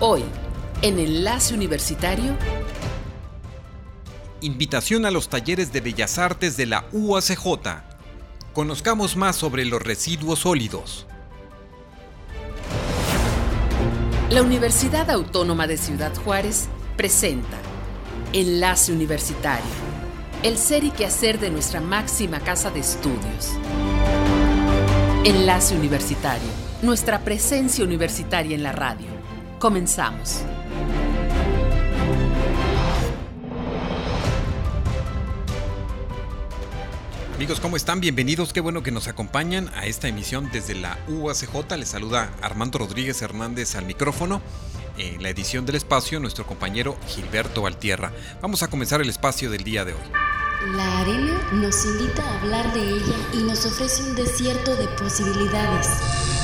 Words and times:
Hoy, 0.00 0.22
en 0.82 0.98
Enlace 0.98 1.54
Universitario, 1.54 2.36
Invitación 4.40 5.04
a 5.04 5.10
los 5.10 5.28
talleres 5.28 5.72
de 5.72 5.80
Bellas 5.80 6.18
Artes 6.18 6.56
de 6.56 6.66
la 6.66 6.84
UACJ. 6.92 7.82
Conozcamos 8.52 9.16
más 9.16 9.34
sobre 9.34 9.64
los 9.64 9.82
residuos 9.82 10.38
sólidos. 10.40 11.08
la 14.30 14.42
Universidad 14.42 15.10
Autónoma 15.10 15.66
de 15.66 15.78
Ciudad 15.78 16.14
Juárez 16.14 16.68
presenta 16.96 17.56
Enlace 18.34 18.92
Universitario, 18.92 19.64
el 20.42 20.58
ser 20.58 20.84
y 20.84 20.90
quehacer 20.90 21.40
de 21.40 21.50
nuestra 21.50 21.80
máxima 21.80 22.38
casa 22.38 22.70
de 22.70 22.80
estudios. 22.80 23.54
Enlace 25.24 25.74
Universitario, 25.74 26.48
nuestra 26.82 27.24
presencia 27.24 27.84
universitaria 27.84 28.54
en 28.54 28.62
la 28.62 28.72
radio. 28.72 29.17
Comenzamos. 29.58 30.42
Amigos, 37.34 37.60
¿cómo 37.60 37.76
están? 37.76 38.00
Bienvenidos. 38.00 38.52
Qué 38.52 38.60
bueno 38.60 38.82
que 38.82 38.90
nos 38.90 39.08
acompañan 39.08 39.68
a 39.76 39.86
esta 39.86 40.08
emisión 40.08 40.48
desde 40.52 40.74
la 40.74 40.98
UACJ. 41.08 41.76
Les 41.76 41.88
saluda 41.88 42.32
Armando 42.42 42.78
Rodríguez 42.78 43.22
Hernández 43.22 43.74
al 43.76 43.84
micrófono. 43.84 44.42
En 44.96 45.22
la 45.22 45.28
edición 45.28 45.64
del 45.64 45.76
espacio, 45.76 46.18
nuestro 46.18 46.46
compañero 46.46 46.96
Gilberto 47.06 47.62
Valtierra. 47.62 48.12
Vamos 48.42 48.62
a 48.64 48.68
comenzar 48.68 49.00
el 49.00 49.08
espacio 49.08 49.50
del 49.50 49.62
día 49.62 49.84
de 49.84 49.92
hoy. 49.92 50.00
La 50.74 50.98
arena 50.98 51.40
nos 51.52 51.84
invita 51.84 52.22
a 52.22 52.40
hablar 52.40 52.72
de 52.74 52.80
ella 52.80 53.16
y 53.32 53.38
nos 53.38 53.64
ofrece 53.64 54.02
un 54.02 54.16
desierto 54.16 54.74
de 54.74 54.88
posibilidades. 54.88 56.37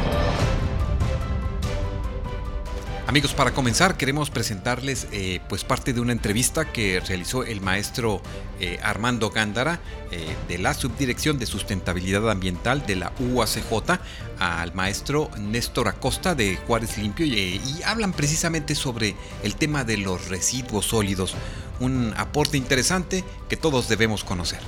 Amigos, 3.09 3.33
para 3.33 3.55
comenzar 3.55 3.97
queremos 3.97 4.29
presentarles 4.29 5.09
eh, 5.13 5.41
pues 5.49 5.65
parte 5.65 5.95
de 5.95 6.01
una 6.03 6.13
entrevista 6.13 6.71
que 6.71 7.01
realizó 7.01 7.43
el 7.43 7.63
maestro 7.63 8.21
eh, 8.61 8.79
Armando 8.83 9.31
Gándara 9.31 9.81
eh, 10.11 10.37
de 10.47 10.59
la 10.59 10.75
Subdirección 10.75 11.39
de 11.39 11.47
Sustentabilidad 11.47 12.31
Ambiental 12.31 12.85
de 12.87 12.97
la 12.97 13.15
UACJ 13.19 13.99
al 14.39 14.75
maestro 14.75 15.31
Néstor 15.39 15.89
Acosta 15.89 16.35
de 16.35 16.57
Juárez 16.67 16.99
Limpio 16.99 17.25
y 17.25 17.81
hablan 17.87 18.13
precisamente 18.13 18.75
sobre 18.75 19.17
el 19.43 19.57
tema 19.57 19.85
de 19.85 19.97
los 19.97 20.29
residuos 20.29 20.85
sólidos, 20.85 21.35
un 21.81 22.13
aporte 22.15 22.59
interesante 22.59 23.25
que 23.49 23.57
todos 23.57 23.89
debemos 23.89 24.23
conocer. 24.23 24.61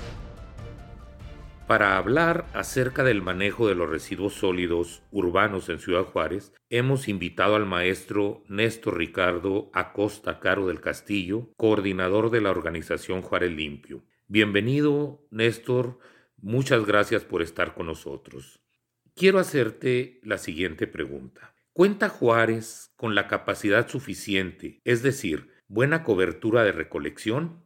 Para 1.71 1.97
hablar 1.97 2.47
acerca 2.53 3.05
del 3.05 3.23
manejo 3.23 3.69
de 3.69 3.77
los 3.77 3.89
residuos 3.89 4.35
sólidos 4.35 5.05
urbanos 5.13 5.69
en 5.69 5.79
Ciudad 5.79 6.03
Juárez, 6.03 6.53
hemos 6.69 7.07
invitado 7.07 7.55
al 7.55 7.65
maestro 7.65 8.43
Néstor 8.49 8.99
Ricardo 8.99 9.71
Acosta 9.73 10.41
Caro 10.41 10.67
del 10.67 10.81
Castillo, 10.81 11.53
coordinador 11.57 12.33
de 12.33 12.41
la 12.41 12.51
organización 12.51 13.23
Juárez 13.23 13.53
Limpio. 13.53 14.03
Bienvenido, 14.27 15.25
Néstor. 15.31 16.01
Muchas 16.39 16.85
gracias 16.85 17.23
por 17.23 17.41
estar 17.41 17.73
con 17.75 17.87
nosotros. 17.87 18.61
Quiero 19.15 19.39
hacerte 19.39 20.19
la 20.25 20.39
siguiente 20.39 20.89
pregunta. 20.89 21.55
¿Cuenta 21.73 22.09
Juárez 22.09 22.91
con 22.97 23.15
la 23.15 23.29
capacidad 23.29 23.87
suficiente, 23.87 24.81
es 24.83 25.05
decir, 25.05 25.53
buena 25.69 26.03
cobertura 26.03 26.65
de 26.65 26.73
recolección? 26.73 27.63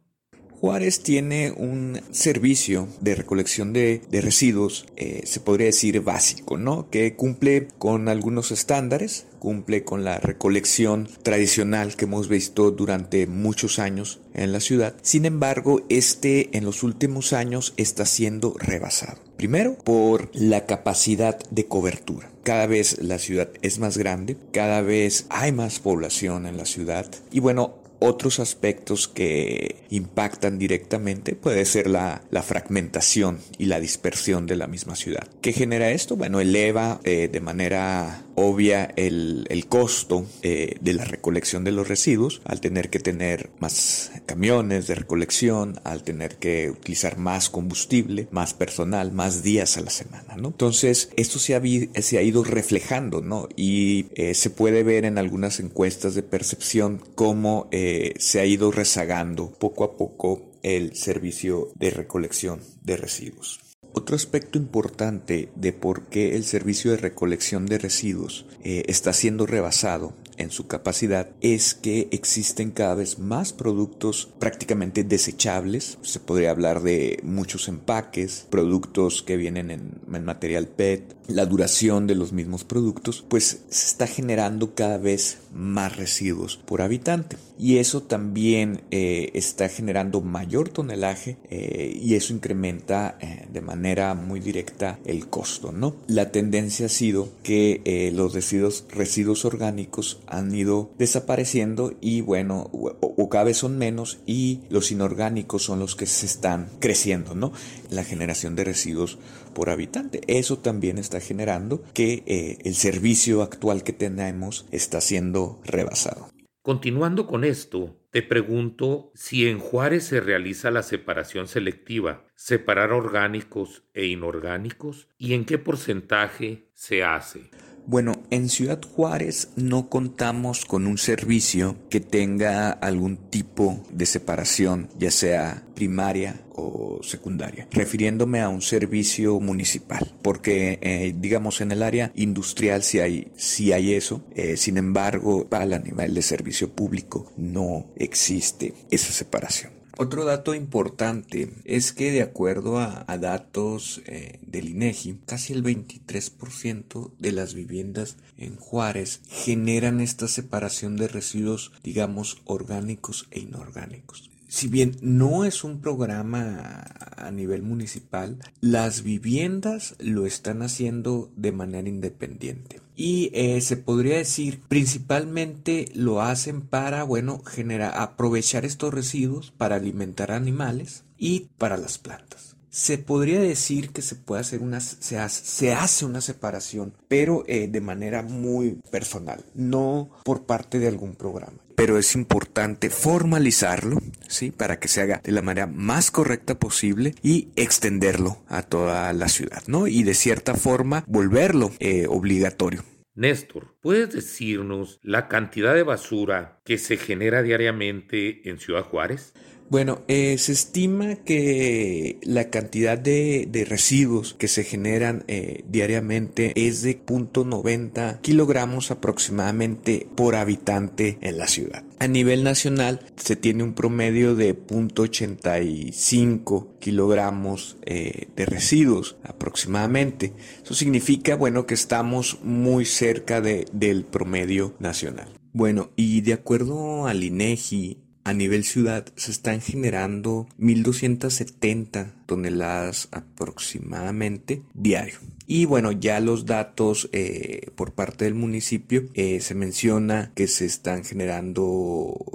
Juárez 0.59 1.01
tiene 1.01 1.51
un 1.51 2.01
servicio 2.11 2.87
de 3.01 3.15
recolección 3.15 3.73
de, 3.73 4.01
residuos, 4.11 4.85
eh, 4.95 5.21
se 5.25 5.39
podría 5.39 5.67
decir 5.67 6.01
básico, 6.01 6.57
¿no? 6.57 6.89
Que 6.89 7.15
cumple 7.15 7.67
con 7.77 8.07
algunos 8.09 8.51
estándares, 8.51 9.25
cumple 9.39 9.83
con 9.83 10.03
la 10.03 10.17
recolección 10.17 11.07
tradicional 11.21 11.95
que 11.95 12.05
hemos 12.05 12.29
visto 12.29 12.71
durante 12.71 13.27
muchos 13.27 13.77
años 13.77 14.19
en 14.33 14.51
la 14.51 14.59
ciudad. 14.59 14.95
Sin 15.01 15.25
embargo, 15.25 15.85
este 15.89 16.57
en 16.57 16.65
los 16.65 16.83
últimos 16.83 17.33
años 17.33 17.73
está 17.77 18.05
siendo 18.05 18.55
rebasado. 18.57 19.19
Primero, 19.37 19.77
por 19.77 20.29
la 20.33 20.65
capacidad 20.65 21.37
de 21.51 21.67
cobertura. 21.67 22.31
Cada 22.43 22.67
vez 22.67 23.01
la 23.01 23.19
ciudad 23.19 23.49
es 23.61 23.79
más 23.79 23.97
grande, 23.97 24.37
cada 24.51 24.81
vez 24.81 25.25
hay 25.29 25.51
más 25.51 25.79
población 25.79 26.45
en 26.45 26.57
la 26.57 26.65
ciudad 26.65 27.05
y 27.31 27.39
bueno, 27.39 27.84
otros 27.99 28.39
aspectos 28.39 29.07
que 29.07 29.83
impactan 29.89 30.57
directamente 30.57 31.35
puede 31.35 31.65
ser 31.65 31.87
la, 31.87 32.21
fragmentación 32.43 33.39
y 33.57 33.65
la 33.65 33.79
dispersión 33.79 34.45
de 34.45 34.55
la 34.55 34.67
misma 34.67 34.95
ciudad. 34.95 35.27
¿Qué 35.41 35.53
genera 35.53 35.89
esto? 35.91 36.15
Bueno, 36.15 36.39
eleva 36.39 36.99
eh, 37.03 37.29
de 37.31 37.39
manera 37.39 38.24
obvia 38.35 38.93
el, 38.95 39.65
costo 39.67 40.25
eh, 40.43 40.75
de 40.81 40.93
la 40.93 41.05
recolección 41.05 41.63
de 41.63 41.71
los 41.71 41.87
residuos 41.87 42.41
al 42.45 42.61
tener 42.61 42.89
que 42.89 42.99
tener 42.99 43.49
más 43.59 44.11
camiones 44.25 44.87
de 44.87 44.95
recolección, 44.95 45.79
al 45.83 46.03
tener 46.03 46.35
que 46.35 46.69
utilizar 46.69 47.17
más 47.17 47.49
combustible, 47.49 48.27
más 48.31 48.53
personal, 48.53 49.11
más 49.11 49.41
días 49.41 49.77
a 49.77 49.81
la 49.81 49.89
semana, 49.89 50.35
¿no? 50.37 50.49
Entonces, 50.49 51.09
esto 51.15 51.39
se 51.39 51.55
ha, 51.55 51.61
se 52.01 52.17
ha 52.17 52.21
ido 52.21 52.43
reflejando, 52.43 53.21
¿no? 53.21 53.47
Y 53.55 54.07
eh, 54.15 54.33
se 54.33 54.49
puede 54.49 54.83
ver 54.83 55.05
en 55.05 55.17
algunas 55.17 55.59
encuestas 55.59 56.15
de 56.15 56.23
percepción 56.23 57.01
cómo 57.15 57.67
eh, 57.71 58.13
se 58.19 58.39
ha 58.39 58.45
ido 58.45 58.71
rezagando 58.71 59.51
poco 59.51 59.83
a 59.83 59.97
poco 59.97 60.51
el 60.63 60.95
servicio 60.95 61.71
de 61.75 61.91
recolección 61.91 62.59
de 62.83 62.97
residuos. 62.97 63.64
Otro 63.97 64.17
aspecto 64.17 64.57
importante 64.57 65.47
de 65.55 65.71
por 65.71 66.01
qué 66.07 66.35
el 66.35 66.43
servicio 66.43 66.91
de 66.91 66.97
recolección 66.97 67.65
de 67.65 67.77
residuos 67.77 68.45
eh, 68.61 68.83
está 68.87 69.13
siendo 69.13 69.45
rebasado 69.45 70.13
en 70.37 70.51
su 70.51 70.67
capacidad 70.67 71.29
es 71.41 71.73
que 71.73 72.07
existen 72.11 72.71
cada 72.71 72.95
vez 72.95 73.19
más 73.19 73.53
productos 73.53 74.29
prácticamente 74.39 75.03
desechables. 75.03 75.97
Se 76.01 76.19
podría 76.19 76.51
hablar 76.51 76.81
de 76.81 77.19
muchos 77.23 77.67
empaques, 77.67 78.47
productos 78.49 79.21
que 79.21 79.37
vienen 79.37 79.71
en, 79.71 80.25
material 80.25 80.67
PET, 80.67 81.15
la 81.27 81.45
duración 81.45 82.07
de 82.07 82.15
los 82.15 82.31
mismos 82.31 82.63
productos, 82.63 83.23
pues 83.27 83.63
se 83.69 83.87
está 83.87 84.07
generando 84.07 84.75
cada 84.75 84.97
vez 84.97 85.39
más 85.53 85.95
residuos 85.95 86.57
por 86.57 86.81
habitante. 86.81 87.37
Y 87.57 87.77
eso 87.77 88.03
también 88.03 88.81
eh, 88.91 89.31
está 89.33 89.69
generando 89.69 90.21
mayor 90.21 90.69
tonelaje 90.69 91.37
eh, 91.49 91.97
y 92.01 92.15
eso 92.15 92.33
incrementa 92.33 93.17
eh, 93.21 93.47
de 93.51 93.61
manera 93.61 94.13
muy 94.13 94.39
directa 94.39 94.99
el 95.05 95.27
costo. 95.27 95.71
¿no? 95.71 95.95
La 96.07 96.31
tendencia 96.31 96.87
ha 96.87 96.89
sido 96.89 97.29
que 97.43 98.11
los 98.13 98.33
residuos, 98.33 98.85
residuos 98.89 99.45
orgánicos 99.45 100.19
han 100.27 100.53
ido 100.53 100.93
desapareciendo 100.97 101.93
y 102.01 102.21
bueno, 102.21 102.69
o, 102.71 103.29
cada 103.29 103.45
vez 103.45 103.57
son 103.57 103.77
menos 103.77 104.19
y 104.25 104.61
los 104.69 104.91
inorgánicos 104.91 105.63
son 105.63 105.79
los 105.79 105.95
que 105.95 106.05
se 106.05 106.25
están 106.25 106.69
creciendo, 106.79 107.35
¿no? 107.35 107.51
La 107.89 108.03
generación 108.03 108.55
de 108.55 108.63
residuos 108.63 109.17
por 109.53 109.69
habitante. 109.69 110.21
Eso 110.27 110.59
también 110.59 110.97
está 110.97 111.19
generando 111.19 111.83
que 111.93 112.23
eh, 112.25 112.57
el 112.63 112.75
servicio 112.75 113.41
actual 113.41 113.83
que 113.83 113.93
tenemos 113.93 114.65
está 114.71 115.01
siendo 115.01 115.59
rebasado. 115.63 116.29
Continuando 116.65 117.27
con 117.27 117.43
esto, 117.43 117.95
te 118.09 118.23
pregunto 118.23 119.11
si 119.13 119.47
en 119.47 119.59
Juárez 119.59 120.05
se 120.05 120.19
realiza 120.19 120.71
la 120.71 120.81
separación 120.81 121.47
selectiva, 121.47 122.25
separar 122.33 122.91
orgánicos 122.91 123.83
e 123.93 124.07
inorgánicos, 124.07 125.07
y 125.19 125.35
en 125.35 125.45
qué 125.45 125.59
porcentaje 125.59 126.71
se 126.73 127.03
hace. 127.03 127.51
Bueno, 127.87 128.13
en 128.31 128.49
Ciudad 128.49 128.81
Juárez 128.81 129.49
no 129.55 129.89
contamos 129.89 130.65
con 130.65 130.87
un 130.87 130.97
servicio 130.97 131.77
que 131.89 131.99
tenga 131.99 132.71
algún 132.71 133.17
tipo 133.17 133.85
de 133.91 134.07
separación, 134.07 134.89
ya 134.97 135.11
sea 135.11 135.63
primaria 135.75 136.41
o 136.55 136.99
secundaria, 137.03 137.67
refiriéndome 137.71 138.41
a 138.41 138.49
un 138.49 138.63
servicio 138.63 139.39
municipal, 139.39 140.11
porque 140.23 140.79
eh, 140.81 141.13
digamos 141.15 141.61
en 141.61 141.71
el 141.71 141.83
área 141.83 142.11
industrial 142.15 142.81
sí 142.81 142.99
hay, 142.99 143.31
hay 143.71 143.93
eso, 143.93 144.25
eh, 144.33 144.57
sin 144.57 144.77
embargo, 144.77 145.47
para 145.47 145.65
el 145.65 145.83
nivel 145.83 146.15
de 146.15 146.21
servicio 146.23 146.71
público 146.71 147.31
no 147.37 147.91
existe 147.97 148.73
esa 148.89 149.13
separación. 149.13 149.73
Otro 149.97 150.25
dato 150.25 150.53
importante 150.53 151.53
es 151.63 151.93
que 151.93 152.11
de 152.11 152.21
acuerdo 152.21 152.79
a, 152.79 153.05
datos 153.17 154.01
eh, 154.05 154.39
del 154.41 154.67
INEGI, 154.69 155.19
casi 155.25 155.53
el 155.53 155.63
23% 155.63 157.11
de 157.17 157.31
las 157.31 157.53
viviendas 157.53 158.17
en 158.37 158.57
Juárez 158.57 159.21
generan 159.29 160.01
esta 160.01 160.27
separación 160.27 160.97
de 160.97 161.07
residuos, 161.07 161.71
digamos, 161.81 162.41
orgánicos 162.43 163.27
e 163.31 163.39
inorgánicos 163.39 164.29
si 164.47 164.67
bien 164.67 164.95
no 165.01 165.45
es 165.45 165.63
un 165.63 165.81
programa 165.81 166.83
a 167.17 167.31
nivel 167.31 167.63
municipal, 167.63 168.37
las 168.61 169.03
viviendas 169.03 169.95
lo 169.99 170.25
están 170.25 170.61
haciendo 170.61 171.31
de 171.35 171.51
manera 171.51 171.89
independiente. 171.89 172.81
Y 172.95 173.29
eh, 173.33 173.59
se 173.61 173.77
podría 173.77 174.17
decir, 174.17 174.61
principalmente 174.67 175.89
lo 175.93 176.21
hacen 176.21 176.61
para, 176.61 177.03
bueno, 177.03 177.43
generar, 177.43 177.93
aprovechar 177.97 178.65
estos 178.65 178.93
residuos 178.93 179.51
para 179.51 179.75
alimentar 179.75 180.31
animales 180.31 181.03
y 181.17 181.49
para 181.57 181.77
las 181.77 181.97
plantas. 181.97 182.54
Se 182.75 182.97
podría 182.97 183.39
decir 183.39 183.91
que 183.91 184.01
se 184.01 184.17
puede 184.17 184.41
hacer 184.41 184.59
una, 184.59 184.81
se 184.81 185.17
hace, 185.17 186.05
una 186.05 186.19
separación, 186.19 186.93
pero 187.07 187.45
eh, 187.47 187.69
de 187.69 187.79
manera 187.79 188.21
muy 188.21 188.81
personal, 188.91 189.45
no 189.53 190.09
por 190.25 190.45
parte 190.45 190.77
de 190.77 190.89
algún 190.89 191.15
programa. 191.15 191.57
Pero 191.75 191.97
es 191.97 192.15
importante 192.15 192.89
formalizarlo, 192.89 194.01
¿sí? 194.27 194.51
Para 194.51 194.77
que 194.77 194.89
se 194.89 195.01
haga 195.01 195.21
de 195.23 195.31
la 195.31 195.41
manera 195.41 195.67
más 195.67 196.11
correcta 196.11 196.59
posible 196.59 197.15
y 197.23 197.47
extenderlo 197.55 198.43
a 198.49 198.61
toda 198.61 199.13
la 199.13 199.29
ciudad, 199.29 199.63
¿no? 199.67 199.87
Y 199.87 200.03
de 200.03 200.13
cierta 200.13 200.55
forma 200.55 201.05
volverlo 201.07 201.71
eh, 201.79 202.07
obligatorio. 202.09 202.83
Néstor, 203.13 203.73
¿puedes 203.79 204.11
decirnos 204.11 204.99
la 205.01 205.29
cantidad 205.29 205.73
de 205.73 205.83
basura 205.83 206.59
que 206.65 206.77
se 206.77 206.97
genera 206.97 207.41
diariamente 207.41 208.49
en 208.49 208.59
Ciudad 208.59 208.83
Juárez? 208.83 209.33
Bueno, 209.67 210.03
eh, 210.07 210.37
se 210.37 210.51
estima 210.51 211.15
que 211.15 212.19
la 212.21 212.51
cantidad 212.51 212.99
de, 212.99 213.65
residuos 213.67 214.35
que 214.35 214.47
se 214.47 214.63
generan 214.63 215.23
eh, 215.27 215.63
diariamente 215.67 216.53
es 216.55 216.83
de 216.83 217.03
0.90 217.03 218.21
kilogramos 218.21 218.91
aproximadamente 218.91 220.07
por 220.15 220.35
habitante 220.35 221.17
en 221.21 221.39
la 221.39 221.47
ciudad. 221.47 221.83
A 221.97 222.07
nivel 222.07 222.43
nacional 222.43 222.99
se 223.15 223.35
tiene 223.35 223.63
un 223.63 223.73
promedio 223.73 224.35
de 224.35 224.55
0.85 224.55 226.67
kilogramos 226.79 227.77
eh, 227.85 228.27
de 228.35 228.45
residuos 228.45 229.15
aproximadamente. 229.23 230.33
Eso 230.63 230.75
significa, 230.75 231.35
bueno, 231.35 231.65
que 231.65 231.73
estamos 231.73 232.37
muy 232.43 232.85
cerca 232.85 233.41
de, 233.41 233.65
del 233.73 234.03
promedio 234.03 234.75
nacional. 234.77 235.29
Bueno, 235.53 235.89
y 235.95 236.21
de 236.21 236.33
acuerdo 236.33 237.07
al 237.07 237.23
INEGI, 237.23 238.04
a 238.25 238.33
nivel 238.33 238.63
ciudad 238.63 239.05
se 239.15 239.31
están 239.31 239.61
generando 239.61 240.47
1.270 240.59 242.25
toneladas 242.25 243.07
aproximadamente 243.11 244.63
diario. 244.73 245.19
Y 245.45 245.65
bueno, 245.65 245.91
ya 245.91 246.19
los 246.19 246.47
datos 246.47 247.07
eh, 247.13 247.67
por 247.75 247.93
parte 247.93 248.25
del 248.25 248.33
municipio 248.33 249.03
eh, 249.13 249.39
se 249.41 249.53
menciona 249.53 250.31
que 250.33 250.47
se 250.47 250.65
están 250.65 251.05
generando 251.05 251.61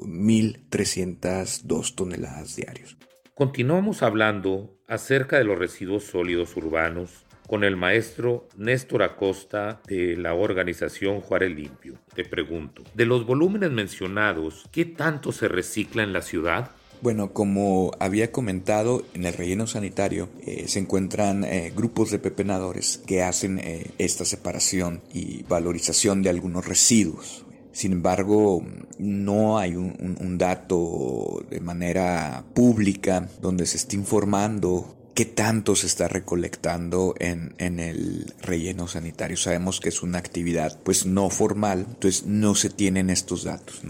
1.302 0.02 1.94
toneladas 1.96 2.54
diarios. 2.54 2.96
Continuamos 3.34 4.04
hablando 4.04 4.78
acerca 4.86 5.38
de 5.38 5.44
los 5.44 5.58
residuos 5.58 6.04
sólidos 6.04 6.56
urbanos 6.56 7.26
con 7.50 7.64
el 7.64 7.76
maestro 7.76 8.46
Néstor 8.56 9.02
Acosta 9.02 9.80
de 9.88 10.16
la 10.16 10.34
organización 10.34 11.20
Juárez 11.20 11.50
Limpio. 11.50 11.98
Te 12.14 12.24
pregunto, 12.24 12.84
de 12.94 13.06
los 13.06 13.26
volúmenes 13.26 13.72
mencionados, 13.72 14.68
¿qué 14.70 14.84
tanto 14.84 15.32
se 15.32 15.48
recicla 15.48 16.04
en 16.04 16.12
la 16.12 16.22
ciudad? 16.22 16.70
Bueno, 17.02 17.32
como 17.32 17.90
había 17.98 18.30
comentado, 18.30 19.02
en 19.14 19.26
el 19.26 19.34
relleno 19.34 19.66
sanitario 19.66 20.28
eh, 20.46 20.68
se 20.68 20.78
encuentran 20.78 21.42
eh, 21.42 21.72
grupos 21.74 22.12
de 22.12 22.20
pepenadores 22.20 23.02
que 23.04 23.24
hacen 23.24 23.58
eh, 23.58 23.90
esta 23.98 24.24
separación 24.24 25.02
y 25.12 25.42
valorización 25.42 26.22
de 26.22 26.30
algunos 26.30 26.68
residuos. 26.68 27.44
Sin 27.72 27.90
embargo, 27.90 28.64
no 28.98 29.58
hay 29.58 29.74
un 29.74 30.38
dato 30.38 31.44
de 31.50 31.60
manera 31.60 32.44
pública 32.54 33.28
donde 33.40 33.66
se 33.66 33.76
esté 33.76 33.96
informando 33.96 34.99
qué 35.20 35.26
tanto 35.26 35.76
se 35.76 35.86
está 35.86 36.08
recolectando 36.08 37.14
en, 37.18 37.52
el 37.58 38.32
relleno 38.40 38.88
sanitario. 38.88 39.36
Sabemos 39.36 39.78
que 39.78 39.90
es 39.90 40.02
una 40.02 40.16
actividad 40.16 40.80
pues 40.82 41.04
no 41.04 41.28
formal, 41.28 41.84
entonces 41.86 42.24
no 42.24 42.54
se 42.54 42.70
tienen 42.70 43.10
estos 43.10 43.44
datos. 43.44 43.82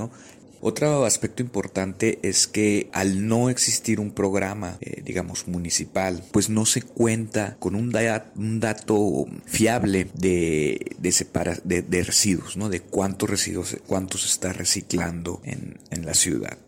Otro 0.60 1.04
aspecto 1.04 1.40
importante 1.40 2.18
es 2.24 2.48
que 2.48 2.90
al 2.92 3.28
no 3.28 3.48
existir 3.48 4.00
un 4.00 4.10
programa, 4.10 4.76
eh, 4.80 5.02
digamos, 5.04 5.46
municipal, 5.46 6.20
pues 6.32 6.50
no 6.50 6.66
se 6.66 6.82
cuenta 6.82 7.56
con 7.60 7.76
un, 7.76 7.92
dato 7.92 9.26
fiable 9.46 10.08
de, 10.14 10.96
de, 10.98 11.82
de, 11.82 12.02
residuos. 12.02 12.58
De 12.68 12.80
cuántos 12.80 13.30
residuos, 13.30 13.76
cuántos 13.86 14.22
se 14.22 14.26
está 14.30 14.52
reciclando 14.52 15.40
en 15.44 16.04
la 16.04 16.14
ciudad. 16.14 16.58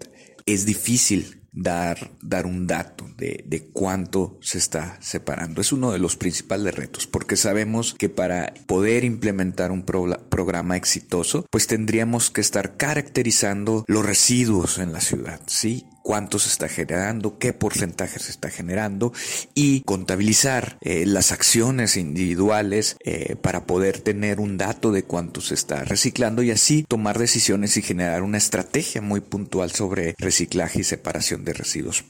Es 0.46 0.66
difícil 0.66 1.41
dar, 1.52 2.10
dar 2.22 2.46
un 2.46 2.66
dato 2.66 3.06
de, 3.16 3.44
de, 3.46 3.68
cuánto 3.68 4.38
se 4.40 4.58
está 4.58 4.96
separando. 5.00 5.60
Es 5.60 5.72
uno 5.72 5.92
de 5.92 5.98
los 5.98 6.16
principales 6.16 6.74
retos, 6.74 7.06
porque 7.06 7.36
sabemos 7.36 7.94
que 7.94 8.08
para 8.08 8.54
poder 8.66 9.04
implementar 9.04 9.70
un 9.70 9.84
programa 9.84 10.76
exitoso, 10.76 11.46
pues 11.50 11.66
tendríamos 11.66 12.30
que 12.30 12.40
estar 12.40 12.76
caracterizando 12.76 13.84
los 13.86 14.04
residuos 14.04 14.78
en 14.78 14.92
la 14.92 15.00
ciudad, 15.00 15.40
¿sí? 15.46 15.86
Cuánto 16.02 16.38
se 16.38 16.48
está 16.48 16.68
generando, 16.68 17.38
qué 17.38 17.52
porcentaje 17.52 18.18
se 18.18 18.30
está 18.30 18.50
generando 18.50 19.12
y 19.54 19.82
contabilizar 19.82 20.78
eh, 20.80 21.06
las 21.06 21.32
acciones 21.32 21.96
individuales 21.96 22.96
eh, 23.04 23.36
para 23.36 23.66
poder 23.66 24.00
tener 24.00 24.40
un 24.40 24.58
dato 24.58 24.92
de 24.92 25.04
cuánto 25.04 25.40
se 25.40 25.54
está 25.54 25.84
reciclando 25.84 26.42
y 26.42 26.50
así 26.50 26.84
tomar 26.86 27.18
decisiones 27.18 27.76
y 27.76 27.82
generar 27.82 28.22
una 28.22 28.38
estrategia 28.38 29.00
muy 29.00 29.20
puntual 29.20 29.70
sobre 29.70 30.14
reciclaje 30.18 30.80
y 30.80 30.84
separación 30.84 31.44
de 31.44 31.54
residuos. 31.54 32.04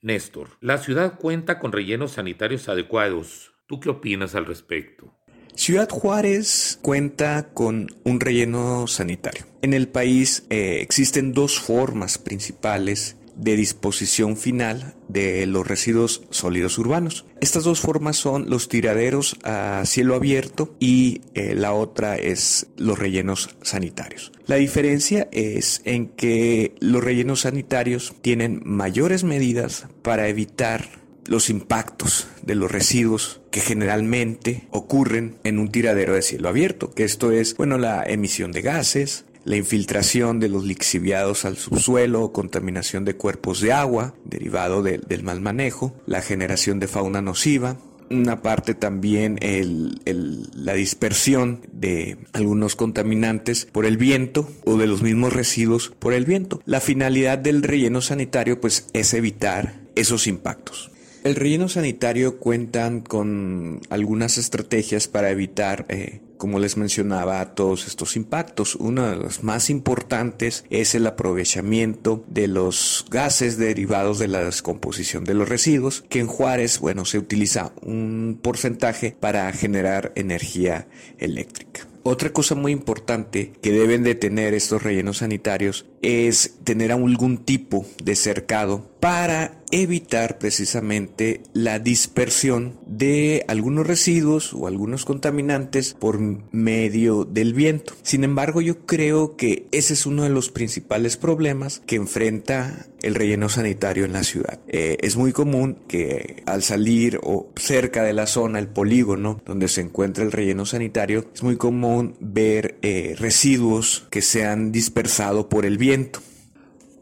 Néstor, 0.00 0.50
la 0.60 0.78
ciudad 0.78 1.18
cuenta 1.18 1.58
con 1.58 1.72
rellenos 1.72 2.12
sanitarios 2.12 2.68
adecuados. 2.68 3.52
¿Tú 3.66 3.80
qué 3.80 3.90
opinas 3.90 4.34
al 4.34 4.46
respecto? 4.46 5.18
Ciudad 5.58 5.88
Juárez 5.88 6.78
cuenta 6.82 7.48
con 7.52 7.88
un 8.04 8.20
relleno 8.20 8.86
sanitario. 8.86 9.44
En 9.60 9.74
el 9.74 9.88
país 9.88 10.46
eh, 10.50 10.78
existen 10.82 11.32
dos 11.32 11.58
formas 11.58 12.16
principales 12.16 13.17
de 13.38 13.56
disposición 13.56 14.36
final 14.36 14.94
de 15.08 15.46
los 15.46 15.66
residuos 15.66 16.22
sólidos 16.30 16.76
urbanos. 16.76 17.24
Estas 17.40 17.64
dos 17.64 17.80
formas 17.80 18.16
son 18.16 18.50
los 18.50 18.68
tiraderos 18.68 19.36
a 19.44 19.82
cielo 19.86 20.14
abierto 20.14 20.74
y 20.78 21.22
eh, 21.34 21.54
la 21.54 21.72
otra 21.72 22.16
es 22.16 22.66
los 22.76 22.98
rellenos 22.98 23.56
sanitarios. 23.62 24.32
La 24.46 24.56
diferencia 24.56 25.28
es 25.32 25.80
en 25.84 26.08
que 26.08 26.74
los 26.80 27.02
rellenos 27.02 27.40
sanitarios 27.40 28.14
tienen 28.20 28.60
mayores 28.64 29.24
medidas 29.24 29.86
para 30.02 30.28
evitar 30.28 30.98
los 31.28 31.50
impactos 31.50 32.26
de 32.42 32.54
los 32.54 32.72
residuos 32.72 33.42
que 33.50 33.60
generalmente 33.60 34.66
ocurren 34.70 35.36
en 35.44 35.58
un 35.58 35.70
tiradero 35.70 36.14
de 36.14 36.22
cielo 36.22 36.48
abierto, 36.48 36.94
que 36.94 37.04
esto 37.04 37.30
es, 37.30 37.54
bueno, 37.56 37.76
la 37.76 38.02
emisión 38.02 38.50
de 38.50 38.62
gases, 38.62 39.26
la 39.48 39.56
infiltración 39.56 40.40
de 40.40 40.50
los 40.50 40.64
lixiviados 40.64 41.46
al 41.46 41.56
subsuelo 41.56 42.32
contaminación 42.32 43.06
de 43.06 43.16
cuerpos 43.16 43.62
de 43.62 43.72
agua 43.72 44.14
derivado 44.26 44.82
del 44.82 45.22
mal 45.22 45.40
manejo, 45.40 45.94
la 46.04 46.20
generación 46.20 46.78
de 46.80 46.86
fauna 46.86 47.22
nociva, 47.22 47.78
una 48.10 48.42
parte 48.42 48.74
también 48.74 49.38
la 49.40 50.74
dispersión 50.74 51.62
de 51.72 52.18
algunos 52.34 52.76
contaminantes 52.76 53.64
por 53.64 53.86
el 53.86 53.96
viento 53.96 54.50
o 54.66 54.76
de 54.76 54.86
los 54.86 55.00
mismos 55.00 55.32
residuos 55.32 55.94
por 55.98 56.12
el 56.12 56.26
viento. 56.26 56.60
La 56.66 56.80
finalidad 56.80 57.38
del 57.38 57.62
relleno 57.62 58.02
sanitario 58.02 58.60
pues 58.60 58.88
es 58.92 59.14
evitar 59.14 59.80
esos 59.94 60.26
impactos. 60.26 60.90
El 61.24 61.36
relleno 61.36 61.70
sanitario 61.70 62.38
cuentan 62.38 63.00
con 63.00 63.80
algunas 63.88 64.36
estrategias 64.36 65.08
para 65.08 65.30
evitar 65.30 65.86
eh, 65.88 66.20
como 66.38 66.58
les 66.58 66.76
mencionaba, 66.76 67.54
todos 67.54 67.86
estos 67.86 68.16
impactos. 68.16 68.76
Uno 68.76 69.10
de 69.10 69.16
los 69.16 69.42
más 69.42 69.68
importantes 69.68 70.64
es 70.70 70.94
el 70.94 71.06
aprovechamiento 71.06 72.24
de 72.28 72.48
los 72.48 73.04
gases 73.10 73.58
derivados 73.58 74.18
de 74.18 74.28
la 74.28 74.42
descomposición 74.42 75.24
de 75.24 75.34
los 75.34 75.48
residuos, 75.48 76.04
que 76.08 76.20
en 76.20 76.26
Juárez, 76.26 76.78
bueno, 76.78 77.04
se 77.04 77.18
utiliza 77.18 77.72
un 77.82 78.38
porcentaje 78.40 79.16
para 79.18 79.52
generar 79.52 80.12
energía 80.14 80.88
eléctrica. 81.18 81.86
Otra 82.04 82.32
cosa 82.32 82.54
muy 82.54 82.72
importante 82.72 83.52
que 83.60 83.70
deben 83.70 84.02
de 84.02 84.14
tener 84.14 84.54
estos 84.54 84.82
rellenos 84.82 85.18
sanitarios 85.18 85.84
es 86.00 86.54
tener 86.64 86.90
algún 86.90 87.36
tipo 87.36 87.84
de 88.02 88.16
cercado 88.16 88.88
para 89.00 89.58
evitar 89.70 90.38
precisamente 90.38 91.42
la 91.52 91.78
dispersión 91.78 92.78
de 92.86 93.44
algunos 93.48 93.86
residuos 93.86 94.54
o 94.54 94.66
algunos 94.66 95.04
contaminantes 95.04 95.94
por 95.94 96.18
medio 96.52 97.24
del 97.24 97.54
viento. 97.54 97.94
Sin 98.02 98.24
embargo, 98.24 98.60
yo 98.60 98.86
creo 98.86 99.36
que 99.36 99.66
ese 99.72 99.94
es 99.94 100.06
uno 100.06 100.22
de 100.22 100.30
los 100.30 100.50
principales 100.50 101.16
problemas 101.16 101.82
que 101.86 101.96
enfrenta 101.96 102.86
el 103.02 103.14
relleno 103.14 103.48
sanitario 103.48 104.04
en 104.04 104.12
la 104.12 104.24
ciudad. 104.24 104.58
Eh, 104.68 104.96
es 105.00 105.16
muy 105.16 105.32
común 105.32 105.78
que 105.86 106.42
al 106.46 106.62
salir 106.62 107.20
o 107.22 107.50
cerca 107.56 108.02
de 108.02 108.12
la 108.12 108.26
zona, 108.26 108.58
el 108.58 108.68
polígono 108.68 109.40
donde 109.44 109.68
se 109.68 109.82
encuentra 109.82 110.24
el 110.24 110.32
relleno 110.32 110.66
sanitario, 110.66 111.26
es 111.34 111.42
muy 111.42 111.56
común 111.56 112.16
ver 112.20 112.78
eh, 112.82 113.14
residuos 113.18 114.06
que 114.10 114.22
se 114.22 114.46
han 114.46 114.72
dispersado 114.72 115.48
por 115.48 115.66
el 115.66 115.78
viento. 115.78 116.20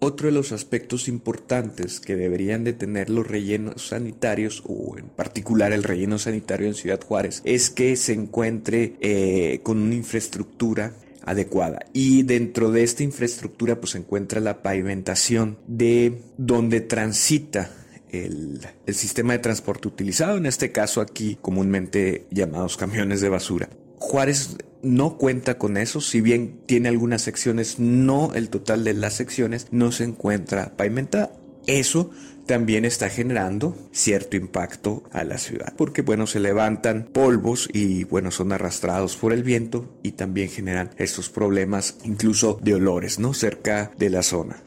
Otro 0.07 0.29
de 0.29 0.33
los 0.33 0.53
aspectos 0.53 1.09
importantes 1.09 1.99
que 1.99 2.15
deberían 2.15 2.63
de 2.63 2.73
tener 2.73 3.11
los 3.11 3.27
rellenos 3.27 3.89
sanitarios, 3.89 4.63
o 4.65 4.97
en 4.97 5.09
particular 5.09 5.73
el 5.73 5.83
relleno 5.83 6.17
sanitario 6.21 6.69
en 6.69 6.75
Ciudad 6.75 7.01
Juárez, 7.03 7.43
es 7.45 7.71
que 7.71 7.97
se 7.97 8.13
encuentre 8.13 8.95
eh, 9.01 9.59
con 9.65 9.79
una 9.79 9.97
infraestructura 9.97 10.93
adecuada. 11.25 11.81
Y 11.93 12.23
dentro 12.23 12.71
de 12.71 12.85
esta 12.85 13.03
infraestructura 13.03 13.81
pues 13.81 13.91
se 13.91 13.99
encuentra 13.99 14.41
la 14.41 14.63
pavimentación 14.63 15.59
de 15.67 16.23
donde 16.37 16.83
transita 16.83 17.73
el, 18.09 18.61
el, 18.87 18.95
sistema 18.95 19.33
de 19.33 19.41
transporte 19.41 19.89
utilizado, 19.89 20.37
en 20.37 20.47
este 20.47 20.71
caso 20.71 21.01
aquí 21.01 21.37
comúnmente 21.43 22.27
llamados 22.31 22.77
camiones 22.77 23.21
de 23.21 23.29
basura. 23.29 23.69
Juárez 23.99 24.57
no 24.87 25.19
cuenta 25.19 25.59
con 25.59 25.77
eso, 25.77 26.01
si 26.01 26.21
bien 26.21 26.61
tiene 26.67 26.89
algunas 26.89 27.23
secciones, 27.23 27.79
no 27.79 28.33
el 28.35 28.49
total 28.49 28.85
de 28.85 28.95
las 28.95 29.15
secciones 29.15 29.69
no 29.73 29.93
se 29.93 30.05
encuentra 30.05 30.77
pavimentada. 30.77 31.33
Eso 31.67 32.11
también 32.47 32.85
está 32.85 33.11
generando 33.11 33.77
cierto 33.91 34.37
impacto 34.37 35.03
a 35.11 35.25
la 35.25 35.39
ciudad, 35.39 35.75
porque 35.77 36.03
bueno, 36.03 36.29
se 36.29 36.39
levantan 36.39 37.09
polvos 37.13 37.69
y 37.73 38.05
bueno, 38.05 38.31
son 38.31 38.53
arrastrados 38.53 39.17
por 39.17 39.33
el 39.33 39.43
viento 39.43 39.99
y 40.05 40.13
también 40.13 40.49
generan 40.49 40.91
estos 40.97 41.29
problemas 41.29 41.99
incluso 42.05 42.59
de 42.63 42.75
olores, 42.75 43.19
¿no? 43.19 43.35
Cerca 43.35 43.91
de 43.99 44.11
la 44.11 44.23
zona. 44.23 44.63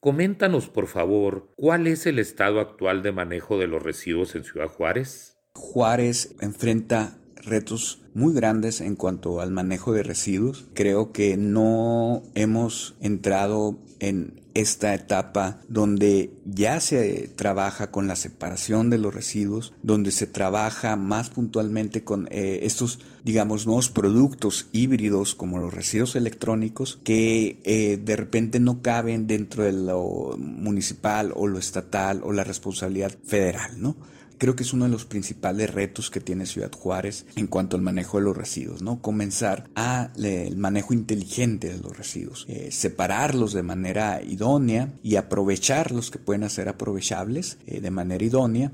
Coméntanos, 0.00 0.68
por 0.68 0.88
favor, 0.88 1.52
cuál 1.54 1.86
es 1.86 2.06
el 2.06 2.18
estado 2.18 2.58
actual 2.58 3.04
de 3.04 3.12
manejo 3.12 3.56
de 3.56 3.68
los 3.68 3.80
residuos 3.80 4.34
en 4.34 4.42
Ciudad 4.42 4.66
Juárez. 4.66 5.36
Juárez 5.54 6.34
enfrenta 6.40 7.18
retos 7.42 8.00
muy 8.14 8.34
grandes 8.34 8.80
en 8.80 8.96
cuanto 8.96 9.40
al 9.40 9.50
manejo 9.50 9.92
de 9.92 10.02
residuos. 10.02 10.66
Creo 10.74 11.12
que 11.12 11.36
no 11.36 12.22
hemos 12.34 12.94
entrado 13.00 13.78
en 14.00 14.42
esta 14.54 14.94
etapa 14.94 15.60
donde 15.68 16.30
ya 16.44 16.80
se 16.80 17.30
trabaja 17.36 17.90
con 17.90 18.06
la 18.06 18.16
separación 18.16 18.90
de 18.90 18.98
los 18.98 19.14
residuos, 19.14 19.72
donde 19.82 20.10
se 20.10 20.26
trabaja 20.26 20.96
más 20.96 21.30
puntualmente 21.30 22.04
con 22.04 22.28
eh, 22.30 22.60
estos, 22.62 23.00
digamos, 23.24 23.66
nuevos 23.66 23.88
productos 23.88 24.68
híbridos 24.72 25.34
como 25.34 25.58
los 25.58 25.72
residuos 25.72 26.16
electrónicos 26.16 26.98
que 27.02 27.60
eh, 27.64 27.98
de 28.02 28.16
repente 28.16 28.60
no 28.60 28.82
caben 28.82 29.26
dentro 29.26 29.64
de 29.64 29.72
lo 29.72 30.36
municipal 30.38 31.32
o 31.34 31.46
lo 31.46 31.58
estatal 31.58 32.20
o 32.24 32.32
la 32.32 32.44
responsabilidad 32.44 33.12
federal, 33.24 33.80
¿no? 33.80 33.96
Creo 34.42 34.56
que 34.56 34.64
es 34.64 34.72
uno 34.72 34.86
de 34.86 34.90
los 34.90 35.04
principales 35.04 35.72
retos 35.72 36.10
que 36.10 36.18
tiene 36.18 36.46
Ciudad 36.46 36.72
Juárez 36.72 37.26
en 37.36 37.46
cuanto 37.46 37.76
al 37.76 37.82
manejo 37.82 38.18
de 38.18 38.24
los 38.24 38.36
residuos, 38.36 38.82
¿no? 38.82 39.00
Comenzar 39.00 39.70
a 39.76 40.10
el 40.16 40.56
manejo 40.56 40.92
inteligente 40.92 41.68
de 41.68 41.78
los 41.78 41.96
residuos, 41.96 42.44
eh, 42.48 42.72
separarlos 42.72 43.52
de 43.52 43.62
manera 43.62 44.20
idónea 44.20 44.94
y 45.00 45.14
aprovechar 45.14 45.92
los 45.92 46.10
que 46.10 46.18
pueden 46.18 46.50
ser 46.50 46.68
aprovechables 46.68 47.58
eh, 47.68 47.80
de 47.80 47.90
manera 47.92 48.24
idónea 48.24 48.72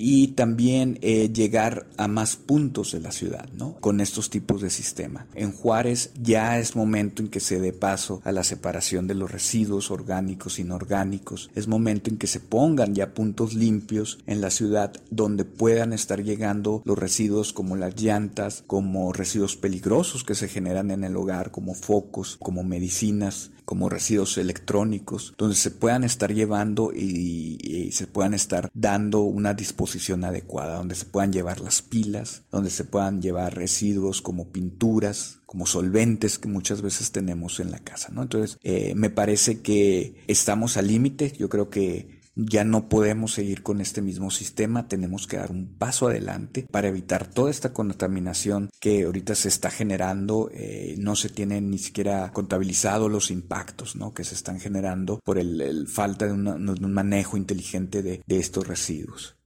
y 0.00 0.28
también 0.28 0.96
eh, 1.02 1.28
llegar 1.32 1.88
a 1.96 2.06
más 2.06 2.36
puntos 2.36 2.92
de 2.92 3.00
la 3.00 3.10
ciudad, 3.10 3.48
¿no? 3.54 3.74
Con 3.80 4.00
estos 4.00 4.30
tipos 4.30 4.62
de 4.62 4.70
sistema. 4.70 5.26
En 5.34 5.50
Juárez 5.50 6.12
ya 6.22 6.60
es 6.60 6.76
momento 6.76 7.20
en 7.20 7.28
que 7.28 7.40
se 7.40 7.58
dé 7.58 7.72
paso 7.72 8.22
a 8.24 8.30
la 8.30 8.44
separación 8.44 9.08
de 9.08 9.16
los 9.16 9.28
residuos 9.28 9.90
orgánicos 9.90 10.60
inorgánicos. 10.60 11.50
Es 11.56 11.66
momento 11.66 12.10
en 12.10 12.16
que 12.16 12.28
se 12.28 12.38
pongan 12.38 12.94
ya 12.94 13.12
puntos 13.12 13.54
limpios 13.54 14.20
en 14.28 14.40
la 14.40 14.50
ciudad 14.50 14.92
donde 15.10 15.44
puedan 15.44 15.92
estar 15.92 16.22
llegando 16.22 16.80
los 16.84 16.96
residuos 16.96 17.52
como 17.52 17.74
las 17.74 18.00
llantas, 18.00 18.62
como 18.68 19.12
residuos 19.12 19.56
peligrosos 19.56 20.22
que 20.22 20.36
se 20.36 20.46
generan 20.46 20.92
en 20.92 21.02
el 21.02 21.16
hogar, 21.16 21.50
como 21.50 21.74
focos, 21.74 22.36
como 22.40 22.62
medicinas, 22.62 23.50
como 23.68 23.90
residuos 23.90 24.38
electrónicos, 24.38 25.34
donde 25.36 25.54
se 25.54 25.70
puedan 25.70 26.02
estar 26.02 26.32
llevando 26.32 26.90
y, 26.90 27.90
se 27.92 28.06
puedan 28.06 28.32
estar 28.32 28.70
dando 28.72 29.20
una 29.20 29.52
disposición 29.52 30.24
adecuada, 30.24 30.78
donde 30.78 30.94
se 30.94 31.04
puedan 31.04 31.34
llevar 31.34 31.60
las 31.60 31.82
pilas, 31.82 32.44
donde 32.50 32.70
se 32.70 32.84
puedan 32.84 33.20
llevar 33.20 33.54
residuos 33.54 34.22
como 34.22 34.48
pinturas, 34.48 35.40
como 35.44 35.66
solventes 35.66 36.38
que 36.38 36.48
muchas 36.48 36.80
veces 36.80 37.12
tenemos 37.12 37.60
en 37.60 37.70
la 37.70 37.80
casa, 37.80 38.08
¿no? 38.10 38.22
Entonces, 38.22 38.56
eh, 38.62 38.94
me 38.96 39.10
parece 39.10 39.60
que 39.60 40.24
estamos 40.28 40.78
al 40.78 40.86
límite, 40.86 41.34
yo 41.38 41.50
creo 41.50 41.68
que 41.68 42.17
ya 42.38 42.64
no 42.64 42.88
podemos 42.88 43.34
seguir 43.34 43.62
con 43.62 43.80
este 43.80 44.00
mismo 44.00 44.30
sistema, 44.30 44.86
tenemos 44.86 45.26
que 45.26 45.36
dar 45.36 45.50
un 45.50 45.66
paso 45.76 46.08
adelante 46.08 46.66
para 46.70 46.88
evitar 46.88 47.26
toda 47.26 47.50
esta 47.50 47.72
contaminación 47.72 48.70
que 48.80 49.02
ahorita 49.04 49.34
se 49.34 49.48
está 49.48 49.70
generando, 49.70 50.48
eh, 50.52 50.94
no 50.98 51.16
se 51.16 51.28
tienen 51.28 51.70
ni 51.70 51.78
siquiera 51.78 52.30
contabilizado 52.32 53.08
los 53.08 53.30
impactos 53.30 53.96
¿no? 53.96 54.14
que 54.14 54.24
se 54.24 54.34
están 54.34 54.60
generando 54.60 55.20
por 55.24 55.38
el, 55.38 55.88
falta 55.88 56.26
de, 56.26 56.32
un 56.32 56.92
manejo 56.92 57.36
inteligente 57.36 58.02
de 58.02 58.22
estos 58.28 58.66
residuos. 58.66 59.37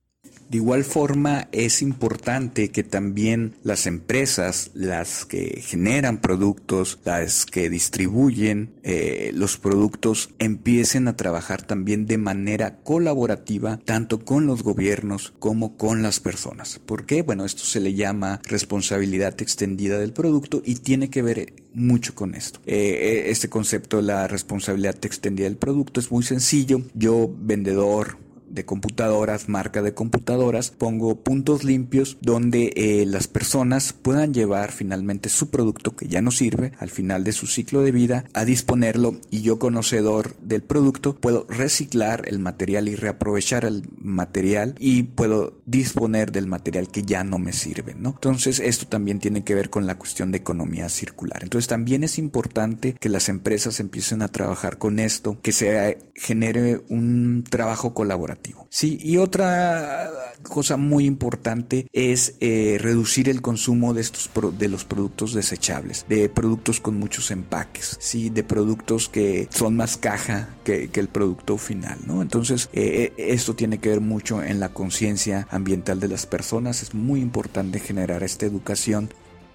De 0.52 0.58
igual 0.58 0.84
forma 0.84 1.48
es 1.50 1.80
importante 1.80 2.70
que 2.70 2.82
también 2.82 3.54
las 3.62 3.86
empresas, 3.86 4.70
las 4.74 5.24
que 5.24 5.62
generan 5.64 6.20
productos, 6.20 6.98
las 7.06 7.46
que 7.46 7.70
distribuyen 7.70 8.74
eh, 8.82 9.30
los 9.32 9.56
productos, 9.56 10.28
empiecen 10.38 11.08
a 11.08 11.16
trabajar 11.16 11.62
también 11.62 12.04
de 12.04 12.18
manera 12.18 12.80
colaborativa, 12.82 13.78
tanto 13.86 14.26
con 14.26 14.46
los 14.46 14.62
gobiernos 14.62 15.32
como 15.38 15.78
con 15.78 16.02
las 16.02 16.20
personas. 16.20 16.78
¿Por 16.84 17.06
qué? 17.06 17.22
Bueno, 17.22 17.46
esto 17.46 17.64
se 17.64 17.80
le 17.80 17.94
llama 17.94 18.42
responsabilidad 18.44 19.40
extendida 19.40 19.98
del 19.98 20.12
producto 20.12 20.60
y 20.66 20.74
tiene 20.74 21.08
que 21.08 21.22
ver 21.22 21.54
mucho 21.72 22.14
con 22.14 22.34
esto. 22.34 22.60
Eh, 22.66 22.76
eh, 22.76 23.30
este 23.30 23.48
concepto 23.48 23.96
de 23.96 24.02
la 24.02 24.28
responsabilidad 24.28 25.02
extendida 25.02 25.48
del 25.48 25.56
producto 25.56 25.98
es 25.98 26.10
muy 26.10 26.24
sencillo. 26.24 26.82
Yo, 26.92 27.34
vendedor, 27.38 28.18
de 28.52 28.64
computadoras, 28.64 29.48
marca 29.48 29.82
de 29.82 29.94
computadoras, 29.94 30.70
pongo 30.70 31.16
puntos 31.16 31.64
limpios 31.64 32.18
donde 32.20 32.72
eh, 32.76 33.04
las 33.06 33.26
personas 33.26 33.92
puedan 33.92 34.34
llevar 34.34 34.70
finalmente 34.72 35.28
su 35.28 35.50
producto 35.50 35.96
que 35.96 36.06
ya 36.06 36.20
no 36.20 36.30
sirve 36.30 36.72
al 36.78 36.90
final 36.90 37.24
de 37.24 37.32
su 37.32 37.46
ciclo 37.46 37.82
de 37.82 37.92
vida 37.92 38.24
a 38.34 38.44
disponerlo 38.44 39.16
y 39.30 39.42
yo 39.42 39.58
conocedor 39.58 40.36
del 40.40 40.62
producto 40.62 41.14
puedo 41.16 41.46
reciclar 41.48 42.24
el 42.26 42.38
material 42.38 42.88
y 42.88 42.94
reaprovechar 42.94 43.64
el 43.64 43.84
material 43.98 44.74
y 44.78 45.04
puedo 45.04 45.58
disponer 45.64 46.30
del 46.30 46.46
material 46.46 46.88
que 46.88 47.02
ya 47.02 47.24
no 47.24 47.38
me 47.38 47.52
sirve, 47.52 47.94
¿no? 47.94 48.10
Entonces 48.10 48.60
esto 48.60 48.86
también 48.86 49.18
tiene 49.18 49.44
que 49.44 49.54
ver 49.54 49.70
con 49.70 49.86
la 49.86 49.96
cuestión 49.96 50.30
de 50.30 50.38
economía 50.38 50.88
circular. 50.88 51.42
Entonces 51.42 51.68
también 51.68 52.04
es 52.04 52.18
importante 52.18 52.94
que 53.00 53.08
las 53.08 53.28
empresas 53.28 53.80
empiecen 53.80 54.20
a 54.20 54.28
trabajar 54.28 54.76
con 54.78 54.98
esto, 54.98 55.38
que 55.40 55.52
se 55.52 55.98
genere 56.14 56.82
un 56.88 57.44
trabajo 57.48 57.94
colaborativo 57.94 58.41
Sí, 58.68 58.98
y 59.02 59.18
otra 59.18 60.10
cosa 60.42 60.76
muy 60.76 61.04
importante 61.04 61.86
es 61.92 62.36
eh, 62.40 62.78
reducir 62.80 63.28
el 63.28 63.42
consumo 63.42 63.92
de 63.92 64.00
estos 64.00 64.30
de 64.58 64.68
los 64.68 64.84
productos 64.84 65.34
desechables, 65.34 66.06
de 66.08 66.28
productos 66.28 66.80
con 66.80 66.98
muchos 66.98 67.30
empaques, 67.30 67.96
sí, 68.00 68.30
de 68.30 68.42
productos 68.42 69.08
que 69.08 69.48
son 69.50 69.76
más 69.76 69.96
caja 69.96 70.48
que, 70.64 70.90
el 70.92 71.08
producto 71.08 71.58
final, 71.58 71.98
¿no? 72.06 72.22
Entonces 72.22 72.70
eh, 72.72 73.12
eh, 73.16 73.26
esto 73.32 73.54
tiene 73.54 73.78
que 73.78 73.90
ver 73.90 74.00
mucho 74.00 74.42
en 74.42 74.60
la 74.60 74.70
conciencia 74.70 75.46
ambiental 75.50 76.00
de 76.00 76.08
las 76.08 76.26
personas. 76.26 76.82
Es 76.82 76.94
muy 76.94 77.20
importante 77.20 77.78
generar 77.78 78.22
esta 78.22 78.46
educación 78.46 79.10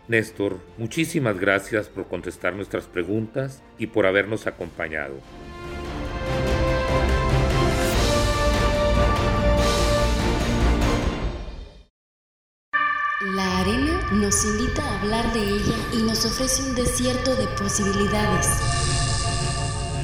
Néstor, 0.07 0.59
muchísimas 0.77 1.37
gracias 1.37 1.89
por 1.89 2.07
contestar 2.07 2.55
nuestras 2.55 2.85
preguntas 2.85 3.61
y 3.77 3.87
por 3.87 4.05
habernos 4.05 4.47
acompañado. 4.47 5.15
Nos 14.27 14.43
invita 14.43 14.83
a 14.83 14.99
hablar 14.99 15.31
de 15.31 15.39
ella 15.39 15.77
y 15.93 15.99
nos 15.99 16.25
ofrece 16.25 16.61
un 16.61 16.75
desierto 16.75 17.33
de 17.37 17.47
posibilidades. 17.47 18.47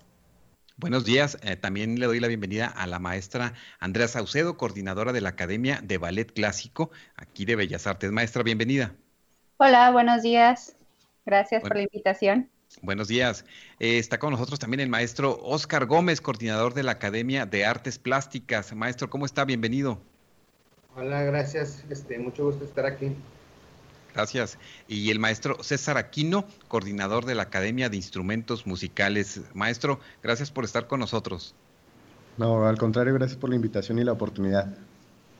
Buenos 0.78 1.04
días. 1.04 1.38
Eh, 1.44 1.58
también 1.58 2.00
le 2.00 2.06
doy 2.06 2.22
la 2.22 2.28
bienvenida 2.28 2.68
a 2.68 2.88
la 2.88 3.00
maestra 3.00 3.54
Andrea 3.80 4.08
Saucedo, 4.08 4.56
coordinadora 4.56 5.12
de 5.12 5.20
la 5.20 5.30
Academia 5.30 5.82
de 5.84 5.98
Ballet 5.98 6.32
Clásico 6.32 6.90
aquí 7.16 7.44
de 7.44 7.58
Bellas 7.58 7.86
Artes. 7.86 8.12
Maestra, 8.12 8.44
bienvenida. 8.44 8.96
Hola, 9.58 9.92
buenos 9.92 10.24
días. 10.24 10.78
Gracias 11.26 11.62
por 11.62 11.76
la 11.76 11.82
invitación. 11.82 12.50
Buenos 12.82 13.08
días. 13.08 13.46
Eh, 13.80 13.98
está 13.98 14.20
con 14.20 14.32
nosotros 14.32 14.58
también 14.58 14.80
el 14.80 14.90
maestro 14.90 15.38
Oscar 15.42 15.86
Gómez, 15.86 16.22
coordinador 16.22 16.74
de 16.74 16.84
la 16.84 16.94
Academia 16.94 17.46
de 17.46 17.66
Artes 17.66 18.00
Plásticas. 18.00 18.74
Maestro, 18.74 19.10
¿cómo 19.10 19.26
está? 19.26 19.44
Bienvenido. 19.44 20.02
Hola, 21.00 21.24
gracias. 21.24 21.84
Este, 21.90 22.20
mucho 22.20 22.44
gusto 22.44 22.66
estar 22.66 22.86
aquí. 22.86 23.16
Gracias. 24.14 24.58
Y 24.88 25.12
el 25.12 25.20
maestro 25.20 25.64
César 25.64 25.98
Aquino, 25.98 26.46
coordinador 26.68 27.26
de 27.26 27.36
la 27.36 27.44
Academia 27.44 27.90
de 27.90 27.96
Instrumentos 27.96 28.68
Musicales. 28.68 29.42
Maestro, 29.54 30.00
gracias 30.22 30.52
por 30.52 30.66
estar 30.66 30.88
con 30.88 31.00
nosotros. 31.00 31.56
No, 32.38 32.68
al 32.68 32.78
contrario, 32.78 33.14
gracias 33.14 33.40
por 33.40 33.50
la 33.50 33.56
invitación 33.56 34.00
y 34.00 34.04
la 34.04 34.12
oportunidad. 34.12 34.76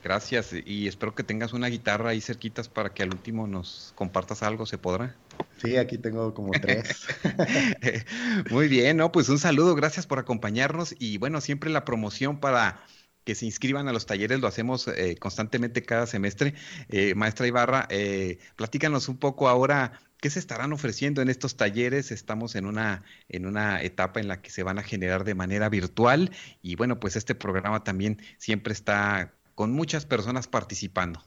Gracias 0.02 0.54
y 0.66 0.88
espero 0.88 1.14
que 1.14 1.24
tengas 1.24 1.52
una 1.52 1.68
guitarra 1.68 2.12
ahí 2.12 2.22
cerquitas 2.22 2.70
para 2.70 2.94
que 2.94 3.04
al 3.04 3.10
último 3.10 3.46
nos 3.48 3.92
compartas 3.96 4.44
algo, 4.44 4.66
¿se 4.66 4.78
podrá? 4.78 5.14
Sí, 5.62 5.76
aquí 5.76 5.98
tengo 5.98 6.34
como 6.34 6.52
tres. 6.52 7.06
Muy 8.50 8.70
bien, 8.70 8.96
¿no? 8.96 9.12
Pues 9.12 9.28
un 9.28 9.40
saludo, 9.40 9.76
gracias 9.76 10.08
por 10.08 10.20
acompañarnos 10.20 10.96
y 11.00 11.18
bueno, 11.18 11.42
siempre 11.42 11.70
la 11.70 11.84
promoción 11.84 12.40
para 12.40 12.82
que 13.30 13.36
se 13.36 13.46
inscriban 13.46 13.88
a 13.88 13.94
los 13.94 14.08
talleres, 14.08 14.40
lo 14.40 14.48
hacemos 14.48 14.88
eh, 14.88 15.16
constantemente 15.20 15.84
cada 15.84 16.08
semestre. 16.08 16.56
Eh, 16.90 17.14
maestra 17.14 17.46
Ibarra, 17.46 17.86
eh, 17.92 18.40
platícanos 18.56 19.08
un 19.08 19.18
poco 19.18 19.48
ahora 19.48 20.00
¿Qué 20.20 20.32
se 20.32 20.40
estarán 20.40 20.74
ofreciendo 20.74 21.22
en 21.22 21.30
estos 21.30 21.56
talleres? 21.56 22.12
Estamos 22.12 22.56
en 22.56 22.66
una, 22.66 23.04
en 23.30 23.46
una 23.46 23.84
etapa 23.84 24.20
en 24.20 24.28
la 24.28 24.42
que 24.42 24.50
se 24.50 24.64
van 24.64 24.80
a 24.80 24.84
generar 24.84 25.24
de 25.24 25.36
manera 25.36 25.70
virtual 25.70 26.32
y 26.64 26.76
bueno, 26.76 27.00
pues 27.00 27.16
este 27.16 27.36
programa 27.36 27.84
también 27.84 28.20
siempre 28.38 28.74
está 28.74 29.34
con 29.56 29.72
muchas 29.72 30.06
personas 30.08 30.48
participando. 30.48 31.24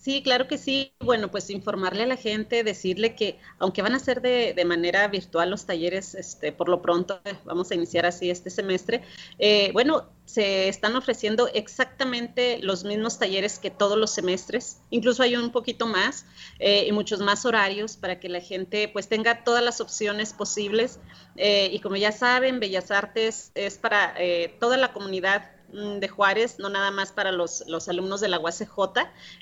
Sí, 0.00 0.22
claro 0.22 0.46
que 0.46 0.58
sí. 0.58 0.92
Bueno, 1.00 1.28
pues 1.30 1.50
informarle 1.50 2.04
a 2.04 2.06
la 2.06 2.16
gente, 2.16 2.62
decirle 2.62 3.16
que 3.16 3.38
aunque 3.58 3.82
van 3.82 3.94
a 3.94 3.98
ser 3.98 4.22
de, 4.22 4.64
manera 4.64 5.08
virtual 5.08 5.50
los 5.50 5.66
talleres, 5.66 6.14
este, 6.14 6.52
por 6.52 6.68
lo 6.68 6.80
pronto 6.82 7.20
eh, 7.24 7.34
vamos 7.44 7.70
a 7.70 7.74
iniciar 7.74 8.06
así 8.06 8.30
este 8.30 8.48
semestre, 8.48 9.02
eh, 9.38 9.70
bueno, 9.72 10.08
se 10.24 10.68
están 10.68 10.94
ofreciendo 10.94 11.48
exactamente 11.48 12.58
los 12.62 12.84
mismos 12.84 13.18
talleres 13.18 13.58
que 13.58 13.70
todos 13.70 13.98
los 13.98 14.10
semestres, 14.10 14.78
incluso 14.90 15.22
hay 15.22 15.34
un 15.36 15.50
poquito 15.50 15.86
más 15.86 16.26
eh, 16.60 16.84
y 16.86 16.92
muchos 16.92 17.20
más 17.20 17.44
horarios 17.44 17.96
para 17.96 18.20
que 18.20 18.28
la 18.28 18.40
gente 18.40 18.88
pues 18.88 19.08
tenga 19.08 19.42
todas 19.42 19.64
las 19.64 19.80
opciones 19.80 20.32
posibles. 20.32 21.00
y 21.36 21.78
como 21.80 21.96
ya 21.96 22.12
saben, 22.12 22.60
Bellas 22.60 22.90
Artes 22.90 23.50
es 23.54 23.78
para 23.78 24.14
toda 24.58 24.76
la 24.76 24.92
comunidad 24.92 25.57
de 25.72 26.08
Juárez, 26.08 26.58
no 26.58 26.68
nada 26.70 26.90
más 26.90 27.12
para 27.12 27.32
los, 27.32 27.62
alumnos 27.88 28.20
de 28.20 28.28
la 28.28 28.38
UACJ. 28.38 28.68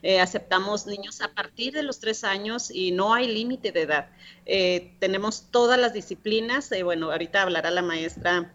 Eh, 0.03 0.21
aceptamos 0.21 0.87
niños 0.87 1.21
a 1.21 1.35
partir 1.35 1.73
de 1.73 1.83
los 1.83 2.01
tres 2.01 2.25
años 2.25 2.71
y 2.71 2.91
no 2.91 3.15
hay 3.15 3.29
límite 3.29 3.73
de 3.73 3.83
edad. 3.83 4.11
Eh, 4.45 4.97
tenemos 4.99 5.51
todas 5.51 5.79
las 5.79 5.93
disciplinas. 5.93 6.71
Eh, 6.73 6.83
bueno, 6.83 7.11
ahorita 7.11 7.43
hablará 7.43 7.71
la 7.71 7.83
maestra 7.83 8.53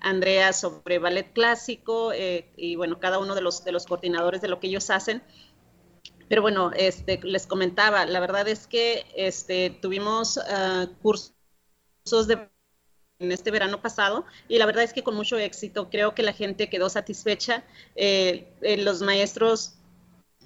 Andrea 0.00 0.54
sobre 0.54 0.98
ballet 0.98 1.30
clásico 1.34 2.12
y 2.56 2.76
bueno, 2.76 2.98
cada 3.00 3.18
uno 3.18 3.34
de 3.34 3.42
los, 3.42 3.64
de 3.64 3.72
los 3.72 3.84
coordinadores 3.84 4.40
de 4.40 4.48
lo 4.48 4.60
que 4.60 4.68
ellos 4.68 4.88
hacen. 4.88 5.22
Pero 6.28 6.42
bueno, 6.42 6.72
este, 6.74 7.20
les 7.22 7.46
comentaba, 7.46 8.06
la 8.06 8.18
verdad 8.18 8.48
es 8.48 8.66
que 8.66 9.04
este, 9.14 9.70
tuvimos 9.70 10.38
ah, 10.38 10.86
cursos 11.02 11.34
de 12.26 12.48
en 13.18 13.32
este 13.32 13.50
verano 13.50 13.80
pasado 13.80 14.26
y 14.48 14.58
la 14.58 14.66
verdad 14.66 14.84
es 14.84 14.92
que 14.92 15.02
con 15.02 15.14
mucho 15.14 15.38
éxito. 15.38 15.88
Creo 15.90 16.14
que 16.14 16.22
la 16.22 16.32
gente 16.32 16.68
quedó 16.68 16.88
satisfecha. 16.88 17.64
Eh, 17.94 18.52
eh, 18.62 18.76
los 18.78 19.02
maestros, 19.02 19.74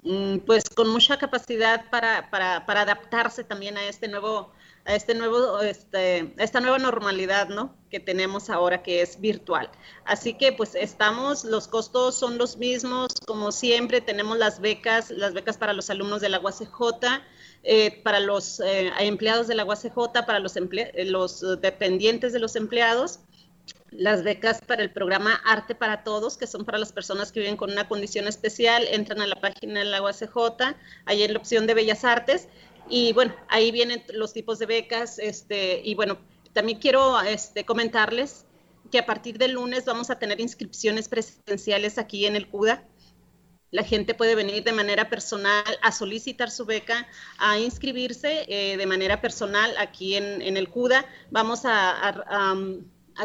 mm, 0.03 0.39
pues 0.39 0.63
con 0.69 0.89
mucha 0.89 1.17
capacidad 1.17 1.89
para, 1.89 2.29
para, 2.29 2.65
para, 2.65 2.81
adaptarse 2.81 3.43
también 3.43 3.77
a 3.77 3.85
este 3.85 4.07
nuevo, 4.07 4.51
a 4.85 4.95
este 4.95 5.15
este, 5.63 6.33
esta 6.37 6.59
nueva 6.59 6.79
normalidad, 6.79 7.49
¿no? 7.49 7.75
Que 7.89 7.99
tenemos 7.99 8.49
ahora 8.49 8.81
que 8.83 9.01
es 9.01 9.19
virtual. 9.19 9.69
Así 10.05 10.33
que 10.33 10.51
pues 10.51 10.75
estamos, 10.75 11.43
los 11.43 11.67
costos 11.67 12.15
son 12.15 12.37
los 12.37 12.57
mismos, 12.57 13.13
como 13.25 13.51
siempre, 13.51 14.01
tenemos 14.01 14.37
las 14.37 14.59
becas, 14.59 15.11
las 15.11 15.33
becas 15.33 15.57
para 15.57 15.73
los 15.73 15.89
alumnos 15.89 16.21
de 16.21 16.29
la 16.29 16.39
UACJ 16.39 17.21
eh, 17.63 18.01
para 18.03 18.19
los 18.19 18.59
eh, 18.59 18.91
empleados 18.99 19.47
de 19.47 19.53
la 19.53 19.65
UACJ, 19.65 20.25
para 20.25 20.39
los, 20.39 20.55
eh, 20.57 21.05
los 21.05 21.61
dependientes 21.61 22.33
de 22.33 22.39
los 22.39 22.55
empleados, 22.55 23.19
las 23.91 24.23
becas 24.23 24.61
para 24.61 24.81
el 24.81 24.89
programa 24.89 25.35
Arte 25.45 25.75
para 25.75 26.03
Todos, 26.03 26.37
que 26.37 26.47
son 26.47 26.65
para 26.65 26.79
las 26.79 26.91
personas 26.91 27.31
que 27.31 27.41
viven 27.41 27.57
con 27.57 27.71
una 27.71 27.87
condición 27.87 28.27
especial, 28.27 28.87
entran 28.89 29.21
a 29.21 29.27
la 29.27 29.35
página 29.35 29.81
de 29.81 29.85
la 29.85 30.01
UACJ, 30.01 30.75
ahí 31.05 31.21
en 31.21 31.33
la 31.33 31.39
opción 31.39 31.67
de 31.67 31.75
Bellas 31.75 32.03
Artes, 32.03 32.47
y 32.91 33.13
bueno, 33.13 33.33
ahí 33.47 33.71
vienen 33.71 34.03
los 34.13 34.33
tipos 34.33 34.59
de 34.59 34.65
becas, 34.65 35.17
este, 35.17 35.81
y 35.83 35.95
bueno, 35.95 36.17
también 36.51 36.77
quiero 36.77 37.19
este, 37.21 37.65
comentarles 37.65 38.45
que 38.91 38.99
a 38.99 39.05
partir 39.05 39.37
del 39.37 39.53
lunes 39.53 39.85
vamos 39.85 40.09
a 40.09 40.19
tener 40.19 40.41
inscripciones 40.41 41.07
presenciales 41.07 41.97
aquí 41.97 42.25
en 42.25 42.35
el 42.35 42.49
CUDA. 42.49 42.83
La 43.71 43.83
gente 43.83 44.13
puede 44.13 44.35
venir 44.35 44.65
de 44.65 44.73
manera 44.73 45.09
personal 45.09 45.63
a 45.81 45.93
solicitar 45.93 46.51
su 46.51 46.65
beca, 46.65 47.07
a 47.37 47.57
inscribirse 47.57 48.45
eh, 48.49 48.75
de 48.75 48.85
manera 48.85 49.21
personal 49.21 49.73
aquí 49.77 50.15
en, 50.17 50.57
el 50.57 50.67
CUDA. 50.67 51.05
Vamos 51.29 51.61
a, 51.63 52.67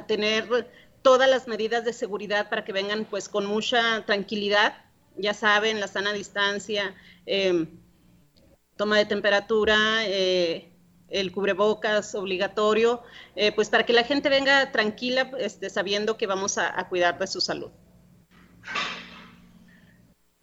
tener 0.07 0.71
todas 1.03 1.29
las 1.29 1.49
medidas 1.49 1.85
de 1.85 1.93
seguridad 1.93 2.49
para 2.49 2.65
que 2.65 2.73
vengan 2.73 3.05
pues 3.05 3.29
con 3.29 3.47
mucha 3.47 4.07
tranquilidad. 4.07 4.85
Ya 5.17 5.35
saben, 5.35 5.81
la 5.81 5.89
sana 5.89 6.13
distancia, 6.13 6.95
em, 7.25 7.67
toma 8.77 8.99
de 8.99 9.07
temperatura, 9.07 10.07
eh, 10.07 10.73
el 11.09 11.33
cubrebocas 11.33 12.15
obligatorio, 12.15 13.03
eh, 13.37 13.53
pues 13.53 13.69
para 13.69 13.87
que 13.87 13.93
la 13.93 14.05
gente 14.05 14.29
venga 14.29 14.73
tranquila, 14.73 15.31
este, 15.39 15.71
sabiendo 15.71 16.17
que 16.17 16.27
vamos 16.27 16.59
a 16.59 16.89
cuidar 16.89 17.19
de 17.19 17.27
su 17.27 17.41
salud. 17.41 17.71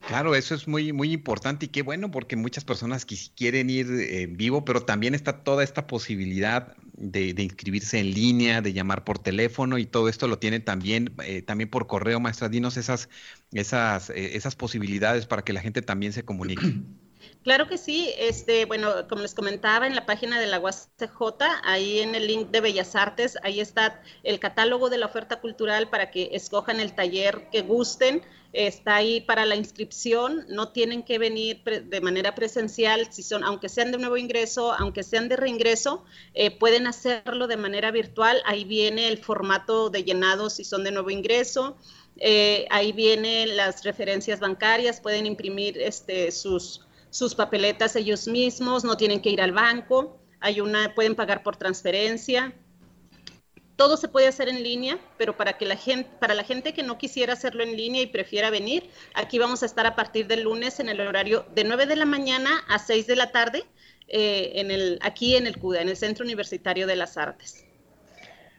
Claro, 0.07 0.35
eso 0.35 0.53
es 0.53 0.67
muy, 0.67 0.91
muy 0.91 1.13
importante 1.13 1.65
y 1.65 1.69
qué 1.69 1.81
bueno 1.81 2.11
porque 2.11 2.35
muchas 2.35 2.65
personas 2.65 3.05
quieren 3.05 3.69
ir 3.69 3.87
en 3.89 4.35
vivo, 4.35 4.65
pero 4.65 4.83
también 4.83 5.15
está 5.15 5.43
toda 5.43 5.63
esta 5.63 5.87
posibilidad 5.87 6.75
de, 6.93 7.33
inscribirse 7.41 7.99
en 7.99 8.13
línea, 8.13 8.61
de 8.61 8.73
llamar 8.73 9.05
por 9.05 9.19
teléfono 9.19 9.77
y 9.77 9.85
todo 9.85 10.09
esto 10.09 10.27
lo 10.27 10.39
tiene 10.39 10.59
también, 10.59 11.13
eh, 11.23 11.41
también 11.41 11.69
por 11.69 11.87
correo, 11.87 12.19
maestra. 12.19 12.49
Dinos 12.49 12.75
esas, 12.75 13.07
esas, 13.53 14.09
eh, 14.09 14.35
esas 14.35 14.55
posibilidades 14.55 15.25
para 15.25 15.43
que 15.43 15.53
la 15.53 15.61
gente 15.61 15.81
también 15.81 16.11
se 16.11 16.23
comunique. 16.23 16.65
Claro 17.43 17.67
que 17.67 17.77
sí, 17.77 18.09
este, 18.17 18.63
bueno, 18.63 19.05
como 19.09 19.21
les 19.21 19.33
comentaba 19.33 19.85
en 19.85 19.95
la 19.95 20.05
página 20.05 20.39
de 20.39 20.47
la 20.47 20.59
UACJ, 20.59 21.11
ahí 21.63 21.99
en 21.99 22.15
el 22.15 22.25
link 22.25 22.51
de 22.51 22.61
Bellas 22.61 22.95
Artes, 22.95 23.37
ahí 23.43 23.59
está 23.59 24.01
el 24.23 24.39
catálogo 24.39 24.89
de 24.89 24.97
la 24.97 25.07
oferta 25.07 25.41
cultural 25.41 25.89
para 25.89 26.09
que 26.09 26.29
escojan 26.31 26.79
el 26.79 26.93
taller 26.93 27.49
que 27.51 27.61
gusten, 27.61 28.21
está 28.53 28.95
ahí 28.95 29.19
para 29.19 29.45
la 29.45 29.57
inscripción, 29.57 30.45
no 30.47 30.71
tienen 30.71 31.03
que 31.03 31.17
venir 31.17 31.63
de 31.63 32.01
manera 32.01 32.33
presencial, 32.33 33.11
si 33.11 33.23
son, 33.23 33.43
aunque 33.43 33.67
sean 33.67 33.91
de 33.91 33.97
nuevo 33.97 34.15
ingreso, 34.15 34.71
aunque 34.71 35.03
sean 35.03 35.27
de 35.27 35.35
reingreso, 35.35 36.05
eh, 36.35 36.49
pueden 36.49 36.87
hacerlo 36.87 37.47
de 37.47 37.57
manera 37.57 37.91
virtual, 37.91 38.41
ahí 38.45 38.63
viene 38.63 39.09
el 39.09 39.17
formato 39.17 39.89
de 39.89 40.05
llenado 40.05 40.49
si 40.49 40.63
son 40.63 40.85
de 40.85 40.91
nuevo 40.91 41.09
ingreso. 41.09 41.75
Eh, 42.17 42.67
ahí 42.69 42.91
vienen 42.91 43.57
las 43.57 43.83
referencias 43.83 44.39
bancarias, 44.39 45.01
pueden 45.01 45.25
imprimir 45.25 45.79
este, 45.79 46.31
sus, 46.31 46.85
sus 47.13 47.35
papeletas 47.35 47.95
ellos 47.95 48.27
mismos, 48.27 48.83
no 48.83 48.97
tienen 48.97 49.21
que 49.21 49.29
ir 49.29 49.39
al 49.39 49.51
banco, 49.51 50.19
hay 50.39 50.61
una, 50.61 50.95
pueden 50.95 51.13
pagar 51.13 51.43
por 51.43 51.55
transferencia. 51.55 52.55
todo 53.75 53.97
se 53.97 54.07
puede 54.07 54.27
hacer 54.27 54.49
en 54.49 54.63
línea, 54.63 54.97
pero 55.17 55.37
para 55.37 55.57
que 55.59 55.67
la 55.67 55.75
gente, 55.75 56.09
para 56.19 56.33
la 56.33 56.43
gente 56.43 56.73
que 56.73 56.81
no 56.81 56.97
quisiera 56.97 57.33
hacerlo 57.33 57.63
en 57.63 57.77
línea 57.77 58.01
y 58.01 58.07
prefiera 58.07 58.49
venir, 58.49 58.89
aquí 59.13 59.37
vamos 59.37 59.61
a 59.61 59.67
estar 59.67 59.85
a 59.85 59.95
partir 59.95 60.25
del 60.25 60.41
lunes 60.41 60.79
en 60.79 60.89
el 60.89 61.01
horario 61.01 61.45
de 61.53 61.63
9 61.63 61.85
de 61.85 61.97
la 61.97 62.05
mañana 62.05 62.63
a 62.67 62.79
6 62.79 63.05
de 63.05 63.15
la 63.15 63.31
tarde, 63.31 63.63
eh, 64.07 64.53
en 64.55 64.71
el, 64.71 64.97
aquí 65.03 65.35
en 65.35 65.45
el 65.45 65.59
CUDA, 65.59 65.81
en 65.81 65.89
el 65.89 65.97
Centro 65.97 66.25
Universitario 66.25 66.87
de 66.87 66.95
las 66.95 67.17
Artes. 67.17 67.63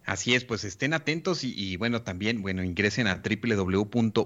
Así 0.04 0.34
es, 0.34 0.44
pues 0.44 0.64
estén 0.64 0.92
atentos 0.92 1.44
y, 1.44 1.78
bueno, 1.78 2.02
también, 2.02 2.42
bueno, 2.42 2.62
ingresen 2.62 3.06
a 3.06 3.22
www.uacj.mx 3.22 4.22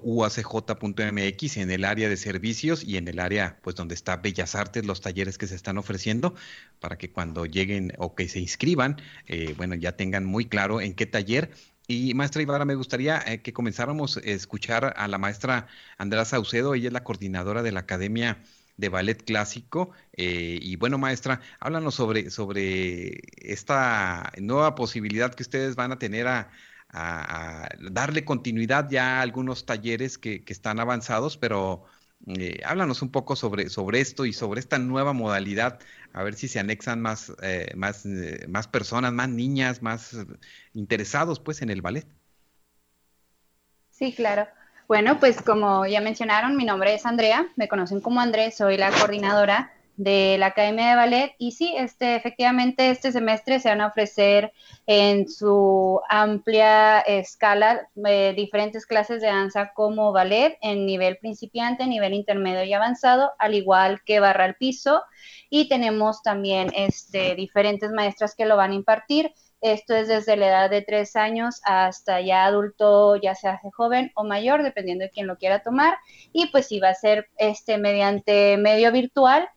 en 1.57 1.71
el 1.71 1.85
área 1.85 2.09
de 2.09 2.17
servicios 2.17 2.83
y 2.83 2.97
en 2.97 3.07
el 3.07 3.21
área, 3.21 3.61
pues 3.63 3.77
donde 3.77 3.95
está 3.95 4.17
Bellas 4.17 4.57
Artes, 4.57 4.85
los 4.85 5.01
talleres 5.01 5.39
que 5.39 5.47
se 5.47 5.55
están 5.55 5.79
ofreciendo, 5.79 6.35
para 6.81 6.99
que 6.99 7.13
cuando 7.13 7.47
lleguen 7.47 7.93
o 7.99 8.17
que 8.17 8.29
se 8.29 8.41
inscriban, 8.41 9.01
eh, 9.27 9.55
bueno, 9.57 9.77
ya 9.77 9.93
tengan 9.93 10.25
muy 10.25 10.47
claro 10.47 10.81
en 10.81 10.95
qué 10.95 11.07
taller. 11.07 11.53
Y 11.87 12.13
maestra 12.15 12.43
Ibarra, 12.43 12.65
me 12.65 12.75
gustaría 12.75 13.23
eh, 13.27 13.41
que 13.41 13.53
comenzáramos 13.53 14.17
a 14.17 14.21
escuchar 14.21 14.95
a 14.97 15.07
la 15.07 15.19
maestra 15.19 15.69
Andrea 15.97 16.25
Saucedo, 16.25 16.75
ella 16.75 16.89
es 16.89 16.93
la 16.93 17.05
coordinadora 17.05 17.63
de 17.63 17.71
la 17.71 17.81
Academia 17.81 18.43
de 18.79 18.89
ballet 18.89 19.23
clásico. 19.23 19.91
Eh, 20.15 20.59
y 20.63 20.77
bueno, 20.77 20.97
maestra, 20.97 21.41
háblanos 21.61 21.95
sobre, 21.95 22.31
sobre 22.31 23.21
esta 23.37 24.33
nueva 24.41 24.75
posibilidad 24.75 25.35
que 25.35 25.43
ustedes 25.43 25.77
van 25.77 25.93
a 25.93 25.99
tener 25.99 26.27
a, 26.27 26.51
darle 27.91 28.25
continuidad 28.25 28.89
ya 28.91 29.19
a 29.19 29.21
algunos 29.21 29.67
talleres 29.67 30.17
que, 30.17 30.43
están 30.47 30.81
avanzados, 30.81 31.37
pero 31.37 31.85
eh, 32.27 32.61
háblanos 32.65 33.03
un 33.03 33.11
poco 33.11 33.37
sobre, 33.37 33.69
sobre 33.69 34.01
esto 34.01 34.25
y 34.25 34.33
sobre 34.33 34.61
esta 34.61 34.79
nueva 34.79 35.13
modalidad, 35.13 35.81
a 36.15 36.23
ver 36.23 36.35
si 36.35 36.49
se 36.49 36.61
anexan 36.61 37.03
más, 37.03 37.33
eh, 37.43 37.73
más, 37.77 38.07
más 38.49 38.69
personas, 38.69 39.13
más 39.13 39.29
niñas, 39.29 39.83
más 39.83 40.17
interesados 40.73 41.41
pues 41.41 41.61
en 41.61 41.69
el 41.69 41.83
ballet. 41.83 42.07
Sí, 43.91 44.15
claro. 44.15 44.49
Bueno, 44.89 45.21
pues 45.21 45.43
como 45.43 45.85
ya 45.85 46.01
mencionaron, 46.01 46.57
mi 46.57 46.65
nombre 46.65 46.95
es 46.95 47.05
Andrea, 47.05 47.47
me 47.57 47.69
conocen 47.69 48.01
como 48.01 48.21
Andrés, 48.21 48.57
soy 48.57 48.79
la 48.79 48.91
coordinadora 48.91 49.71
de 49.99 50.37
la 50.39 50.47
Academia 50.47 50.89
de 50.89 50.97
Ballet 50.97 51.35
y 51.37 51.53
sí, 51.53 51.75
este, 51.77 52.17
efectivamente 52.17 52.89
este 52.89 53.13
semestre 53.13 53.61
se 53.61 53.69
van 53.69 53.83
a 53.83 53.89
ofrecer 53.89 54.51
en 54.87 55.29
su 55.29 56.01
amplia 56.09 57.01
escala 57.01 57.87
eh, 58.07 58.33
diferentes 58.35 58.87
clases 58.87 59.21
de 59.21 59.27
danza 59.27 59.73
como 59.75 60.11
ballet 60.13 60.57
en 60.63 60.87
nivel 60.87 61.19
principiante, 61.19 61.87
nivel 61.87 62.15
intermedio 62.15 62.65
y 62.65 62.73
avanzado, 62.73 63.33
al 63.39 63.55
igual 63.55 64.01
que 64.07 64.21
barra 64.21 64.45
al 64.45 64.55
piso 64.55 65.03
y 65.51 65.69
tenemos 65.69 66.23
también 66.23 66.71
este, 66.75 67.35
diferentes 67.35 67.91
maestras 67.91 68.35
que 68.35 68.47
lo 68.47 68.57
van 68.57 68.71
a 68.71 68.77
impartir. 68.77 69.35
Esto 69.61 69.95
es 69.95 70.09
desde 70.09 70.37
la 70.37 70.49
edad 70.49 70.71
de 70.71 70.83
tres 70.83 71.17
años 71.17 71.61
hasta 71.65 72.21
ya 72.21 72.45
adulto, 72.45 73.17
ya 73.17 73.35
sea 73.35 73.61
joven 73.75 74.13
o 74.15 74.25
mayor, 74.25 74.63
dependiendo 74.63 75.05
de 75.05 75.11
quién 75.11 75.27
lo 75.27 75.37
quiera 75.37 75.63
tomar. 75.63 75.99
Y 76.33 76.47
pues 76.49 76.67
sí, 76.67 76.81
va 76.81 76.91
a 76.91 76.95
ser 76.95 77.29
este 77.37 77.79
mediante 77.79 78.57
medio 78.57 78.93
virtual. 78.93 79.49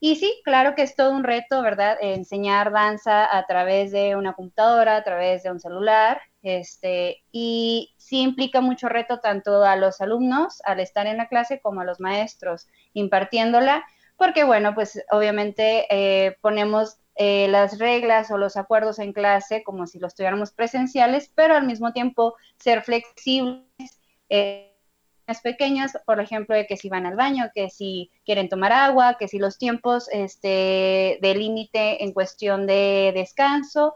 Y 0.00 0.16
sí, 0.16 0.40
claro 0.44 0.74
que 0.74 0.82
es 0.82 0.96
todo 0.96 1.12
un 1.12 1.24
reto, 1.24 1.62
¿verdad? 1.62 1.96
Enseñar 2.00 2.72
danza 2.72 3.34
a 3.36 3.46
través 3.46 3.90
de 3.90 4.16
una 4.16 4.34
computadora, 4.34 4.96
a 4.96 5.04
través 5.04 5.42
de 5.42 5.50
un 5.50 5.60
celular. 5.60 6.20
Este, 6.42 7.22
y 7.32 7.94
sí 7.96 8.20
implica 8.20 8.60
mucho 8.60 8.90
reto 8.90 9.20
tanto 9.20 9.64
a 9.64 9.76
los 9.76 10.02
alumnos 10.02 10.60
al 10.64 10.80
estar 10.80 11.06
en 11.06 11.16
la 11.16 11.28
clase 11.28 11.60
como 11.60 11.80
a 11.80 11.84
los 11.84 12.00
maestros 12.00 12.68
impartiéndola, 12.92 13.82
porque 14.16 14.44
bueno, 14.44 14.74
pues 14.74 15.02
obviamente 15.10 15.86
eh, 15.90 16.36
ponemos 16.40 16.98
eh, 17.16 17.48
las 17.48 17.78
reglas 17.78 18.30
o 18.30 18.38
los 18.38 18.56
acuerdos 18.56 18.98
en 18.98 19.12
clase 19.12 19.62
como 19.62 19.86
si 19.86 19.98
los 19.98 20.14
tuviéramos 20.14 20.52
presenciales, 20.52 21.30
pero 21.34 21.54
al 21.54 21.66
mismo 21.66 21.92
tiempo 21.92 22.34
ser 22.58 22.82
flexibles. 22.82 24.00
Eh, 24.28 24.70
pequeñas, 25.42 25.96
por 26.04 26.20
ejemplo, 26.20 26.54
de 26.54 26.66
que 26.66 26.76
si 26.76 26.88
van 26.88 27.06
al 27.06 27.16
baño, 27.16 27.50
que 27.54 27.70
si 27.70 28.10
quieren 28.24 28.48
tomar 28.48 28.72
agua, 28.72 29.16
que 29.18 29.28
si 29.28 29.38
los 29.38 29.56
tiempos 29.58 30.08
este, 30.12 31.18
de 31.20 31.34
límite 31.34 32.04
en 32.04 32.12
cuestión 32.12 32.66
de 32.66 33.12
descanso 33.14 33.94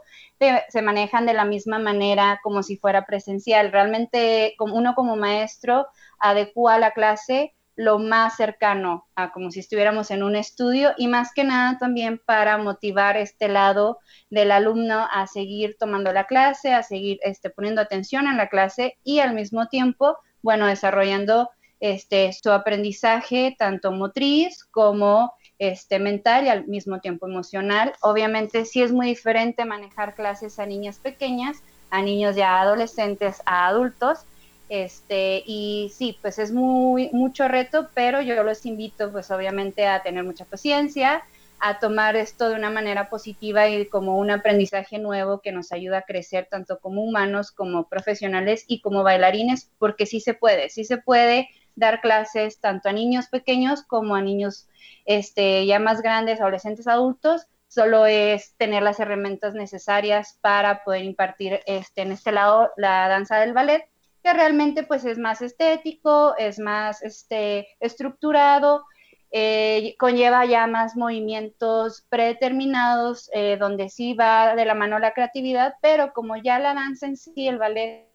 se 0.69 0.83
manejan 0.83 1.27
de 1.27 1.35
la 1.35 1.45
misma 1.45 1.79
manera 1.79 2.41
como 2.43 2.63
si 2.63 2.77
fuera 2.77 3.05
presencial. 3.05 3.73
Realmente 3.73 4.55
uno 4.59 4.95
como 4.95 5.17
maestro 5.17 5.89
adecua 6.19 6.79
la 6.79 6.93
clase 6.93 7.55
lo 7.79 8.01
más 8.01 8.35
cercano 8.35 9.07
a 9.15 9.31
como 9.31 9.53
si 9.53 9.61
estuviéramos 9.61 10.11
en 10.11 10.25
un 10.25 10.35
estudio 10.35 10.95
y 10.99 11.07
más 11.07 11.33
que 11.33 11.45
nada 11.45 11.79
también 11.79 12.19
para 12.19 12.59
motivar 12.59 13.17
este 13.17 13.47
lado 13.47 14.01
del 14.31 14.51
alumno 14.51 15.07
a 15.13 15.29
seguir 15.29 15.77
tomando 15.79 16.13
la 16.13 16.25
clase, 16.25 16.75
a 16.75 16.83
seguir 16.83 17.21
este, 17.23 17.51
poniendo 17.51 17.81
atención 17.81 18.27
en 18.27 18.37
la 18.37 18.49
clase 18.49 18.99
y 19.05 19.21
al 19.21 19.33
mismo 19.33 19.69
tiempo, 19.69 20.19
bueno, 20.43 20.67
desarrollando 20.67 21.51
este, 21.79 22.33
su 22.33 22.51
aprendizaje 22.51 23.55
tanto 23.57 23.93
motriz 23.93 24.65
como 24.65 25.33
este, 25.61 26.01
mental 26.01 26.47
y 26.47 26.49
al 26.49 26.67
mismo 26.67 26.99
tiempo 26.99 27.29
emocional. 27.29 27.93
Obviamente 28.01 28.65
sí 28.65 28.83
es 28.83 28.91
muy 28.91 29.07
diferente 29.07 29.65
manejar 29.65 30.17
clases 30.17 30.59
a 30.59 30.67
niñas 30.67 30.99
pequeñas, 30.99 31.59
a 31.91 32.03
niños 32.03 32.35
ya 32.35 32.61
adolescentes, 32.61 33.41
a 33.47 33.69
adultos, 33.69 34.25
este, 34.69 35.43
y 35.47 35.91
sí, 35.95 36.19
pues 36.21 36.39
es 36.39 36.53
muy, 36.53 37.11
mucho 37.13 37.49
reto, 37.49 37.89
pero 37.95 38.21
yo 38.21 38.43
los 38.43 38.67
invito 38.67 39.11
pues 39.11 39.31
obviamente 39.31 39.87
a 39.87 40.03
tener 40.03 40.25
mucha 40.25 40.45
paciencia, 40.45 41.23
a 41.61 41.79
tomar 41.79 42.17
esto 42.17 42.49
de 42.49 42.55
una 42.55 42.71
manera 42.71 43.09
positiva 43.09 43.69
y 43.69 43.87
como 43.87 44.19
un 44.19 44.31
aprendizaje 44.31 44.99
nuevo 44.99 45.41
que 45.41 45.53
nos 45.53 45.73
ayuda 45.73 45.99
a 45.99 46.03
crecer 46.03 46.47
tanto 46.51 46.79
como 46.79 47.03
humanos, 47.03 47.51
como 47.51 47.89
profesionales 47.89 48.65
y 48.69 48.81
como 48.81 49.03
bailarines, 49.03 49.71
porque 49.79 50.07
sí 50.07 50.21
se 50.21 50.35
puede, 50.35 50.69
sí 50.69 50.85
se 50.85 50.99
puede 50.99 51.49
dar 51.75 52.01
clases 52.01 52.61
tanto 52.61 52.89
a 52.89 52.93
niños 52.93 53.29
pequeños 53.29 53.83
como 53.83 54.15
a 54.15 54.23
niños 54.23 54.69
este, 55.05 55.65
ya 55.67 55.79
más 55.79 56.03
grandes, 56.03 56.41
adolescentes, 56.41 56.87
adultos, 56.87 57.47
solo 57.69 58.07
es 58.07 58.55
tener 58.57 58.83
las 58.83 59.01
herramientas 59.01 59.55
necesarias 59.55 60.39
para 60.41 60.85
poder 60.85 61.05
impartir 61.05 61.61
este, 61.67 62.03
en 62.03 62.13
este 62.13 62.33
lado 62.33 62.71
la 62.77 63.09
danza 63.09 63.39
del 63.39 63.53
ballet 63.53 63.89
que 64.29 64.35
realmente 64.35 64.83
pues 64.83 65.07
es 65.07 65.17
más 65.17 65.41
estético, 65.41 66.37
es 66.37 66.59
más 66.59 67.03
este, 67.03 67.67
estructurado, 67.81 68.85
eh, 69.31 69.95
conlleva 69.99 70.45
ya 70.45 70.67
más 70.67 70.97
movimientos 70.97 72.05
predeterminados, 72.11 73.31
eh, 73.33 73.57
donde 73.59 73.89
sí 73.89 74.13
va 74.13 74.55
de 74.55 74.67
la 74.67 74.75
mano 74.75 74.99
la 74.99 75.15
creatividad, 75.15 75.77
pero 75.81 76.13
como 76.13 76.37
ya 76.37 76.59
la 76.59 76.75
danza 76.75 77.07
en 77.07 77.17
sí, 77.17 77.49
el 77.49 77.57
ballet, 77.57 78.07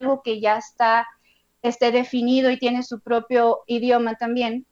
algo 0.00 0.22
que 0.24 0.40
ya 0.40 0.58
está 0.58 1.06
este, 1.62 1.92
definido 1.92 2.50
y 2.50 2.58
tiene 2.58 2.82
su 2.82 3.00
propio 3.00 3.60
idioma 3.68 4.16
también, 4.16 4.66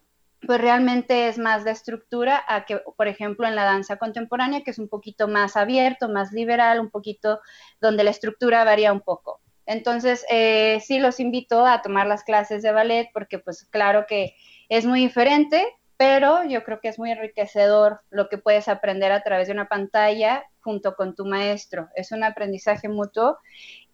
pues 0.44 0.60
realmente 0.60 1.28
es 1.28 1.38
más 1.38 1.62
de 1.62 1.70
estructura 1.70 2.42
a 2.48 2.64
que, 2.64 2.80
por 2.96 3.06
ejemplo, 3.06 3.46
en 3.46 3.54
la 3.54 3.64
danza 3.64 3.98
contemporánea, 3.98 4.62
que 4.64 4.72
es 4.72 4.80
un 4.80 4.88
poquito 4.88 5.28
más 5.28 5.56
abierto, 5.56 6.08
más 6.08 6.32
liberal, 6.32 6.80
un 6.80 6.90
poquito 6.90 7.38
donde 7.80 8.02
la 8.02 8.10
estructura 8.10 8.64
varía 8.64 8.92
un 8.92 9.00
poco. 9.00 9.40
Entonces, 9.66 10.24
eh, 10.30 10.80
sí 10.84 10.98
los 10.98 11.20
invito 11.20 11.66
a 11.66 11.82
tomar 11.82 12.06
las 12.06 12.24
clases 12.24 12.62
de 12.62 12.72
ballet 12.72 13.10
porque 13.12 13.38
pues 13.38 13.66
claro 13.70 14.06
que 14.08 14.34
es 14.68 14.86
muy 14.86 15.00
diferente, 15.00 15.66
pero 15.96 16.44
yo 16.44 16.62
creo 16.62 16.80
que 16.80 16.88
es 16.88 16.98
muy 16.98 17.10
enriquecedor 17.10 18.00
lo 18.10 18.28
que 18.28 18.38
puedes 18.38 18.68
aprender 18.68 19.12
a 19.12 19.22
través 19.22 19.48
de 19.48 19.54
una 19.54 19.68
pantalla 19.68 20.44
junto 20.60 20.94
con 20.94 21.14
tu 21.14 21.24
maestro. 21.24 21.88
Es 21.94 22.12
un 22.12 22.22
aprendizaje 22.22 22.88
mutuo. 22.88 23.38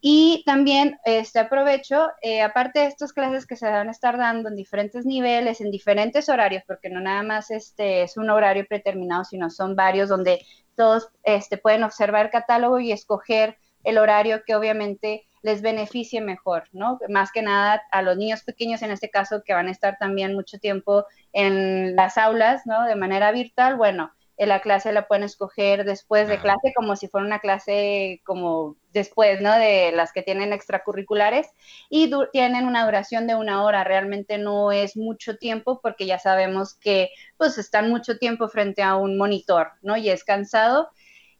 Y 0.00 0.42
también 0.44 0.98
este, 1.04 1.38
aprovecho, 1.38 2.08
eh, 2.22 2.42
aparte 2.42 2.80
de 2.80 2.86
estas 2.86 3.12
clases 3.12 3.46
que 3.46 3.56
se 3.56 3.70
van 3.70 3.88
a 3.88 3.92
estar 3.92 4.18
dando 4.18 4.48
en 4.48 4.56
diferentes 4.56 5.06
niveles, 5.06 5.60
en 5.60 5.70
diferentes 5.70 6.28
horarios, 6.28 6.64
porque 6.66 6.88
no 6.88 7.00
nada 7.00 7.22
más 7.22 7.50
este, 7.52 8.02
es 8.02 8.16
un 8.16 8.30
horario 8.30 8.66
predeterminado, 8.66 9.24
sino 9.24 9.48
son 9.48 9.76
varios 9.76 10.08
donde 10.08 10.44
todos 10.74 11.08
este, 11.22 11.56
pueden 11.56 11.84
observar 11.84 12.26
el 12.26 12.32
catálogo 12.32 12.80
y 12.80 12.90
escoger 12.90 13.58
el 13.84 13.98
horario 13.98 14.42
que 14.44 14.56
obviamente 14.56 15.24
les 15.42 15.60
beneficie 15.62 16.20
mejor, 16.20 16.64
¿no? 16.72 16.98
Más 17.08 17.32
que 17.32 17.42
nada 17.42 17.82
a 17.90 18.02
los 18.02 18.16
niños 18.16 18.42
pequeños 18.42 18.82
en 18.82 18.90
este 18.90 19.10
caso 19.10 19.42
que 19.44 19.54
van 19.54 19.68
a 19.68 19.72
estar 19.72 19.98
también 19.98 20.34
mucho 20.34 20.58
tiempo 20.58 21.04
en 21.32 21.96
las 21.96 22.16
aulas, 22.16 22.62
¿no? 22.66 22.84
De 22.84 22.96
manera 22.96 23.32
virtual, 23.32 23.76
bueno, 23.76 24.12
en 24.38 24.48
la 24.48 24.60
clase 24.60 24.92
la 24.92 25.06
pueden 25.06 25.24
escoger 25.24 25.84
después 25.84 26.26
de 26.26 26.40
clase 26.40 26.72
como 26.74 26.96
si 26.96 27.06
fuera 27.06 27.26
una 27.26 27.38
clase 27.38 28.20
como 28.24 28.76
después, 28.92 29.40
¿no? 29.40 29.56
De 29.56 29.92
las 29.92 30.12
que 30.12 30.22
tienen 30.22 30.52
extracurriculares 30.52 31.48
y 31.90 32.10
tienen 32.32 32.66
una 32.66 32.84
duración 32.84 33.26
de 33.26 33.34
una 33.34 33.62
hora. 33.62 33.84
Realmente 33.84 34.38
no 34.38 34.72
es 34.72 34.96
mucho 34.96 35.36
tiempo 35.36 35.80
porque 35.80 36.06
ya 36.06 36.18
sabemos 36.18 36.74
que 36.74 37.10
pues 37.36 37.58
están 37.58 37.90
mucho 37.90 38.18
tiempo 38.18 38.48
frente 38.48 38.82
a 38.82 38.96
un 38.96 39.18
monitor, 39.18 39.72
¿no? 39.82 39.96
Y 39.96 40.08
es 40.08 40.24
cansado 40.24 40.90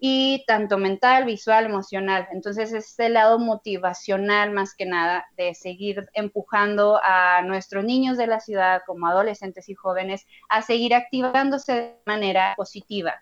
y 0.05 0.43
tanto 0.49 0.79
mental, 0.79 1.27
visual, 1.27 1.65
emocional. 1.65 2.27
Entonces 2.33 2.73
es 2.73 2.99
el 2.99 3.13
lado 3.13 3.39
motivacional 3.39 4.51
más 4.51 4.75
que 4.75 4.85
nada 4.85 5.29
de 5.37 5.55
seguir 5.55 6.09
empujando 6.15 6.99
a 7.05 7.41
nuestros 7.43 7.85
niños 7.85 8.19
de 8.19 8.27
la 8.27 8.41
ciudad 8.41 8.83
como 8.85 9.07
adolescentes 9.07 9.69
y 9.69 9.75
jóvenes 9.75 10.27
a 10.49 10.63
seguir 10.63 10.93
activándose 10.93 11.73
de 11.73 11.97
manera 12.05 12.55
positiva. 12.57 13.15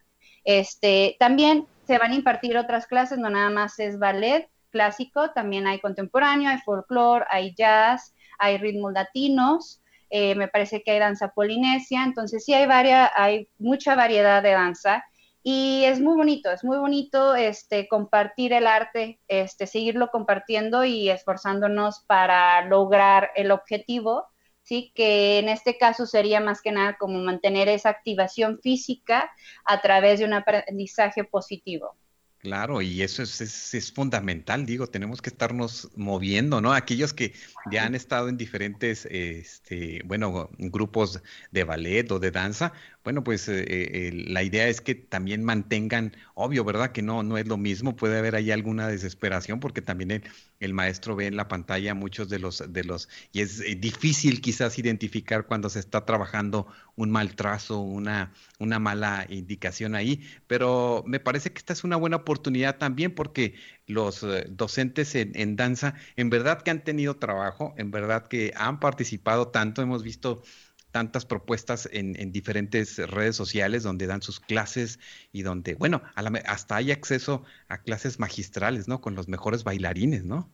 Este, 0.42 1.16
también 1.18 1.66
se 1.86 1.98
van 1.98 2.12
a 2.12 2.14
impartir 2.14 2.56
otras 2.56 2.86
clases, 2.86 3.18
no 3.18 3.28
nada 3.28 3.50
más 3.50 3.78
es 3.78 3.98
ballet, 3.98 4.48
clásico, 4.70 5.32
también 5.32 5.66
hay 5.66 5.80
contemporáneo, 5.80 6.48
hay 6.48 6.60
folclore, 6.64 7.26
hay 7.28 7.54
jazz, 7.54 8.14
hay 8.38 8.56
ritmos 8.56 8.94
latinos, 8.94 9.82
eh, 10.08 10.34
me 10.34 10.48
parece 10.48 10.82
que 10.82 10.92
hay 10.92 10.98
danza 10.98 11.28
polinesia, 11.28 12.04
entonces 12.04 12.42
sí 12.42 12.54
hay, 12.54 12.64
varia, 12.64 13.12
hay 13.14 13.50
mucha 13.58 13.94
variedad 13.96 14.42
de 14.42 14.52
danza 14.52 15.04
y 15.42 15.84
es 15.84 16.00
muy 16.00 16.16
bonito, 16.16 16.50
es 16.50 16.64
muy 16.64 16.76
bonito 16.78 17.34
este, 17.34 17.88
compartir 17.88 18.52
el 18.52 18.66
arte, 18.66 19.20
este, 19.28 19.66
seguirlo 19.66 20.10
compartiendo 20.10 20.84
y 20.84 21.08
esforzándonos 21.08 22.00
para 22.06 22.62
lograr 22.66 23.30
el 23.36 23.50
objetivo, 23.50 24.26
¿sí? 24.62 24.92
que 24.94 25.38
en 25.38 25.48
este 25.48 25.78
caso 25.78 26.06
sería 26.06 26.40
más 26.40 26.60
que 26.60 26.72
nada 26.72 26.96
como 26.98 27.18
mantener 27.20 27.68
esa 27.68 27.88
activación 27.88 28.60
física 28.62 29.30
a 29.64 29.80
través 29.80 30.18
de 30.18 30.26
un 30.26 30.34
aprendizaje 30.34 31.24
positivo. 31.24 31.96
Claro, 32.42 32.80
y 32.80 33.02
eso 33.02 33.22
es, 33.22 33.38
es, 33.74 33.92
fundamental, 33.92 34.64
digo, 34.64 34.86
tenemos 34.86 35.20
que 35.20 35.28
estarnos 35.28 35.90
moviendo, 35.94 36.62
¿no? 36.62 36.72
Aquellos 36.72 37.12
que 37.12 37.34
ya 37.70 37.84
han 37.84 37.94
estado 37.94 38.30
en 38.30 38.38
diferentes, 38.38 39.06
este, 39.10 40.00
bueno, 40.06 40.48
grupos 40.56 41.22
de 41.50 41.64
ballet 41.64 42.10
o 42.10 42.18
de 42.18 42.30
danza, 42.30 42.72
bueno, 43.04 43.22
pues 43.24 43.46
eh, 43.48 43.64
eh, 43.66 44.12
la 44.28 44.42
idea 44.42 44.68
es 44.68 44.80
que 44.80 44.94
también 44.94 45.44
mantengan, 45.44 46.16
obvio, 46.34 46.64
¿verdad? 46.64 46.92
Que 46.92 47.02
no, 47.02 47.22
no 47.22 47.36
es 47.36 47.46
lo 47.46 47.58
mismo, 47.58 47.94
puede 47.94 48.18
haber 48.18 48.34
ahí 48.34 48.50
alguna 48.50 48.88
desesperación 48.88 49.60
porque 49.60 49.82
también 49.82 50.22
el, 50.60 50.74
maestro 50.74 51.16
ve 51.16 51.26
en 51.26 51.36
la 51.36 51.48
pantalla 51.48 51.94
muchos 51.94 52.30
de 52.30 52.38
los, 52.38 52.62
de 52.72 52.84
los, 52.84 53.08
y 53.32 53.40
es 53.40 53.60
eh, 53.60 53.74
difícil 53.74 54.40
quizás 54.40 54.78
identificar 54.78 55.46
cuando 55.46 55.68
se 55.68 55.78
está 55.78 56.06
trabajando 56.06 56.66
un 56.96 57.10
mal 57.10 57.34
trazo, 57.36 57.80
una, 57.80 58.32
una 58.58 58.78
mala 58.78 59.26
indicación 59.28 59.94
ahí, 59.94 60.22
pero 60.46 61.02
me 61.06 61.20
parece 61.20 61.52
que 61.52 61.58
esta 61.58 61.72
es 61.74 61.84
una 61.84 61.96
buena 61.96 62.16
oportunidad 62.16 62.29
también 62.78 63.14
porque 63.14 63.54
los 63.86 64.26
docentes 64.48 65.14
en, 65.14 65.56
danza, 65.56 65.94
en 66.16 66.30
verdad 66.30 66.62
que 66.62 66.70
han 66.70 66.84
tenido 66.84 67.16
trabajo, 67.16 67.74
en 67.76 67.90
verdad 67.90 68.28
que 68.28 68.52
han 68.56 68.80
participado 68.80 69.48
tanto, 69.48 69.82
hemos 69.82 70.02
visto 70.02 70.42
tantas 70.90 71.24
propuestas 71.24 71.88
en, 71.92 72.32
diferentes 72.32 72.98
redes 73.10 73.36
sociales 73.36 73.82
donde 73.82 74.06
dan 74.06 74.22
sus 74.22 74.40
clases 74.40 74.98
y 75.32 75.42
donde, 75.42 75.74
bueno, 75.74 76.02
hasta 76.46 76.76
hay 76.76 76.92
acceso 76.92 77.44
a 77.68 77.78
clases 77.78 78.18
magistrales, 78.18 78.88
¿no? 78.88 79.00
Con 79.00 79.14
los 79.14 79.28
mejores 79.28 79.64
bailarines, 79.64 80.24
¿no? 80.24 80.50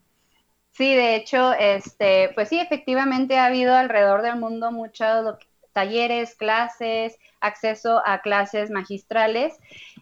Sí, 0.73 0.95
de 0.95 1.17
hecho, 1.17 1.55
este, 1.55 2.31
pues 2.35 2.51
sí, 2.51 2.61
efectivamente 2.61 3.39
ha 3.39 3.47
habido 3.47 3.75
alrededor 3.75 4.21
del 4.21 4.37
mundo 4.37 4.71
muchos 4.73 5.37
talleres, 5.73 6.35
clases, 6.35 7.19
acceso 7.41 8.03
a 8.07 8.21
clases 8.21 8.71
magistrales, 8.71 9.55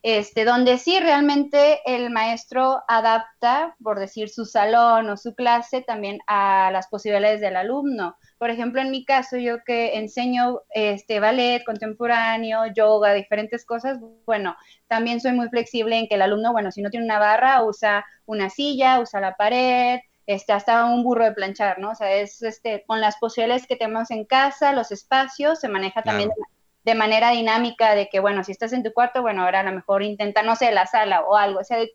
este, 0.05 0.45
donde 0.45 0.77
sí 0.77 1.01
realmente 1.01 1.81
el 1.87 2.11
maestro 2.11 2.83
adapta, 2.88 3.75
por 3.83 3.99
decir, 3.99 4.29
su 4.29 4.45
salón 4.45 5.09
o 5.09 5.17
su 5.17 5.35
clase 5.35 5.81
también 5.81 6.19
a 6.27 6.69
las 6.75 6.88
posibilidades 6.88 7.40
del 7.40 7.57
alumno. 7.57 8.14
Por 8.37 8.51
ejemplo, 8.51 8.83
en 8.83 8.90
mi 8.90 9.07
caso, 9.07 9.38
yo 9.38 9.64
que 9.64 9.97
enseño 9.97 10.61
este 10.75 11.21
ballet 11.21 11.64
contemporáneo, 11.64 12.67
yoga, 12.77 13.14
diferentes 13.14 13.64
cosas, 13.64 13.99
bueno, 14.27 14.55
también 14.88 15.23
soy 15.23 15.33
muy 15.33 15.49
flexible 15.49 15.99
en 15.99 16.07
que 16.07 16.17
el 16.17 16.23
alumno, 16.23 16.53
bueno, 16.53 16.71
si 16.71 16.83
no 16.83 16.90
tiene 16.90 17.07
una 17.07 17.19
barra, 17.19 17.64
usa 17.64 18.05
una 18.27 18.51
silla, 18.51 19.01
usa 19.01 19.23
la 19.23 19.37
pared, 19.37 20.01
este, 20.27 20.53
hasta 20.53 20.85
un 20.85 21.03
burro 21.03 21.25
de 21.25 21.33
planchar, 21.33 21.79
¿no? 21.79 21.93
O 21.93 21.95
sea, 21.95 22.12
es 22.12 22.43
este, 22.43 22.85
con 22.87 23.01
las 23.01 23.17
posibilidades 23.17 23.67
que 23.67 23.77
tenemos 23.77 24.11
en 24.11 24.27
casa, 24.27 24.75
los 24.75 24.93
espacios, 24.93 25.61
se 25.61 25.69
maneja 25.71 26.03
también 26.03 26.29
de 26.29 26.54
manera 26.92 27.31
dinámica 27.31 27.94
de 27.94 28.11
que, 28.11 28.20
bueno, 28.20 28.44
si 28.44 28.53
estás 28.53 28.75
en 28.75 28.83
tu 28.83 28.92
cuarto, 28.92 29.23
bueno, 29.23 29.42
ahora 29.42 29.61
a 29.61 29.62
lo 29.62 29.73
mejor 29.73 30.03
intenta, 30.03 30.42
no 30.42 30.55
sé, 30.55 30.70
la 30.70 30.87
sala 30.87 31.23
o 31.23 31.35
algo, 31.35 31.64
se, 31.64 31.90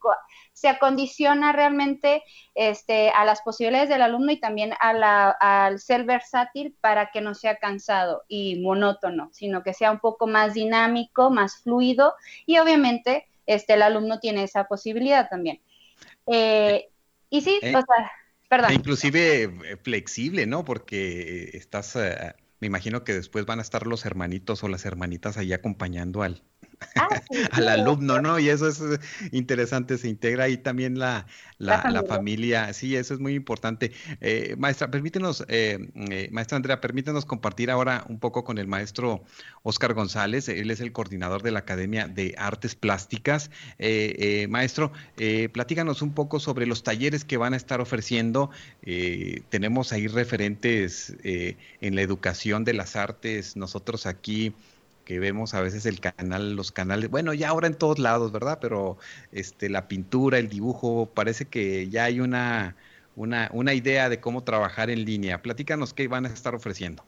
se 0.54 0.68
acondiciona 0.68 1.52
realmente 1.52 2.24
este, 2.56 3.12
a 3.12 3.24
las 3.26 3.42
posibilidades 3.42 3.90
del 3.90 4.02
alumno 4.02 4.32
y 4.32 4.40
también 4.40 4.74
a 4.80 4.94
la, 4.94 5.30
al 5.30 5.80
ser 5.80 6.06
versátil 6.06 6.76
para 6.82 7.12
que 7.12 7.22
no 7.22 7.36
sea 7.36 7.58
cansado 7.58 8.24
y 8.28 8.60
monótono, 8.62 9.30
sino 9.32 9.62
que 9.62 9.76
sea 9.76 9.92
un 9.92 10.00
poco 10.00 10.26
más 10.26 10.56
dinámico, 10.56 11.30
más 11.30 11.62
fluido 11.62 12.16
y 12.48 12.58
obviamente 12.58 13.28
este, 13.46 13.74
el 13.74 13.84
alumno 13.84 14.20
tiene 14.20 14.44
esa 14.44 14.64
posibilidad 14.64 15.30
también. 15.30 15.62
Eh, 16.26 16.90
y 17.30 17.42
sí, 17.42 17.60
eh, 17.62 17.76
o 17.76 17.82
sea, 17.82 18.12
perdón. 18.48 18.72
E 18.72 18.74
inclusive 18.74 19.44
eh, 19.44 19.78
flexible, 19.78 20.48
¿no? 20.48 20.66
Porque 20.66 21.52
estás 21.54 21.96
me 22.60 22.68
imagino 22.68 23.04
que 23.04 23.14
después 23.14 23.46
van 23.46 23.60
a 23.60 23.62
estar 23.62 23.88
los 23.88 24.06
hermanitos 24.06 24.64
o 24.64 24.68
las 24.68 24.86
hermanitas 24.86 25.38
ahí 25.38 25.54
acompañando 25.54 26.24
al, 26.24 26.44
Ah, 26.96 27.08
al 27.52 27.68
alumno, 27.68 28.22
¿no? 28.22 28.40
Y 28.40 28.50
eso 28.50 28.68
es 28.68 28.82
eh, 28.82 29.00
interesante, 29.32 29.98
se 29.98 30.08
integra 30.08 30.46
ahí 30.46 30.58
también 30.58 30.98
la, 30.98 31.26
la, 31.58 32.04
familia. 32.08 32.74
Sí, 32.74 32.96
eso 32.96 33.14
es 33.14 33.20
muy 33.20 33.36
importante. 33.36 33.92
Eh, 34.22 34.56
maestra, 34.58 34.90
permítenos, 34.90 35.46
eh, 35.48 36.30
maestra 36.32 36.56
Andrea, 36.56 36.82
permítenos 36.82 37.26
compartir 37.26 37.70
ahora 37.72 38.06
un 38.08 38.20
poco 38.20 38.44
con 38.44 38.58
el 38.58 38.68
maestro 38.68 39.24
Oscar 39.64 39.94
González. 39.94 40.50
Él 40.50 40.72
es 40.72 40.80
el 40.80 40.92
coordinador 40.92 41.44
de 41.44 41.52
la 41.52 41.60
Academia 41.60 42.08
de 42.08 42.36
Artes 42.38 42.76
Plásticas. 42.76 43.52
maestro, 44.50 44.92
platícanos 45.52 46.02
un 46.02 46.14
poco 46.14 46.40
sobre 46.40 46.66
los 46.66 46.84
talleres 46.84 47.26
que 47.26 47.38
van 47.38 47.54
a 47.54 47.58
estar 47.58 47.82
ofreciendo. 47.82 48.50
tenemos 49.50 49.92
ahí 49.92 50.08
referentes 50.08 51.16
en 51.24 51.96
la 51.96 52.02
educación 52.02 52.64
de 52.64 52.74
las 52.74 52.96
artes. 52.96 53.56
Nosotros 53.56 54.06
aquí 54.06 54.54
que 55.10 55.20
vemos 55.20 55.56
a 55.56 55.62
veces 55.62 55.88
el 55.88 56.00
canal, 56.00 56.56
los 56.56 56.72
canales, 56.72 57.10
bueno, 57.10 57.34
ya 57.34 57.50
ahora 57.50 57.66
en 57.66 57.74
todos 57.74 57.98
lados, 57.98 58.32
¿verdad? 58.32 58.60
Pero 58.62 59.00
este, 59.32 59.68
la 59.68 59.88
pintura, 59.88 60.38
el 60.38 60.50
dibujo, 60.50 61.10
parece 61.12 61.46
que 61.46 61.90
ya 61.90 62.04
hay 62.04 62.20
una, 62.20 62.76
una, 63.16 63.50
una 63.52 63.74
idea 63.74 64.08
de 64.08 64.20
cómo 64.20 64.44
trabajar 64.44 64.92
en 64.92 65.06
línea. 65.06 65.42
Platícanos 65.42 65.96
qué 65.96 66.08
van 66.08 66.28
a 66.28 66.30
estar 66.30 66.54
ofreciendo. 66.54 67.04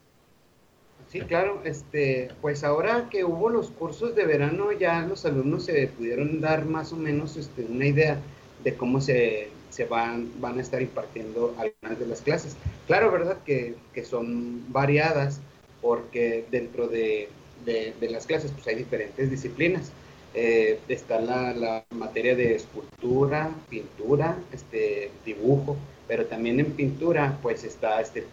Sí, 1.12 1.22
claro, 1.22 1.62
este, 1.64 2.32
pues 2.42 2.64
ahora 2.64 3.08
que 3.12 3.24
hubo 3.24 3.52
los 3.52 3.70
cursos 3.70 4.16
de 4.16 4.26
verano, 4.26 4.72
ya 4.72 5.02
los 5.02 5.24
alumnos 5.28 5.66
se 5.66 5.86
pudieron 5.86 6.42
dar 6.42 6.66
más 6.66 6.94
o 6.94 6.96
menos 6.96 7.38
este, 7.38 7.66
una 7.66 7.86
idea 7.86 8.18
de 8.64 8.74
cómo 8.74 9.00
se, 9.00 9.50
se 9.70 9.86
van, 9.86 10.28
van 10.42 10.58
a 10.58 10.62
estar 10.62 10.82
impartiendo 10.82 11.56
algunas 11.60 12.00
de 12.00 12.08
las 12.08 12.22
clases. 12.22 12.56
Claro, 12.88 13.12
¿verdad? 13.12 13.38
Que, 13.46 13.76
que 13.94 14.04
son 14.04 14.74
variadas, 14.74 15.40
porque 15.84 16.46
dentro 16.50 16.88
de, 16.88 17.30
de, 17.66 17.94
las 18.10 18.26
clases, 18.26 18.52
pues 18.52 18.68
hay 18.68 18.76
diferentes 18.76 19.30
disciplinas. 19.30 19.92
Eh, 20.34 20.80
está 20.88 21.20
la, 21.20 21.84
materia 21.92 22.36
de 22.36 22.56
escultura, 22.56 23.52
pintura, 23.70 24.38
este, 24.54 25.12
dibujo, 25.26 25.78
pero 26.08 26.26
también 26.26 26.60
en 26.60 26.72
pintura 26.72 27.38
pues 27.42 27.64
está 27.64 28.00
este, 28.00 28.26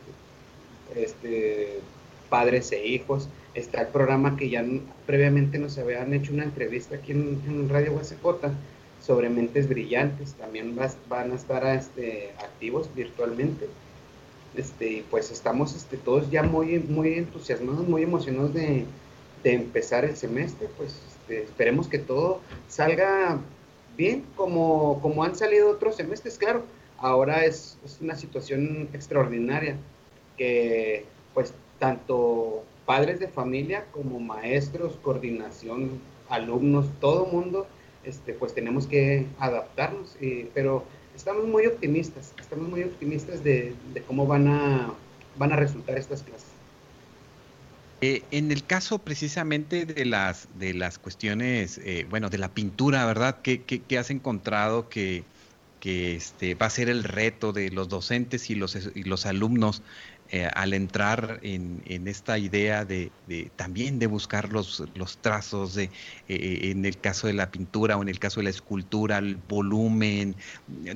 este, 0.94 1.80
padres 2.28 2.70
e 2.72 2.86
hijos, 2.86 3.28
está 3.54 3.82
el 3.82 3.88
programa 3.88 4.36
que 4.36 4.48
ya 4.48 4.64
previamente 5.06 5.58
nos 5.58 5.76
habían 5.78 6.14
hecho 6.14 6.32
una 6.32 6.44
entrevista 6.44 6.96
aquí 6.96 7.12
en, 7.12 7.68
Radio 7.68 7.94
USJ 7.94 8.52
sobre 9.04 9.28
mentes 9.28 9.68
brillantes, 9.68 10.34
también 10.34 10.76
van 11.08 11.32
a 11.32 11.34
estar 11.34 11.66
este, 11.66 12.30
activos 12.38 12.88
virtualmente. 12.94 13.66
Este, 14.56 15.04
pues 15.10 15.30
estamos 15.30 15.74
este, 15.74 15.96
todos 15.96 16.30
ya 16.30 16.42
muy, 16.42 16.78
muy 16.78 17.14
entusiasmados, 17.14 17.86
muy 17.86 18.02
emocionados 18.02 18.54
de, 18.54 18.86
de 19.42 19.54
empezar 19.54 20.04
el 20.04 20.16
semestre, 20.16 20.68
pues 20.76 20.94
este, 21.08 21.42
esperemos 21.42 21.88
que 21.88 21.98
todo 21.98 22.40
salga 22.68 23.38
bien 23.96 24.24
como, 24.36 25.00
como 25.00 25.24
han 25.24 25.34
salido 25.34 25.70
otros 25.70 25.96
semestres, 25.96 26.38
claro. 26.38 26.62
Ahora 26.98 27.44
es, 27.44 27.78
una 28.00 28.16
situación 28.16 28.88
extraordinaria 28.92 29.76
que 30.36 31.04
pues 31.34 31.52
tanto 31.78 32.64
padres 32.86 33.20
de 33.20 33.28
familia 33.28 33.84
como 33.92 34.18
maestros, 34.18 34.96
coordinación, 35.02 36.00
alumnos, 36.28 36.86
todo 37.00 37.26
mundo, 37.26 37.66
este, 38.04 38.32
pues 38.32 38.54
tenemos 38.54 38.86
que 38.86 39.26
adaptarnos, 39.38 40.16
pero 40.54 40.84
estamos 41.14 41.46
muy 41.46 41.66
optimistas, 41.66 42.32
estamos 42.40 42.68
muy 42.68 42.82
optimistas 42.82 43.44
de, 43.44 43.74
de 43.92 44.02
cómo 44.02 44.26
van 44.26 44.48
a, 44.48 44.94
van 45.36 45.52
a 45.52 45.56
resultar 45.56 45.98
estas 45.98 46.22
clases. 46.22 46.47
Eh, 48.00 48.22
en 48.30 48.52
el 48.52 48.64
caso 48.64 49.00
precisamente 49.00 49.84
de 49.84 50.04
las, 50.04 50.48
de 50.58 50.72
las 50.72 50.98
cuestiones, 50.98 51.78
eh, 51.78 52.06
bueno, 52.08 52.30
de 52.30 52.38
la 52.38 52.48
pintura, 52.54 53.04
¿verdad? 53.06 53.40
¿Qué, 53.42 53.98
has 53.98 54.10
encontrado 54.10 54.88
que, 54.88 55.24
que 55.80 56.14
este, 56.14 56.54
va 56.54 56.66
a 56.66 56.70
ser 56.70 56.88
el 56.88 57.02
reto 57.02 57.52
de 57.52 57.70
los 57.70 57.88
docentes 57.88 58.50
y 58.50 58.54
los, 58.54 58.76
y 58.94 59.02
los 59.02 59.26
alumnos 59.26 59.82
eh, 60.30 60.46
al 60.54 60.74
entrar 60.74 61.40
en, 61.42 61.80
esta 62.06 62.38
idea 62.38 62.84
de, 62.84 63.10
también 63.56 63.98
de 63.98 64.06
buscar 64.06 64.52
los, 64.52 64.84
los 64.94 65.16
trazos 65.18 65.74
de 65.74 65.84
eh, 66.28 66.70
en 66.70 66.84
el 66.84 66.98
caso 66.98 67.28
de 67.28 67.32
la 67.32 67.50
pintura 67.50 67.96
o 67.96 68.02
en 68.02 68.08
el 68.08 68.18
caso 68.18 68.40
de 68.40 68.44
la 68.44 68.50
escultura, 68.50 69.18
el 69.18 69.36
volumen, 69.36 70.36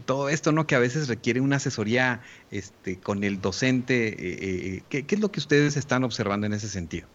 todo 0.05 0.29
esto, 0.29 0.53
¿no? 0.53 0.67
Que 0.67 0.75
a 0.75 0.79
veces 0.79 1.09
requiere 1.09 1.41
una 1.41 1.57
asesoría 1.57 2.21
este, 2.51 2.99
con 2.99 3.25
el 3.25 3.41
docente. 3.41 4.15
Eh, 4.19 4.83
¿qué, 4.91 5.07
es 5.09 5.21
lo 5.21 5.33
que 5.33 5.41
ustedes 5.41 5.79
están 5.79 6.05
observando 6.05 6.47
en 6.47 6.53
ese 6.53 6.69
sentido? 6.69 7.09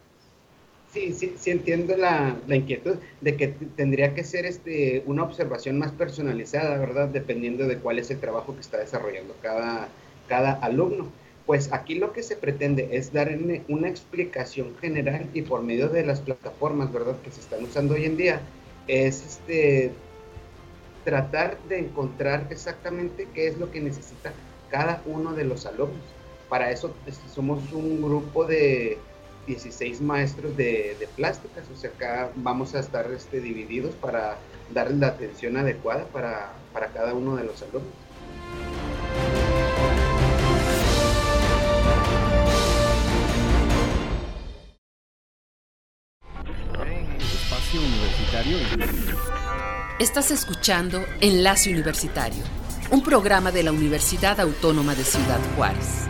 Sí, 0.92 1.14
sí, 1.14 1.36
sí 1.38 1.52
entiendo 1.52 1.96
la, 1.96 2.36
inquietud 2.50 2.96
de 3.22 3.36
que 3.36 3.50
tendría 3.76 4.16
que 4.16 4.24
ser 4.24 4.48
este, 4.48 5.04
una 5.06 5.22
observación 5.22 5.78
más 5.78 5.92
personalizada, 5.92 6.80
¿verdad? 6.80 7.10
Dependiendo 7.10 7.68
de 7.68 7.78
cuál 7.78 8.00
es 8.00 8.10
el 8.10 8.20
trabajo 8.20 8.56
que 8.56 8.62
está 8.62 8.78
desarrollando 8.78 9.36
cada, 9.44 9.90
cada 10.28 10.54
alumno. 10.54 11.12
Pues 11.48 11.72
aquí 11.72 11.96
lo 11.96 12.12
que 12.12 12.24
se 12.24 12.36
pretende 12.36 12.90
es 12.92 13.14
dar 13.14 13.32
una 13.70 13.88
explicación 13.88 14.76
general 14.82 15.30
y 15.34 15.44
por 15.44 15.64
medio 15.64 15.88
de 15.88 16.06
las 16.06 16.20
plataformas, 16.20 16.92
¿verdad? 16.92 17.16
Que 17.24 17.32
se 17.32 17.40
están 17.40 17.64
usando 17.64 17.94
hoy 17.94 18.04
en 18.04 18.18
día, 18.18 18.42
es 18.88 19.26
este, 19.26 19.94
tratar 21.06 21.58
de 21.70 21.80
encontrar 21.80 22.48
exactamente 22.50 23.30
qué 23.34 23.48
es 23.48 23.58
lo 23.58 23.72
que 23.72 23.80
necesita 23.80 24.34
cada 24.70 25.02
uno 25.06 25.34
de 25.34 25.46
los 25.46 25.66
alumnos. 25.66 26.04
Para 26.50 26.70
eso 26.70 26.94
este, 27.06 27.30
somos 27.30 27.72
un 27.72 28.02
grupo 28.02 28.44
de 28.44 28.98
16 29.48 30.02
maestros 30.02 30.58
de, 30.58 31.08
plásticas, 31.16 31.64
o 31.74 31.78
sea, 31.78 31.92
acá 31.92 32.30
vamos 32.36 32.76
a 32.76 32.82
estar 32.82 33.10
este, 33.14 33.40
divididos 33.40 33.96
para 33.96 34.38
darles 34.74 34.98
la 34.98 35.08
atención 35.08 35.56
adecuada 35.56 36.04
para, 36.08 36.52
para 36.74 36.88
cada 36.88 37.14
uno 37.14 37.38
de 37.38 37.46
los 37.46 37.62
alumnos. 37.62 38.87
Universitario. 48.46 49.18
Estás 50.00 50.32
escuchando 50.32 51.04
Enlace 51.22 51.72
Universitario, 51.72 52.44
un 52.92 53.04
programa 53.04 53.52
de 53.52 53.64
la 53.64 53.72
Universidad 53.72 54.40
Autónoma 54.40 54.94
de 54.96 55.04
Ciudad 55.04 55.40
Juárez. 55.56 56.08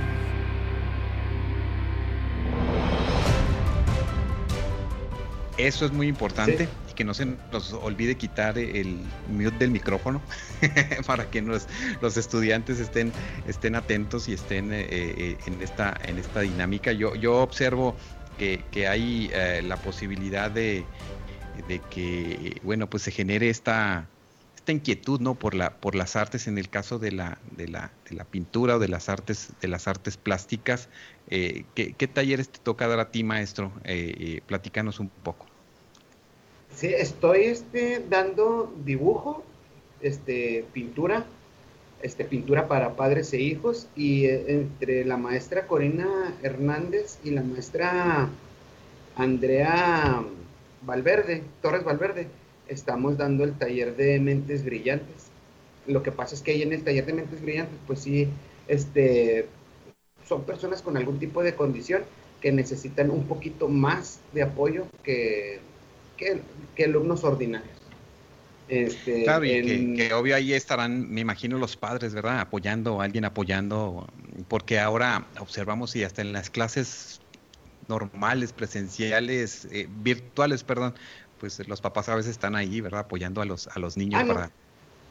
Eso 5.57 5.85
es 5.85 5.91
muy 5.91 6.07
importante 6.07 6.69
y 6.91 6.93
que 6.93 7.03
no 7.03 7.15
se 7.15 7.25
nos 7.51 7.73
olvide 7.73 8.15
quitar 8.15 8.59
el 8.59 8.99
mute 9.27 9.57
del 9.57 9.71
micrófono 9.71 10.21
para 11.07 11.31
que 11.31 11.41
los 11.41 12.17
estudiantes 12.17 12.79
estén, 12.79 13.11
estén 13.47 13.75
atentos 13.75 14.27
y 14.29 14.33
estén 14.33 14.71
eh, 14.71 14.85
eh, 14.89 15.37
en, 15.47 15.61
esta, 15.61 15.97
en 16.03 16.19
esta 16.19 16.41
dinámica. 16.41 16.91
Yo, 16.91 17.15
yo 17.15 17.37
observo 17.37 17.95
que, 18.37 18.87
hay 18.87 19.31
eh, 19.33 19.63
la 19.63 19.77
posibilidad 19.77 20.51
de, 20.51 20.85
de, 21.67 21.79
que, 21.89 22.59
bueno, 22.63 22.89
pues 22.89 23.03
se 23.03 23.11
genere 23.11 23.49
esta, 23.49 24.07
esta 24.55 24.71
inquietud, 24.71 25.19
¿no? 25.19 25.35
Por, 25.35 25.55
la, 25.55 25.77
por 25.77 25.95
las 25.95 26.15
artes, 26.15 26.47
en 26.47 26.57
el 26.57 26.69
caso 26.69 26.99
de 26.99 27.11
la, 27.11 27.37
de 27.55 27.67
la, 27.67 27.91
de 28.09 28.15
la 28.15 28.25
pintura 28.25 28.75
o 28.75 28.79
de 28.79 28.87
las 28.87 29.09
artes, 29.09 29.49
de 29.61 29.67
las 29.67 29.87
artes 29.87 30.17
plásticas. 30.17 30.89
¿qué, 31.29 31.65
¿qué, 31.97 32.07
talleres 32.07 32.49
te 32.49 32.59
toca 32.59 32.87
dar 32.87 32.99
a 32.99 33.11
ti, 33.11 33.23
maestro? 33.23 33.71
platícanos 34.47 34.99
un 34.99 35.09
poco. 35.09 35.47
Sí, 36.77 36.87
estoy 36.87 37.45
este, 37.45 38.05
dando 38.07 38.71
dibujo, 38.85 39.43
este, 39.99 40.63
pintura, 40.73 41.25
este, 42.03 42.23
pintura 42.23 42.67
para 42.67 42.95
padres 42.95 43.33
e 43.33 43.41
hijos, 43.41 43.87
y 43.95 44.25
eh, 44.25 44.45
entre 44.47 45.03
la 45.03 45.17
maestra 45.17 45.65
Corina 45.65 46.35
Hernández 46.43 47.17
y 47.23 47.31
la 47.31 47.41
maestra 47.41 48.29
Andrea 49.15 50.23
Valverde, 50.87 51.43
Torres 51.61 51.83
Valverde, 51.83 52.27
estamos 52.67 53.17
dando 53.17 53.43
el 53.43 53.53
taller 53.53 53.95
de 53.95 54.19
mentes 54.19 54.65
brillantes. 54.65 55.27
Lo 55.85 56.01
que 56.01 56.11
pasa 56.11 56.33
es 56.33 56.41
que 56.41 56.51
ahí 56.51 56.63
en 56.63 56.73
el 56.73 56.83
taller 56.83 57.05
de 57.05 57.13
mentes 57.13 57.41
brillantes, 57.41 57.77
pues 57.85 57.99
sí, 57.99 58.27
este, 58.67 59.47
son 60.27 60.43
personas 60.45 60.81
con 60.81 60.97
algún 60.97 61.19
tipo 61.19 61.43
de 61.43 61.53
condición 61.53 62.01
que 62.41 62.51
necesitan 62.51 63.11
un 63.11 63.27
poquito 63.27 63.67
más 63.67 64.19
de 64.33 64.41
apoyo 64.43 64.87
que 65.03 65.59
que, 66.17 66.83
alumnos 66.83 67.23
ordinarios. 67.23 67.77
Este, 68.67 69.23
claro, 69.23 69.45
y 69.45 69.95
que, 69.95 70.13
obvio 70.13 70.35
ahí 70.35 70.53
estarán, 70.53 71.09
me 71.09 71.21
imagino, 71.21 71.57
los 71.57 71.77
padres, 71.77 72.13
¿verdad? 72.13 72.41
Apoyando, 72.41 73.01
alguien 73.01 73.23
apoyando, 73.23 74.07
porque 74.49 74.79
ahora 74.79 75.25
observamos 75.39 75.95
y 75.95 76.03
hasta 76.03 76.21
en 76.21 76.33
las 76.33 76.49
clases 76.49 77.21
normales, 77.87 78.53
presenciales, 78.53 79.67
eh, 79.71 79.87
virtuales, 79.89 80.63
perdón, 80.63 80.95
pues 81.39 81.65
los 81.67 81.81
papás 81.81 82.09
a 82.09 82.15
veces 82.15 82.31
están 82.31 82.55
ahí, 82.55 82.81
¿verdad? 82.81 83.01
Apoyando 83.01 83.41
a 83.41 83.45
los, 83.45 83.67
a 83.67 83.79
los 83.79 83.97
niños 83.97 84.21
ah, 84.23 84.27
para... 84.27 84.51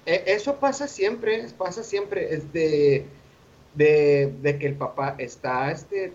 E, 0.07 0.25
eso 0.27 0.57
pasa 0.57 0.87
siempre, 0.87 1.47
pasa 1.57 1.83
siempre, 1.83 2.35
es 2.35 2.53
de, 2.53 3.07
de, 3.75 4.59
que 4.59 4.67
el 4.67 4.75
papá 4.75 5.15
está, 5.19 5.71
este, 5.71 6.13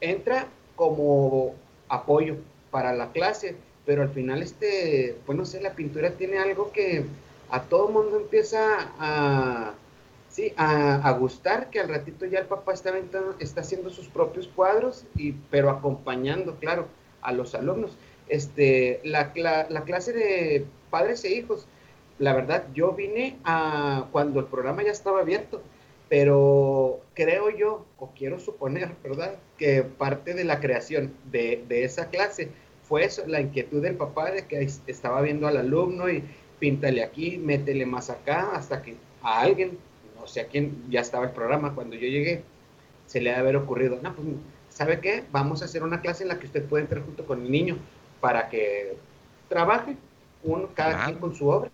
entra 0.00 0.46
como 0.76 1.54
apoyo 1.88 2.36
para 2.70 2.92
la 2.92 3.12
clase, 3.12 3.56
pero 3.84 4.02
al 4.02 4.10
final, 4.10 4.42
este, 4.42 5.16
pues 5.26 5.36
no 5.36 5.44
sé, 5.44 5.60
la 5.60 5.74
pintura 5.74 6.12
tiene 6.12 6.38
algo 6.38 6.72
que 6.72 7.04
a 7.50 7.62
todo 7.62 7.88
mundo 7.88 8.16
empieza 8.16 8.90
a, 8.98 9.74
sí, 10.32 10.52
a, 10.56 11.10
gustar, 11.12 11.70
que 11.70 11.78
al 11.78 11.88
ratito 11.88 12.26
ya 12.26 12.40
el 12.40 12.46
papá 12.46 12.72
está, 12.72 12.92
está 13.38 13.60
haciendo 13.60 13.90
sus 13.90 14.08
propios 14.08 14.48
cuadros, 14.48 15.04
y, 15.14 15.32
pero 15.50 15.70
acompañando, 15.70 16.56
claro, 16.56 16.88
a 17.20 17.32
los 17.32 17.54
alumnos. 17.54 17.96
Este, 18.28 19.00
la, 19.04 19.32
la, 19.68 19.84
clase 19.84 20.12
de 20.12 20.64
padres 20.90 21.24
e 21.24 21.34
hijos, 21.34 21.66
la 22.18 22.34
verdad, 22.34 22.64
yo 22.74 22.92
vine 22.92 23.38
a 23.44 24.06
cuando 24.10 24.40
el 24.40 24.46
programa 24.46 24.82
ya 24.82 24.90
estaba 24.90 25.20
abierto, 25.20 25.62
pero 26.08 27.00
creo 27.14 27.50
yo, 27.50 27.84
o 27.98 28.10
quiero 28.16 28.38
suponer, 28.38 28.90
¿verdad?, 29.02 29.36
que 29.58 29.82
parte 29.82 30.34
de 30.34 30.44
la 30.44 30.60
creación 30.60 31.14
de, 31.30 31.64
de 31.68 31.84
esa 31.84 32.08
clase 32.08 32.48
fue 32.82 33.04
eso, 33.04 33.26
la 33.26 33.40
inquietud 33.40 33.82
del 33.82 33.96
papá 33.96 34.30
de 34.30 34.46
que 34.46 34.68
estaba 34.86 35.20
viendo 35.22 35.46
al 35.46 35.56
alumno 35.56 36.10
y 36.10 36.24
píntale 36.58 37.02
aquí, 37.02 37.38
métele 37.38 37.86
más 37.86 38.10
acá, 38.10 38.50
hasta 38.54 38.82
que 38.82 38.96
a 39.22 39.40
alguien, 39.40 39.78
no 40.22 40.28
sé 40.28 40.40
a 40.40 40.46
quién, 40.46 40.84
ya 40.88 41.00
estaba 41.00 41.26
el 41.26 41.32
programa 41.32 41.74
cuando 41.74 41.96
yo 41.96 42.02
llegué, 42.02 42.44
se 43.06 43.20
le 43.20 43.30
ha 43.30 43.34
de 43.34 43.40
haber 43.40 43.56
ocurrido, 43.56 43.98
no, 44.00 44.14
pues, 44.14 44.28
¿sabe 44.70 45.00
qué? 45.00 45.24
Vamos 45.32 45.62
a 45.62 45.64
hacer 45.64 45.82
una 45.82 46.00
clase 46.00 46.22
en 46.22 46.28
la 46.28 46.38
que 46.38 46.46
usted 46.46 46.64
puede 46.64 46.84
entrar 46.84 47.02
junto 47.04 47.26
con 47.26 47.42
el 47.44 47.50
niño 47.50 47.76
para 48.20 48.48
que 48.48 48.96
trabaje 49.48 49.96
uno, 50.44 50.70
cada 50.74 51.04
quien 51.04 51.18
con 51.18 51.34
su 51.34 51.48
obra. 51.48 51.70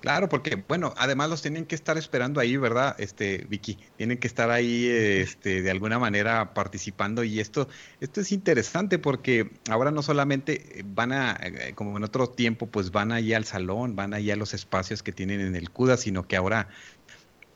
Claro, 0.00 0.30
porque 0.30 0.64
bueno, 0.66 0.94
además 0.96 1.28
los 1.28 1.42
tienen 1.42 1.66
que 1.66 1.74
estar 1.74 1.98
esperando 1.98 2.40
ahí, 2.40 2.56
¿verdad? 2.56 2.96
Este, 2.98 3.44
Vicky, 3.50 3.78
tienen 3.96 4.16
que 4.16 4.26
estar 4.26 4.50
ahí, 4.50 4.86
este, 4.88 5.60
de 5.60 5.70
alguna 5.70 5.98
manera 5.98 6.54
participando 6.54 7.22
y 7.22 7.38
esto, 7.38 7.68
esto 8.00 8.22
es 8.22 8.32
interesante 8.32 8.98
porque 8.98 9.50
ahora 9.68 9.90
no 9.90 10.00
solamente 10.00 10.82
van 10.86 11.12
a, 11.12 11.38
eh, 11.42 11.74
como 11.74 11.98
en 11.98 12.04
otro 12.04 12.30
tiempo, 12.30 12.66
pues 12.66 12.92
van 12.92 13.12
ahí 13.12 13.34
al 13.34 13.44
salón, 13.44 13.94
van 13.94 14.14
ahí 14.14 14.30
a 14.30 14.36
los 14.36 14.54
espacios 14.54 15.02
que 15.02 15.12
tienen 15.12 15.40
en 15.40 15.54
el 15.54 15.68
CUDA, 15.68 15.98
sino 15.98 16.26
que 16.26 16.36
ahora, 16.36 16.68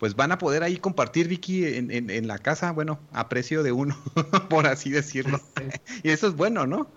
pues 0.04 0.16
van 0.16 0.32
a 0.32 0.36
poder 0.36 0.62
ahí 0.62 0.76
compartir, 0.76 1.28
Vicky, 1.28 1.64
en, 1.64 1.90
en, 1.90 2.10
en 2.10 2.28
la 2.28 2.36
casa, 2.36 2.72
bueno, 2.72 3.00
a 3.10 3.30
precio 3.30 3.62
de 3.62 3.72
uno, 3.72 3.96
por 4.50 4.66
así 4.66 4.90
decirlo. 4.90 5.40
y 6.02 6.10
eso 6.10 6.26
es 6.28 6.36
bueno, 6.36 6.66
¿no? 6.66 6.88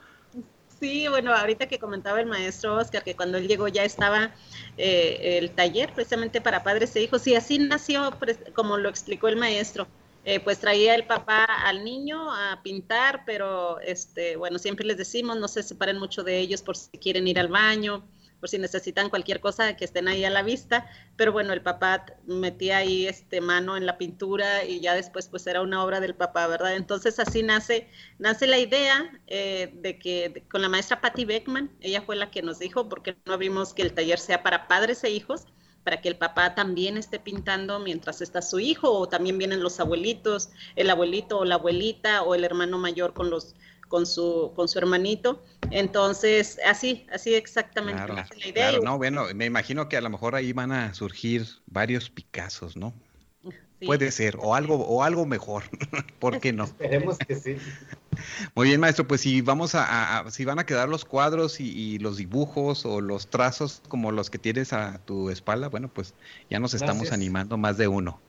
Sí, 0.78 1.08
bueno, 1.08 1.34
ahorita 1.34 1.67
que 1.67 1.80
comentaba 1.80 2.20
el 2.20 2.26
maestro 2.26 2.76
Oscar 2.76 3.06
que 3.06 3.15
cuando 3.15 3.38
él 3.38 3.48
llegó 3.48 3.70
ya 3.70 3.86
estaba 3.86 4.36
eh, 4.78 5.38
el 5.39 5.52
taller 5.52 5.93
precisamente 5.93 6.41
para 6.41 6.63
padres 6.63 6.93
e 6.98 7.02
hijos 7.02 7.26
y 7.28 7.36
así 7.36 7.60
nació, 7.60 8.12
como 8.54 8.78
lo 8.78 8.89
explicó 8.89 9.30
el 9.30 9.38
maestro. 9.38 9.88
Eh, 10.26 10.41
pues 10.41 10.60
traía 10.60 10.93
el 10.93 11.06
papá 11.06 11.46
al 11.46 11.86
niño 11.86 12.30
a 12.34 12.62
pintar, 12.62 13.24
pero 13.26 13.80
este, 13.80 14.36
bueno, 14.36 14.60
siempre 14.60 14.86
les 14.86 14.98
decimos, 14.98 15.38
no 15.38 15.48
se 15.48 15.63
separen 15.63 15.98
mucho 15.98 16.26
de 16.26 16.39
ellos 16.39 16.62
por 16.62 16.76
si 16.76 16.89
quieren 16.98 17.26
ir 17.26 17.39
al 17.39 17.48
baño, 17.48 18.04
por 18.39 18.50
si 18.50 18.58
necesitan 18.58 19.10
cualquier 19.10 19.39
cosa 19.39 19.76
que 19.76 19.86
estén 19.86 20.08
ahí 20.08 20.23
a 20.23 20.30
la 20.30 20.43
vista, 20.43 20.89
pero 21.15 21.32
bueno, 21.32 21.54
el 21.54 21.62
papá 21.62 22.06
metía 22.26 22.78
ahí 22.78 23.08
este 23.08 23.41
mano 23.41 23.78
en 23.78 23.86
la 23.86 23.97
pintura 23.97 24.63
y 24.63 24.80
ya 24.80 24.93
después 24.93 25.28
pues 25.28 25.47
era 25.47 25.62
una 25.62 25.84
obra 25.84 26.00
del 26.00 26.15
papá, 26.15 26.47
¿verdad? 26.47 26.76
Entonces 26.76 27.19
así 27.19 27.43
nace, 27.43 27.89
nace 28.19 28.47
la 28.47 28.60
idea 28.60 29.12
eh, 29.28 29.71
de 29.82 29.97
que 29.97 30.43
con 30.50 30.62
la 30.62 30.69
maestra 30.69 31.02
Patty 31.02 31.26
Beckman, 31.26 31.71
ella 31.82 32.02
fue 32.02 32.15
la 32.15 32.32
que 32.32 32.41
nos 32.41 32.60
dijo, 32.60 32.88
porque 32.89 33.17
no 33.26 33.34
abrimos 33.34 33.73
que 33.73 33.82
el 33.82 33.93
taller 33.93 34.19
sea 34.19 34.43
para 34.43 34.67
padres 34.67 35.04
e 35.04 35.10
hijos, 35.10 35.45
para 35.84 36.02
que 36.02 36.10
el 36.10 36.17
papá 36.17 36.54
también 36.54 36.97
esté 36.97 37.17
pintando 37.17 37.80
mientras 37.80 38.21
está 38.21 38.41
su 38.41 38.60
hijo, 38.60 38.91
o 38.91 39.08
también 39.08 39.38
vienen 39.38 39.63
los 39.63 39.80
abuelitos, 39.80 40.50
el 40.76 40.89
abuelito 40.89 41.39
o 41.39 41.45
la 41.45 41.56
abuelita, 41.56 42.23
o 42.23 42.36
el 42.36 42.43
hermano 42.43 42.78
mayor 42.78 43.13
con 43.13 43.30
los 43.30 43.56
con 43.88 44.06
su, 44.06 44.54
con 44.56 44.67
su 44.67 44.78
hermanito. 44.80 45.43
Entonces, 45.71 46.60
así, 46.65 47.06
así 47.12 47.36
exactamente 47.36 48.08
la 48.08 48.28
idea. 48.47 48.69
Claro, 48.69 48.83
no, 48.83 48.98
bueno, 48.98 49.25
me 49.35 49.46
imagino 49.46 49.90
que 49.90 49.98
a 49.98 50.02
lo 50.02 50.10
mejor 50.10 50.35
ahí 50.35 50.54
van 50.54 50.71
a 50.71 50.94
surgir 50.94 51.48
varios 51.67 52.10
Picassos, 52.10 52.75
¿no? 52.75 52.94
Puede 53.85 54.12
ser, 54.12 54.38
o 54.42 54.56
algo, 54.56 54.75
o 54.75 55.04
algo 55.04 55.27
mejor, 55.27 55.63
¿por 56.19 56.40
qué 56.40 56.52
no? 56.52 56.63
Esperemos 56.65 57.17
que 57.19 57.35
sí. 57.35 57.58
Muy 58.56 58.69
bien, 58.69 58.79
maestro, 58.79 59.08
pues 59.08 59.21
si 59.21 59.42
vamos 59.42 59.75
a, 59.75 60.25
si 60.31 60.46
van 60.46 60.58
a 60.58 60.65
quedar 60.65 60.90
los 60.90 61.06
cuadros 61.06 61.60
y, 61.60 62.00
los 62.00 62.17
dibujos 62.17 62.85
o 62.85 63.02
los 63.02 63.27
trazos 63.27 63.83
como 63.88 64.12
los 64.12 64.31
que 64.31 64.40
tienes 64.40 64.73
a 64.73 64.98
tu 65.06 65.29
espalda, 65.29 65.69
bueno, 65.69 65.90
pues 65.94 66.15
ya 66.50 66.60
nos 66.60 66.73
estamos 66.73 67.12
animando 67.12 67.58
más 67.58 67.77
de 67.77 67.88
uno. 67.88 68.19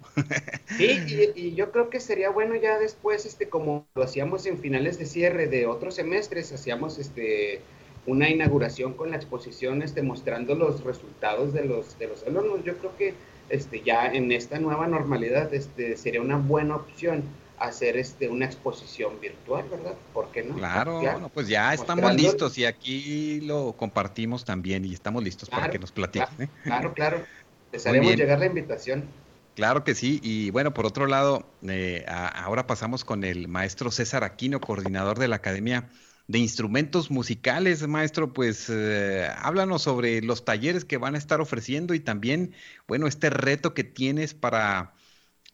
Sí, 0.77 1.33
y, 1.35 1.55
yo 1.55 1.73
creo 1.73 1.91
que 1.91 2.01
sería 2.01 2.31
bueno 2.31 2.55
ya 2.55 2.79
después, 2.79 3.27
este, 3.27 3.49
como 3.49 3.87
lo 3.95 4.03
hacíamos 4.03 4.47
en 4.47 4.59
finales 4.59 4.99
de 4.99 5.07
cierre 5.07 5.47
de 5.47 5.67
otros 5.67 5.95
semestres, 5.95 6.53
hacíamos 6.53 6.99
este 6.99 7.61
una 8.07 8.31
inauguración 8.31 8.95
con 8.95 9.11
la 9.11 9.17
exposición, 9.17 9.83
este, 9.83 10.03
mostrando 10.03 10.55
los 10.55 10.83
resultados 10.83 11.53
de 11.53 11.65
los, 11.65 11.99
de 11.99 12.09
los 12.09 12.23
alumnos. 12.27 12.65
Yo 12.65 12.77
creo 12.79 12.97
que 12.97 13.15
este, 13.51 13.83
ya 13.83 14.07
en 14.07 14.33
esta 14.33 14.59
nueva 14.59 14.87
normalidad 14.87 15.53
este, 15.53 15.97
sería 15.97 16.23
una 16.23 16.39
buena 16.39 16.77
opción 16.77 17.23
hacer 17.59 17.97
este, 17.97 18.29
una 18.29 18.47
exposición 18.47 19.21
virtual, 19.21 19.65
¿verdad? 19.71 19.95
¿Por 20.13 20.31
qué 20.31 20.43
no? 20.43 20.55
Claro, 20.55 21.01
bueno, 21.01 21.29
pues 21.29 21.49
ya 21.49 21.75
estamos 21.75 22.15
listos 22.15 22.57
y 22.59 22.65
aquí 22.65 23.41
lo 23.41 23.73
compartimos 23.73 24.45
también 24.45 24.85
y 24.85 24.95
estamos 24.95 25.23
listos 25.23 25.49
para 25.49 25.69
que 25.69 25.79
nos 25.79 25.93
platiquen. 25.93 26.43
¿eh? 26.43 26.49
Claro, 26.63 26.93
claro. 26.95 27.25
Les 27.73 27.87
haremos 27.87 28.17
llegar 28.17 28.39
la 28.39 28.47
invitación. 28.47 29.05
Claro 29.59 29.83
que 29.83 29.97
sí. 29.97 30.21
Y 30.23 30.51
bueno, 30.51 30.73
por 30.73 30.87
otro 30.87 31.07
lado, 31.09 31.53
eh, 31.69 32.05
ahora 32.07 32.69
pasamos 32.69 33.05
con 33.05 33.25
el 33.25 33.49
maestro 33.49 33.91
César 33.91 34.23
Aquino, 34.23 34.61
coordinador 34.61 35.19
de 35.19 35.27
la 35.27 35.35
Academia 35.37 35.89
de 36.29 36.39
Instrumentos 36.39 37.11
Musicales. 37.11 37.85
Maestro, 37.89 38.33
pues 38.33 38.71
eh, 38.71 39.29
háblanos 39.37 39.83
sobre 39.83 40.23
los 40.23 40.45
talleres 40.45 40.85
que 40.85 40.97
van 40.97 41.17
a 41.17 41.19
estar 41.19 41.41
ofreciendo 41.41 41.93
y 41.95 41.99
también, 42.01 42.55
bueno, 42.87 43.09
este 43.09 43.31
reto 43.31 43.75
que 43.75 43.83
tienes 43.83 44.33
para 44.33 44.95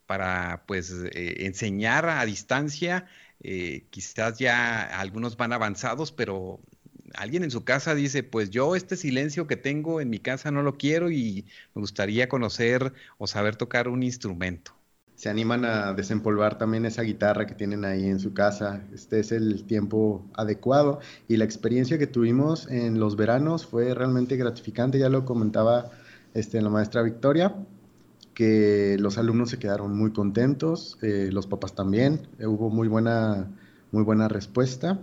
para 0.07 0.65
pues 0.67 0.91
eh, 0.93 1.47
enseñar 1.47 2.09
a 2.09 2.25
distancia. 2.27 3.07
Eh, 3.41 3.87
quizás 3.91 4.39
ya 4.39 4.83
algunos 5.01 5.37
van 5.37 5.53
avanzados, 5.53 6.13
pero 6.13 6.61
alguien 7.17 7.45
en 7.45 7.51
su 7.51 7.65
casa 7.65 7.95
dice, 7.95 8.23
pues 8.23 8.51
yo 8.51 8.77
este 8.77 8.97
silencio 8.97 9.47
que 9.47 9.57
tengo 9.57 10.01
en 10.01 10.11
mi 10.11 10.19
casa 10.19 10.51
no 10.51 10.63
lo 10.63 10.77
quiero 10.77 11.11
y 11.11 11.47
me 11.75 11.81
gustaría 11.81 12.29
conocer 12.29 12.93
o 13.19 13.27
saber 13.27 13.57
tocar 13.57 13.89
un 13.89 14.03
instrumento. 14.03 14.73
Se 15.15 15.29
animan 15.29 15.65
a 15.65 15.93
desempolvar 15.93 16.59
también 16.59 16.87
esa 16.87 17.03
guitarra 17.03 17.47
que 17.47 17.55
tienen 17.55 17.85
ahí 17.85 18.05
en 18.07 18.19
su 18.19 18.35
casa. 18.35 18.83
Este 18.93 19.21
es 19.21 19.31
el 19.31 19.65
tiempo 19.65 20.27
adecuado 20.35 20.99
y 21.29 21.37
la 21.37 21.45
experiencia 21.45 21.99
que 21.99 22.09
tuvimos 22.09 22.69
en 22.69 22.99
los 22.99 23.17
veranos 23.17 23.65
fue 23.65 23.95
realmente 23.95 24.37
gratificante, 24.37 24.99
ya 24.99 25.09
lo 25.09 25.25
comentaba 25.25 25.91
este, 26.35 26.61
la 26.61 26.69
maestra 26.69 27.03
Victoria 27.03 27.55
que 28.35 28.97
los 28.99 29.17
alumnos 29.17 29.51
se 29.51 29.59
quedaron 29.59 29.97
muy 29.97 30.13
contentos, 30.13 30.99
eh, 31.03 31.31
los 31.33 31.47
papás 31.47 31.75
también, 31.75 32.27
eh, 32.39 32.47
hubo 32.47 32.69
muy 32.69 32.89
buena, 32.89 33.49
muy 33.93 34.03
buena 34.03 34.29
respuesta. 34.29 34.99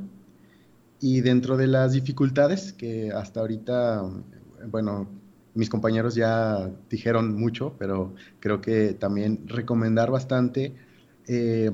Y 1.02 1.22
dentro 1.22 1.58
de 1.58 1.68
las 1.68 1.92
dificultades, 1.92 2.72
que 2.72 3.12
hasta 3.12 3.42
ahorita, 3.42 4.04
bueno, 4.68 5.10
mis 5.54 5.70
compañeros 5.70 6.16
ya 6.16 6.72
dijeron 6.90 7.36
mucho, 7.38 7.76
pero 7.78 8.14
creo 8.40 8.62
que 8.62 8.94
también 8.94 9.48
recomendar 9.48 10.12
bastante 10.12 10.76
eh, 11.28 11.72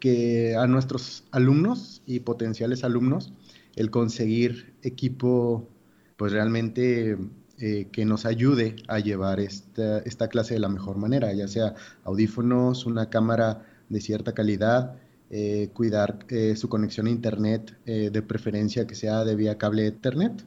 que 0.00 0.56
a 0.56 0.66
nuestros 0.66 1.24
alumnos 1.30 2.02
y 2.06 2.20
potenciales 2.20 2.82
alumnos 2.82 3.32
el 3.76 3.90
conseguir 3.90 4.74
equipo 4.82 5.68
pues 6.16 6.32
realmente 6.32 7.16
eh, 7.58 7.88
que 7.92 8.04
nos 8.04 8.26
ayude 8.26 8.76
a 8.88 8.98
llevar 8.98 9.40
esta, 9.40 10.28
clase 10.28 10.54
de 10.54 10.60
la 10.60 10.68
mejor 10.68 10.96
manera, 10.96 11.32
ya 11.32 11.46
sea 11.48 11.74
audífonos, 12.04 12.86
una 12.86 13.10
cámara 13.10 13.66
de 13.88 14.00
cierta 14.00 14.32
calidad, 14.32 14.96
eh, 15.30 15.70
cuidar 15.72 16.18
eh, 16.28 16.56
su 16.56 16.68
conexión 16.68 17.06
a 17.06 17.10
Internet, 17.10 17.78
de 17.84 18.22
preferencia 18.22 18.86
que 18.86 18.94
sea 18.94 19.24
de 19.24 19.36
vía 19.36 19.58
cable 19.58 19.86
Ethernet, 19.86 20.44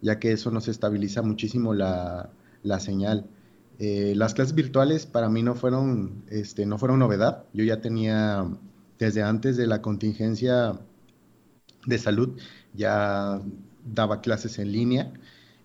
ya 0.00 0.18
que 0.18 0.32
eso 0.32 0.50
nos 0.50 0.68
estabiliza 0.68 1.22
muchísimo 1.22 1.74
la, 1.74 2.30
señal. 2.80 3.26
las 3.78 4.34
clases 4.34 4.54
virtuales 4.54 5.06
para 5.06 5.28
mí 5.28 5.42
no 5.42 5.54
fueron, 5.54 6.24
este, 6.28 6.66
no 6.66 6.78
fueron 6.78 6.98
novedad. 6.98 7.44
Yo 7.52 7.64
ya 7.64 7.80
tenía, 7.80 8.46
desde 8.98 9.22
antes 9.22 9.56
de 9.56 9.66
la 9.66 9.82
contingencia 9.82 10.78
de 11.86 11.98
salud, 11.98 12.38
ya 12.74 13.40
daba 13.84 14.20
clases 14.20 14.58
en 14.58 14.72
línea 14.72 15.12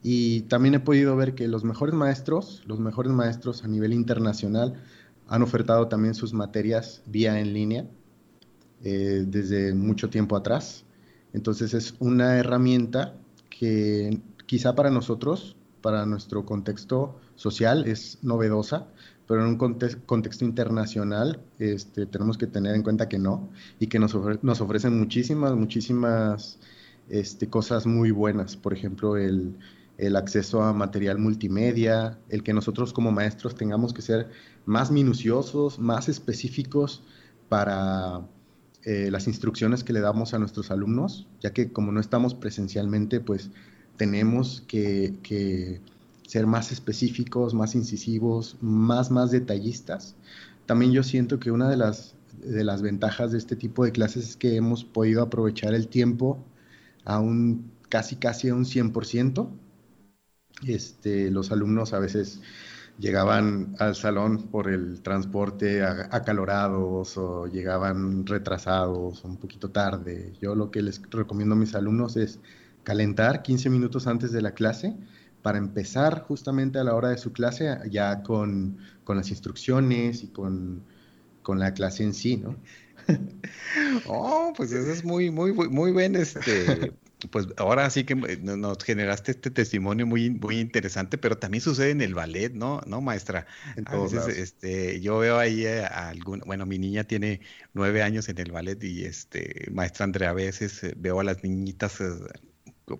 y 0.02 0.42
también 0.42 0.76
he 0.76 0.80
podido 0.80 1.16
ver 1.16 1.36
que 1.36 1.48
los 1.48 1.64
mejores 1.64 1.94
maestros, 1.94 2.64
los 2.66 2.80
mejores 2.80 3.12
maestros 3.12 3.64
a 3.64 3.68
nivel 3.68 3.94
internacional, 3.94 4.82
han 5.28 5.42
ofertado 5.42 5.88
también 5.88 6.16
sus 6.16 6.34
materias 6.34 7.04
vía 7.06 7.40
en 7.40 7.54
línea 7.54 7.86
eh, 8.84 9.26
desde 9.28 9.74
mucho 9.74 10.10
tiempo 10.10 10.36
atrás. 10.36 10.86
Entonces 11.34 11.74
es 11.74 11.96
una 12.00 12.38
herramienta 12.38 13.16
que 13.50 14.22
quizá 14.46 14.74
para 14.76 14.90
nosotros, 14.90 15.56
para 15.82 16.06
nuestro 16.06 16.46
contexto 16.46 17.20
social, 17.36 17.86
es 17.88 18.20
novedosa, 18.22 18.88
pero 19.28 19.42
en 19.42 19.48
un 19.50 19.58
contexto 19.58 20.46
internacional 20.46 21.42
este, 21.60 22.06
tenemos 22.06 22.38
que 22.38 22.48
tener 22.48 22.74
en 22.74 22.82
cuenta 22.82 23.08
que 23.08 23.20
no 23.20 23.50
y 23.80 23.88
que 23.88 24.00
nos, 24.00 24.18
nos 24.42 24.62
ofrecen 24.62 24.98
muchísimas, 24.98 25.54
muchísimas 25.56 26.58
este, 27.10 27.48
cosas 27.48 27.86
muy 27.86 28.12
buenas. 28.12 28.56
Por 28.56 28.74
ejemplo, 28.74 29.18
el 29.18 29.56
acceso 30.16 30.64
a 30.64 30.74
material 30.74 31.20
multimedia, 31.20 32.18
el 32.30 32.44
que 32.44 32.54
nosotros 32.54 32.94
como 32.94 33.12
maestros 33.12 33.56
tengamos 33.56 33.94
que 33.94 34.02
ser 34.02 34.30
más 34.66 34.90
minuciosos, 34.90 35.78
más 35.80 36.10
específicos 36.10 37.04
para 37.50 38.22
eh, 38.84 39.10
las 39.12 39.28
instrucciones 39.28 39.84
que 39.84 39.92
le 39.92 40.00
damos 40.00 40.34
a 40.34 40.40
nuestros 40.40 40.72
alumnos, 40.72 41.28
ya 41.42 41.52
que 41.52 41.72
como 41.72 41.92
no 41.92 42.00
estamos 42.00 42.34
presencialmente, 42.34 43.20
pues 43.20 43.52
tenemos 43.98 44.64
que, 44.68 45.82
ser 46.26 46.48
más 46.48 46.72
específicos, 46.72 47.54
más 47.54 47.76
incisivos, 47.76 48.56
más, 48.62 49.12
más 49.12 49.32
detallistas. 49.32 50.16
También 50.66 50.92
yo 50.92 51.04
siento 51.04 51.40
que 51.40 51.52
una 51.52 51.70
de 51.70 51.76
las, 51.76 52.16
de 52.42 52.64
las 52.64 52.82
ventajas 52.82 53.32
de 53.32 53.40
este 53.40 53.56
tipo 53.56 53.84
de 53.84 53.92
clases 53.92 54.30
es 54.30 54.38
que 54.38 54.56
hemos 54.56 54.86
podido 54.86 55.24
aprovechar 55.24 55.74
el 55.74 55.88
tiempo 55.88 56.38
a 57.04 57.20
un 57.20 57.72
casi, 57.90 58.16
casi 58.16 58.50
a 58.50 58.56
un 58.56 58.66
100%. 58.66 59.50
Este, 60.68 61.32
los 61.32 61.52
alumnos 61.52 61.94
a 61.94 62.00
veces 62.00 62.42
llegaban 63.00 63.76
al 63.80 63.96
salón 63.96 64.50
por 64.50 64.70
el 64.70 65.02
transporte 65.02 65.84
acalorados 65.84 67.18
o 67.18 67.48
llegaban 67.48 68.26
retrasados 68.28 69.24
un 69.24 69.38
poquito 69.38 69.70
tarde. 69.72 70.34
Yo 70.42 70.54
lo 70.54 70.70
que 70.70 70.82
les 70.82 71.02
recomiendo 71.10 71.56
a 71.56 71.58
mis 71.58 71.76
alumnos 71.76 72.18
es 72.18 72.40
calentar 72.84 73.42
15 73.42 73.70
minutos 73.70 74.06
antes 74.06 74.32
de 74.32 74.42
la 74.42 74.52
clase 74.52 74.96
para 75.42 75.58
empezar 75.58 76.24
justamente 76.24 76.78
a 76.78 76.84
la 76.84 76.94
hora 76.94 77.10
de 77.10 77.18
su 77.18 77.32
clase 77.32 77.78
ya 77.90 78.22
con, 78.22 78.78
las 79.08 79.30
instrucciones 79.30 80.24
y 80.24 80.28
con, 80.28 80.84
la 81.48 81.74
clase 81.74 82.04
en 82.04 82.14
sí, 82.14 82.38
¿no? 82.38 82.58
oh, 84.08 84.54
pues 84.56 84.72
eso 84.72 84.92
es 84.92 85.04
muy, 85.04 85.32
muy, 85.32 85.52
muy, 85.54 85.70
muy 85.70 85.92
bien 85.94 86.16
este 86.16 86.94
pues 87.28 87.48
ahora 87.58 87.90
sí 87.90 88.06
que 88.06 88.14
eh, 88.14 88.40
nos 88.42 88.84
generaste 88.84 89.32
este 89.32 89.52
testimonio 89.52 90.08
muy, 90.08 90.30
muy 90.30 90.60
interesante, 90.60 91.18
pero 91.18 91.38
también 91.38 91.62
sucede 91.62 91.92
en 91.92 92.02
el 92.02 92.16
ballet, 92.16 92.54
¿no? 92.54 92.82
¿No, 92.88 93.02
maestra? 93.02 93.46
Entonces, 93.76 94.28
este, 94.28 95.02
yo 95.02 95.20
veo 95.20 95.38
ahí 95.38 95.66
a, 95.66 96.10
algún, 96.10 96.40
bueno, 96.46 96.66
mi 96.66 96.80
niña 96.80 97.04
tiene 97.04 97.42
nueve 97.74 98.04
años 98.04 98.30
en 98.30 98.38
el 98.38 98.52
ballet 98.52 98.82
y 98.84 99.04
este, 99.04 99.70
maestra 99.72 100.06
Andrea, 100.06 100.30
a 100.30 100.34
veces 100.34 100.84
eh, 100.84 100.94
veo 100.96 101.20
a 101.20 101.24
las 101.24 101.44
niñitas, 101.44 102.00
eh, 102.00 102.08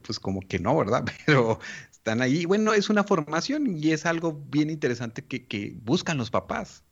pues 0.02 0.20
como 0.20 0.42
que 0.42 0.60
no, 0.60 0.78
¿verdad? 0.78 1.06
Pero 1.26 1.60
están 1.92 2.22
ahí. 2.22 2.46
Bueno, 2.46 2.74
es 2.74 2.90
una 2.90 3.06
formación 3.06 3.78
y 3.78 3.92
es 3.92 4.06
algo 4.06 4.34
bien 4.34 4.70
interesante 4.70 5.24
que, 5.24 5.48
que 5.48 5.76
buscan 5.82 6.18
los 6.18 6.30
papás. 6.30 6.84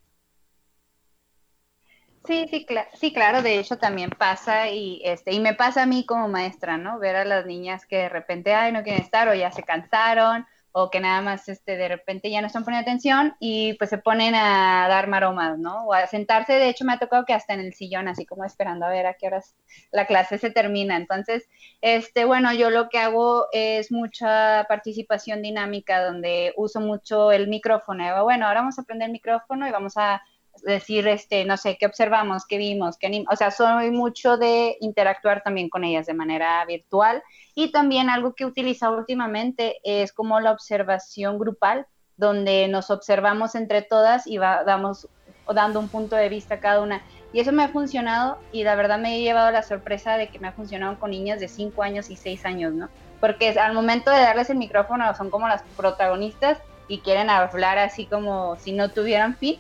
Sí, 2.28 2.46
sí, 2.50 2.66
sí, 2.94 3.14
claro, 3.14 3.42
de 3.42 3.58
hecho 3.58 3.78
también 3.78 4.10
pasa 4.10 4.68
y 4.70 5.02
este 5.06 5.32
y 5.34 5.40
me 5.40 5.54
pasa 5.54 5.84
a 5.84 5.86
mí 5.86 6.06
como 6.06 6.28
maestra, 6.28 6.78
¿no? 6.78 7.00
Ver 7.00 7.16
a 7.16 7.24
las 7.26 7.46
niñas 7.46 7.86
que 7.86 7.96
de 7.98 8.10
repente 8.10 8.54
ay, 8.54 8.74
no 8.74 8.84
quieren 8.84 9.02
estar 9.02 9.30
o 9.30 9.34
ya 9.34 9.50
se 9.52 9.64
cansaron 9.64 10.46
o 10.74 10.90
que 10.92 11.00
nada 11.00 11.22
más 11.22 11.48
este 11.48 11.78
de 11.78 11.88
repente 11.88 12.30
ya 12.30 12.42
no 12.42 12.48
están 12.48 12.66
poniendo 12.66 12.84
atención 12.84 13.36
y 13.40 13.76
pues 13.76 13.90
se 13.90 13.98
ponen 13.98 14.36
a 14.36 14.88
dar 14.90 15.08
maromas, 15.08 15.58
¿no? 15.58 15.86
O 15.86 15.94
a 15.94 16.06
sentarse, 16.08 16.54
de 16.54 16.68
hecho 16.70 16.84
me 16.84 16.94
ha 16.94 17.00
tocado 17.00 17.24
que 17.26 17.34
hasta 17.34 17.54
en 17.54 17.62
el 17.62 17.74
sillón 17.74 18.10
así 18.10 18.26
como 18.26 18.44
esperando 18.44 18.86
a 18.86 18.90
ver 18.90 19.06
a 19.06 19.14
qué 19.14 19.28
horas 19.28 19.56
la 19.92 20.06
clase 20.06 20.38
se 20.38 20.52
termina. 20.52 20.98
Entonces, 20.98 21.48
este 21.82 22.26
bueno, 22.26 22.54
yo 22.54 22.70
lo 22.70 22.90
que 22.90 23.00
hago 23.00 23.46
es 23.54 23.90
mucha 23.92 24.66
participación 24.68 25.42
dinámica 25.42 26.04
donde 26.04 26.54
uso 26.58 26.82
mucho 26.82 27.32
el 27.32 27.48
micrófono. 27.48 28.24
Bueno, 28.26 28.48
ahora 28.48 28.60
vamos 28.62 28.78
a 28.78 28.82
aprender 28.82 29.06
el 29.08 29.14
micrófono 29.14 29.66
y 29.68 29.72
vamos 29.72 29.94
a 29.96 30.22
decir, 30.64 31.08
este, 31.08 31.46
no 31.46 31.58
sé, 31.58 31.78
qué 31.78 31.86
observamos, 31.86 32.46
qué 32.46 32.58
vimos, 32.58 32.98
qué 32.98 33.26
o 33.32 33.36
sea, 33.36 33.52
soy 33.52 33.92
mucho 33.92 34.38
de 34.38 34.78
interactuar 34.82 35.44
también 35.44 35.70
con 35.70 35.84
ellas 35.84 36.06
de 36.06 36.14
manera 36.14 36.64
virtual 36.66 37.24
y 37.56 37.72
también 37.72 38.10
algo 38.10 38.34
que 38.34 38.44
he 38.44 38.48
utilizado 38.48 38.98
últimamente 38.98 39.78
es 39.84 40.14
como 40.14 40.40
la 40.40 40.52
observación 40.52 41.40
grupal, 41.40 41.88
donde 42.16 42.68
nos 42.68 42.90
observamos 42.90 43.56
entre 43.56 43.82
todas 43.82 44.28
y 44.28 44.38
damos 44.38 45.08
dando 45.54 45.80
un 45.80 45.88
punto 45.88 46.16
de 46.16 46.30
vista 46.30 46.60
cada 46.60 46.82
una. 46.82 47.02
Y 47.34 47.40
eso 47.40 47.52
me 47.52 47.64
ha 47.64 47.70
funcionado 47.70 48.38
y 48.52 48.64
la 48.64 48.76
verdad 48.76 49.00
me 49.00 49.16
he 49.16 49.22
llevado 49.22 49.52
la 49.52 49.64
sorpresa 49.64 50.18
de 50.18 50.28
que 50.30 50.40
me 50.40 50.48
ha 50.48 50.54
funcionado 50.54 51.00
con 51.00 51.12
niñas 51.12 51.40
de 51.40 51.48
5 51.48 51.84
años 51.84 52.10
y 52.10 52.16
6 52.16 52.46
años, 52.46 52.74
¿no? 52.74 52.90
Porque 53.20 53.50
al 53.50 53.74
momento 53.74 54.12
de 54.12 54.20
darles 54.20 54.50
el 54.50 54.58
micrófono 54.58 55.14
son 55.16 55.30
como 55.30 55.48
las 55.48 55.62
protagonistas 55.76 56.60
y 56.88 57.00
quieren 57.00 57.30
hablar 57.30 57.78
así 57.78 58.06
como 58.06 58.56
si 58.58 58.72
no 58.72 58.90
tuvieran 58.90 59.36
fin 59.36 59.60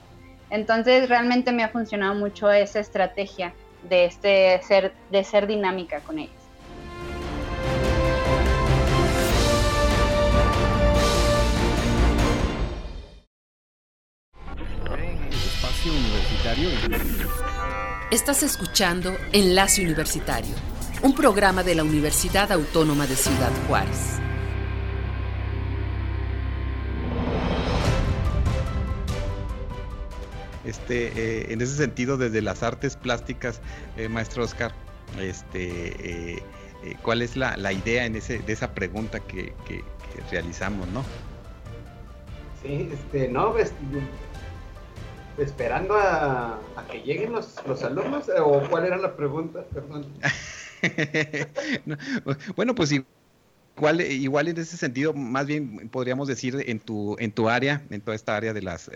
Entonces 0.50 1.10
realmente 1.10 1.52
me 1.52 1.64
ha 1.64 1.70
funcionado 1.70 2.16
mucho 2.16 2.52
esa 2.52 2.80
estrategia 2.80 3.54
de 3.89 4.06
este 4.06 4.62
ser, 4.64 4.93
de 5.12 5.24
ser 5.24 5.48
dinámica 5.48 6.00
con 6.02 6.20
ellos. 6.20 6.48
Universitario. 15.86 16.70
Estás 18.12 18.43
escuchando 18.43 19.16
Enlace 19.32 19.82
Universitario, 19.82 20.54
un 21.02 21.14
programa 21.14 21.64
de 21.64 21.76
la 21.76 21.84
Universidad 21.84 22.52
Autónoma 22.52 23.08
de 23.08 23.16
Ciudad 23.16 23.52
Juárez. 23.68 24.20
Este, 30.68 31.07
eh, 31.15 31.53
en 31.53 31.61
ese 31.61 31.76
sentido, 31.78 32.18
desde 32.18 32.41
las 32.41 32.61
artes 32.61 32.97
plásticas, 32.97 33.61
eh, 33.95 34.09
maestro 34.09 34.43
Oscar, 34.43 34.74
este, 35.18 36.34
eh, 36.36 36.43
¿cuál 37.01 37.22
es 37.22 37.38
la, 37.38 37.72
idea 37.72 38.05
en 38.05 38.18
ese, 38.18 38.39
de 38.39 38.51
esa 38.51 38.74
pregunta 38.74 39.22
que, 39.22 39.53
realizamos, 40.30 40.89
no? 40.89 41.05
Sí, 42.61 42.89
este, 42.91 43.30
no, 43.30 43.53
pues, 43.53 43.72
esperando 45.38 45.95
a, 45.95 46.59
que 46.91 47.01
lleguen 47.01 47.32
los, 47.32 47.55
los, 47.65 47.82
alumnos, 47.84 48.26
o 48.38 48.61
cuál 48.70 48.88
era 48.88 48.97
la 48.97 49.15
pregunta, 49.15 49.63
perdón. 49.74 50.05
bueno, 52.57 52.76
pues 52.76 52.91
igual, 53.78 54.01
igual 54.01 54.49
en 54.49 54.57
ese 54.57 54.76
sentido, 54.76 55.13
más 55.13 55.45
bien 55.45 55.88
podríamos 55.88 56.28
decir 56.28 56.61
en 56.68 56.82
tu, 56.82 57.15
en 57.20 57.32
tu 57.32 57.47
área, 57.47 57.84
en 57.89 58.01
toda 58.01 58.15
esta 58.15 58.36
área 58.36 58.51
de 58.51 58.63
las 58.63 58.91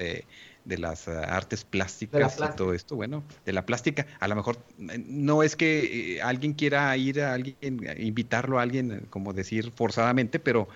de 0.65 0.77
las 0.77 1.07
eh, 1.07 1.11
artes 1.11 1.63
plásticas 1.63 2.37
y 2.39 2.55
todo 2.55 2.73
esto, 2.73 2.95
bueno, 2.95 3.23
de 3.45 3.53
la 3.53 3.65
plástica. 3.65 4.05
A 4.19 4.27
lo 4.27 4.35
mejor 4.35 4.57
eh, 4.79 5.03
no 5.05 5.43
es 5.43 5.55
que 5.55 6.15
eh, 6.15 6.21
alguien 6.21 6.53
quiera 6.53 6.95
ir 6.97 7.21
a 7.21 7.33
alguien, 7.33 7.55
invitarlo 7.97 8.59
a 8.59 8.61
alguien, 8.61 9.07
como 9.09 9.33
decir 9.33 9.71
forzadamente, 9.71 10.39
pero 10.39 10.67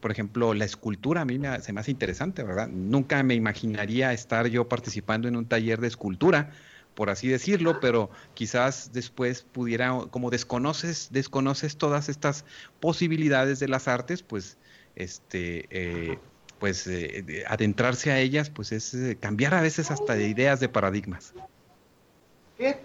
por 0.00 0.10
ejemplo, 0.10 0.54
la 0.54 0.64
escultura 0.64 1.20
a 1.20 1.24
mí 1.24 1.38
me, 1.38 1.60
se 1.60 1.72
me 1.72 1.80
hace 1.80 1.90
interesante, 1.90 2.42
¿verdad? 2.42 2.68
Nunca 2.68 3.22
me 3.22 3.34
imaginaría 3.34 4.12
estar 4.12 4.46
yo 4.46 4.66
participando 4.68 5.28
en 5.28 5.36
un 5.36 5.44
taller 5.44 5.80
de 5.80 5.88
escultura, 5.88 6.52
por 6.94 7.10
así 7.10 7.28
decirlo, 7.28 7.80
pero 7.80 8.10
quizás 8.34 8.92
después 8.92 9.42
pudiera, 9.42 9.92
como 10.10 10.30
desconoces, 10.30 11.08
desconoces 11.12 11.76
todas 11.76 12.08
estas 12.08 12.44
posibilidades 12.80 13.60
de 13.60 13.68
las 13.68 13.88
artes, 13.88 14.22
pues 14.22 14.58
este 14.96 15.66
eh, 15.70 16.18
pues 16.60 16.86
eh, 16.86 17.44
adentrarse 17.48 18.12
a 18.12 18.20
ellas, 18.20 18.50
pues 18.50 18.70
es 18.70 18.94
eh, 18.94 19.16
cambiar 19.18 19.54
a 19.54 19.62
veces 19.62 19.90
hasta 19.90 20.14
de 20.14 20.28
ideas 20.28 20.60
de 20.60 20.68
paradigmas. 20.68 21.34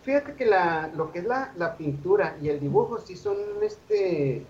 Fíjate 0.03 0.35
que 0.35 0.45
la, 0.45 0.89
lo 0.95 1.11
que 1.11 1.19
es 1.19 1.25
la, 1.25 1.51
la, 1.57 1.75
pintura 1.75 2.37
y 2.41 2.47
el 2.47 2.61
dibujo 2.61 2.97
sí 3.05 3.17
son, 3.17 3.35
este, 3.61 4.43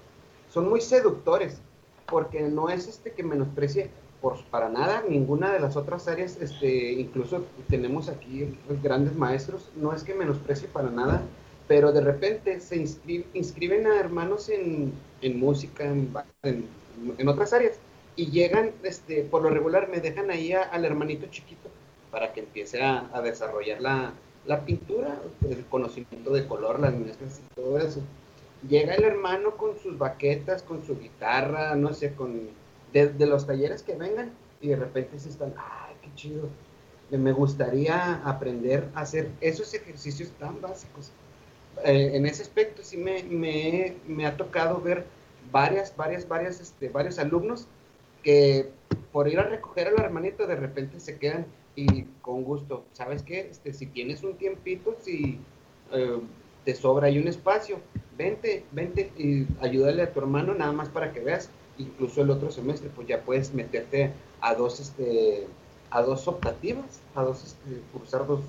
son 0.53 0.69
muy 0.69 0.81
seductores, 0.81 1.57
porque 2.05 2.41
no 2.41 2.69
es 2.69 2.87
este 2.87 3.11
que 3.11 3.23
menosprecie 3.23 3.89
por, 4.21 4.43
para 4.45 4.69
nada 4.69 5.03
ninguna 5.09 5.51
de 5.51 5.59
las 5.59 5.75
otras 5.75 6.07
áreas, 6.07 6.37
este, 6.39 6.93
incluso 6.93 7.43
tenemos 7.67 8.07
aquí 8.07 8.55
grandes 8.83 9.15
maestros, 9.15 9.71
no 9.75 9.93
es 9.93 10.03
que 10.03 10.13
menosprecie 10.13 10.67
para 10.67 10.91
nada, 10.91 11.23
pero 11.67 11.91
de 11.91 12.01
repente 12.01 12.59
se 12.59 12.75
inscriben 13.33 13.87
a 13.87 13.99
hermanos 13.99 14.49
en, 14.49 14.93
en 15.21 15.39
música, 15.39 15.85
en, 15.85 16.13
en, 16.43 16.67
en 17.17 17.27
otras 17.27 17.51
áreas, 17.51 17.79
y 18.15 18.31
llegan, 18.31 18.71
este, 18.83 19.23
por 19.23 19.41
lo 19.41 19.49
regular 19.49 19.89
me 19.89 19.99
dejan 19.99 20.31
ahí 20.31 20.53
al 20.53 20.85
hermanito 20.85 21.27
chiquito 21.27 21.69
para 22.11 22.31
que 22.31 22.41
empiece 22.41 22.81
a, 22.81 23.09
desarrollar 23.21 23.81
la, 23.81 24.65
pintura, 24.65 25.19
el 25.49 25.65
conocimiento 25.65 26.31
de 26.31 26.47
color, 26.47 26.79
las 26.79 26.93
mezclas 26.93 27.39
y 27.39 27.55
todo 27.55 27.77
eso. 27.77 27.99
Llega 28.69 28.95
el 28.95 29.03
hermano 29.03 29.57
con 29.57 29.77
sus 29.77 29.97
baquetas, 29.97 30.63
con 30.63 30.85
su 30.85 30.97
guitarra, 30.97 31.75
no 31.75 31.93
sé, 31.93 32.13
con 32.13 32.49
de, 32.93 33.25
los 33.25 33.45
talleres 33.45 33.83
que 33.83 33.95
vengan 33.95 34.31
y 34.61 34.69
de 34.69 34.77
repente 34.77 35.19
se 35.19 35.29
están, 35.29 35.53
ay, 35.57 35.95
qué 36.01 36.09
chido, 36.15 36.47
me 37.11 37.33
gustaría 37.33 38.21
aprender 38.23 38.87
a 38.95 39.01
hacer 39.01 39.29
esos 39.41 39.73
ejercicios 39.73 40.29
tan 40.39 40.61
básicos. 40.61 41.11
Eh, 41.83 42.11
en 42.13 42.25
ese 42.25 42.43
aspecto 42.43 42.81
sí 42.81 42.95
me, 42.95 43.23
me, 43.23 43.97
me, 44.07 44.25
ha 44.25 44.37
tocado 44.37 44.79
ver 44.79 45.05
varias, 45.51 45.93
varias, 45.97 46.25
varias, 46.25 46.61
este, 46.61 46.87
varios 46.87 47.19
alumnos 47.19 47.67
que 48.25 48.71
por 49.13 49.27
ir 49.27 49.39
a 49.39 49.43
recoger 49.43 49.87
al 49.87 50.03
hermanito 50.03 50.47
de 50.47 50.55
repente 50.55 50.99
se 50.99 51.19
quedan 51.19 51.45
y 51.75 52.03
con 52.21 52.43
gusto, 52.43 52.83
¿sabes 52.93 53.21
qué? 53.21 53.47
Este, 53.51 53.71
si 53.71 53.85
tienes 53.85 54.23
un 54.23 54.35
tiempito, 54.35 54.97
si 54.99 55.39
eh, 55.91 56.19
te 56.65 56.73
sobra 56.73 57.07
ahí 57.07 57.19
un 57.19 57.27
espacio, 57.27 57.79
vente, 58.17 58.65
vente 58.71 59.11
y 59.15 59.45
ayúdale 59.63 60.01
a 60.01 60.11
tu 60.11 60.19
hermano 60.19 60.55
nada 60.55 60.71
más 60.71 60.89
para 60.89 61.13
que 61.13 61.19
veas. 61.19 61.49
Incluso 61.77 62.21
el 62.21 62.31
otro 62.31 62.51
semestre, 62.51 62.89
pues 62.95 63.07
ya 63.07 63.21
puedes 63.21 63.53
meterte 63.53 64.11
a 64.41 64.55
dos, 64.55 64.79
este, 64.79 65.45
a 65.91 66.01
dos 66.01 66.27
optativas, 66.27 67.01
a 67.13 67.23
dos, 67.23 67.43
este, 67.43 67.81
cursar 67.93 68.25
dos, 68.25 68.39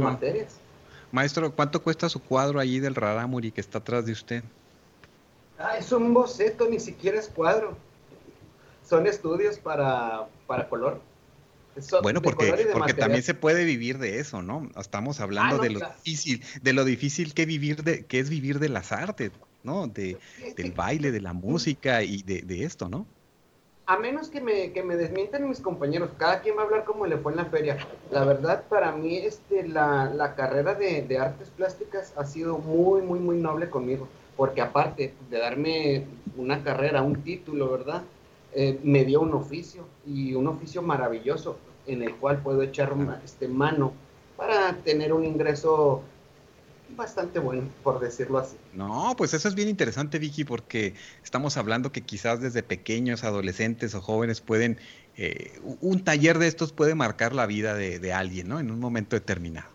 materias. 0.00 0.58
Maestro, 1.10 1.52
¿cuánto 1.52 1.80
cuesta 1.82 2.08
su 2.08 2.20
cuadro 2.20 2.60
allí 2.60 2.80
del 2.80 2.96
Raramuri 2.96 3.50
que 3.52 3.60
está 3.60 3.78
atrás 3.78 4.04
de 4.04 4.12
usted? 4.12 4.42
Ah, 5.58 5.78
es 5.78 5.90
un 5.92 6.12
boceto, 6.12 6.68
ni 6.68 6.80
siquiera 6.80 7.18
es 7.18 7.28
cuadro 7.28 7.76
son 8.88 9.06
estudios 9.06 9.58
para, 9.58 10.26
para 10.46 10.68
color. 10.68 11.00
bueno, 12.02 12.22
porque, 12.22 12.68
porque 12.72 12.94
también 12.94 13.22
se 13.22 13.34
puede 13.34 13.64
vivir 13.64 13.98
de 13.98 14.20
eso, 14.20 14.42
¿no? 14.42 14.68
Estamos 14.78 15.20
hablando 15.20 15.56
ah, 15.56 15.62
de 15.62 15.70
lo 15.70 15.80
difícil, 15.80 16.42
de 16.62 16.72
lo 16.72 16.84
difícil 16.84 17.34
que 17.34 17.46
vivir 17.46 17.82
de, 17.82 18.06
que 18.06 18.18
es 18.18 18.30
vivir 18.30 18.58
de 18.58 18.68
las 18.68 18.92
artes, 18.92 19.32
¿no? 19.62 19.86
De, 19.86 20.16
del 20.56 20.72
baile, 20.72 21.10
de 21.10 21.20
la 21.20 21.32
música 21.32 22.02
y 22.02 22.22
de, 22.22 22.64
esto, 22.64 22.88
¿no? 22.88 23.06
A 23.88 23.98
menos 23.98 24.30
que 24.30 24.40
me, 24.40 24.72
que 24.72 24.82
me 24.82 24.96
desmientan 24.96 25.48
mis 25.48 25.60
compañeros, 25.60 26.10
cada 26.18 26.40
quien 26.40 26.56
va 26.56 26.62
a 26.62 26.64
hablar 26.64 26.84
como 26.84 27.06
le 27.06 27.18
fue 27.18 27.32
en 27.32 27.38
la 27.38 27.44
feria. 27.44 27.78
La 28.10 28.24
verdad, 28.24 28.64
para 28.68 28.90
mí, 28.90 29.16
este, 29.16 29.68
la, 29.68 30.12
la 30.12 30.34
carrera 30.34 30.74
de, 30.74 31.02
de 31.02 31.18
artes 31.18 31.50
plásticas 31.50 32.12
ha 32.16 32.24
sido 32.24 32.58
muy, 32.58 33.02
muy, 33.02 33.20
muy 33.20 33.36
noble 33.36 33.70
conmigo. 33.70 34.08
Porque 34.36 34.60
aparte 34.60 35.14
de 35.30 35.38
darme 35.38 36.04
una 36.36 36.64
carrera, 36.64 37.02
un 37.02 37.22
título, 37.22 37.70
¿verdad? 37.70 38.02
Eh, 38.58 38.80
me 38.82 39.04
dio 39.04 39.20
un 39.20 39.34
oficio 39.34 39.86
y 40.06 40.32
un 40.32 40.46
oficio 40.46 40.80
maravilloso 40.80 41.58
en 41.86 42.02
el 42.02 42.16
cual 42.16 42.42
puedo 42.42 42.62
echar 42.62 42.90
este, 43.22 43.48
mano 43.48 43.92
para 44.34 44.74
tener 44.76 45.12
un 45.12 45.26
ingreso 45.26 46.02
bastante 46.96 47.38
bueno, 47.38 47.68
por 47.82 48.00
decirlo 48.00 48.38
así. 48.38 48.56
No, 48.72 49.12
pues 49.14 49.34
eso 49.34 49.46
es 49.46 49.54
bien 49.54 49.68
interesante, 49.68 50.18
Vicky, 50.18 50.44
porque 50.44 50.94
estamos 51.22 51.58
hablando 51.58 51.92
que 51.92 52.00
quizás 52.00 52.40
desde 52.40 52.62
pequeños, 52.62 53.24
adolescentes 53.24 53.94
o 53.94 54.00
jóvenes 54.00 54.40
pueden, 54.40 54.78
eh, 55.18 55.60
un 55.82 56.02
taller 56.02 56.38
de 56.38 56.46
estos 56.46 56.72
puede 56.72 56.94
marcar 56.94 57.34
la 57.34 57.44
vida 57.44 57.74
de, 57.74 58.12
alguien, 58.14 58.48
¿no? 58.48 58.58
En 58.58 58.70
un 58.70 58.80
momento 58.80 59.16
determinado. 59.16 59.68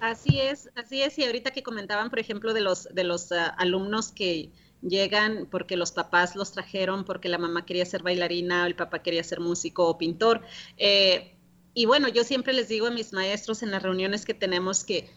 Así 0.00 0.40
es, 0.40 0.70
así 0.76 1.02
es. 1.02 1.18
Y 1.18 1.26
ahorita 1.26 1.50
que 1.50 1.62
comentaban, 1.62 2.08
por 2.08 2.20
ejemplo, 2.20 2.54
de 2.54 2.62
los, 2.62 2.88
de 2.94 3.04
los 3.04 3.32
ah, 3.32 3.48
alumnos 3.58 4.12
que 4.12 4.48
llegan 4.82 5.46
porque 5.50 5.76
los 5.76 5.92
papás 5.92 6.36
los 6.36 6.52
trajeron, 6.52 7.04
porque 7.04 7.28
la 7.28 7.38
mamá 7.38 7.66
quería 7.66 7.84
ser 7.84 8.02
bailarina, 8.02 8.64
o 8.64 8.66
el 8.66 8.76
papá 8.76 9.02
quería 9.02 9.24
ser 9.24 9.40
músico 9.40 9.86
o 9.86 9.98
pintor. 9.98 10.42
Eh, 10.76 11.34
y 11.74 11.86
bueno, 11.86 12.08
yo 12.08 12.24
siempre 12.24 12.52
les 12.52 12.68
digo 12.68 12.86
a 12.86 12.90
mis 12.90 13.12
maestros 13.12 13.62
en 13.62 13.70
las 13.70 13.82
reuniones 13.82 14.24
que 14.24 14.34
tenemos 14.34 14.84
que 14.84 15.08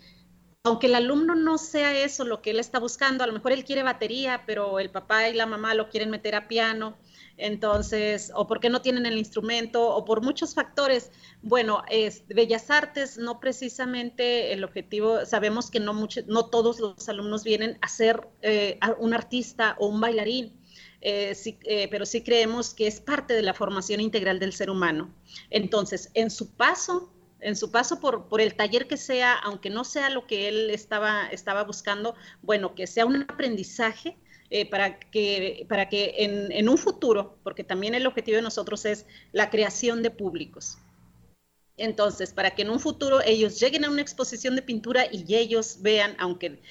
aunque 0.66 0.88
el 0.88 0.96
alumno 0.96 1.36
no 1.36 1.58
sea 1.58 2.06
eso 2.06 2.24
lo 2.24 2.42
que 2.42 2.52
él 2.52 2.60
está 2.60 2.80
buscando, 2.80 3.24
a 3.24 3.28
lo 3.28 3.34
mejor 3.34 3.52
él 3.52 3.66
quiere 3.66 3.84
batería, 3.84 4.44
pero 4.46 4.80
el 4.80 4.90
papá 4.90 5.28
y 5.28 5.34
la 5.34 5.46
mamá 5.46 5.74
lo 5.74 5.90
quieren 5.90 6.10
meter 6.10 6.36
a 6.36 6.48
piano, 6.48 6.96
entonces, 7.38 8.32
o 8.36 8.46
porque 8.48 8.70
no 8.70 8.82
tienen 8.82 9.06
el 9.06 9.18
instrumento, 9.18 9.96
o 9.96 10.06
por 10.06 10.22
muchos 10.22 10.54
factores. 10.54 11.12
Bueno, 11.42 11.84
es, 11.90 12.24
Bellas 12.28 12.70
Artes 12.70 13.18
no 13.18 13.40
precisamente 13.40 14.54
el 14.54 14.64
objetivo, 14.64 15.26
sabemos 15.26 15.72
que 15.72 15.80
no, 15.80 16.08
no 16.28 16.46
todos 16.46 16.80
los 16.80 17.10
alumnos 17.10 17.44
vienen 17.44 17.78
a 17.82 17.88
ser 17.88 18.28
eh, 18.42 18.80
un 19.00 19.14
artista 19.14 19.76
o 19.80 19.88
un 19.88 20.00
bailarín. 20.00 20.60
Eh, 21.06 21.36
eh, 21.46 21.88
pero 21.92 22.06
sí 22.06 22.22
creemos 22.24 22.74
que 22.74 22.88
es 22.88 23.02
parte 23.02 23.34
de 23.34 23.42
la 23.42 23.54
formación 23.54 24.00
integral 24.00 24.40
del 24.40 24.54
ser 24.54 24.70
humano. 24.70 25.14
Entonces, 25.50 26.10
en 26.14 26.30
su 26.30 26.52
paso 26.52 27.10
en 27.42 27.58
su 27.58 27.72
paso 27.72 28.00
por, 28.00 28.30
por, 28.30 28.40
el 28.40 28.56
taller 28.56 28.88
que 28.88 28.96
sea, 28.96 29.34
aunque 29.34 29.70
no 29.70 29.84
sea 29.84 30.10
lo 30.10 30.26
que 30.28 30.48
él 30.48 30.70
estaba, 30.70 31.28
estaba 31.28 31.66
buscando, 31.66 32.16
bueno, 32.42 32.74
que 32.74 32.88
sea 32.88 33.06
un 33.06 33.24
aprendizaje 33.24 34.18
eh, 34.50 34.70
para 34.70 35.00
que, 35.00 35.66
para 35.70 35.90
que 35.90 36.16
en, 36.20 36.52
en, 36.52 36.70
un 36.70 36.78
futuro, 36.78 37.38
porque 37.44 37.64
también 37.64 37.96
el 37.96 38.08
objetivo 38.08 38.38
de 38.38 38.44
nosotros 38.44 38.86
es 38.86 39.06
la 39.32 39.50
creación 39.50 40.04
de 40.04 40.12
públicos. 40.12 40.78
Entonces, 41.76 42.34
para 42.34 42.52
que 42.52 42.62
en 42.62 42.70
un 42.70 42.80
futuro 42.80 43.22
ellos 43.26 43.60
lleguen 43.60 43.86
a 43.86 43.90
una 43.90 44.02
exposición 44.02 44.56
de 44.56 44.62
pintura 44.62 45.06
y 45.12 45.36
ellos 45.36 45.78
vean, 45.82 46.16
aunque 46.20 46.62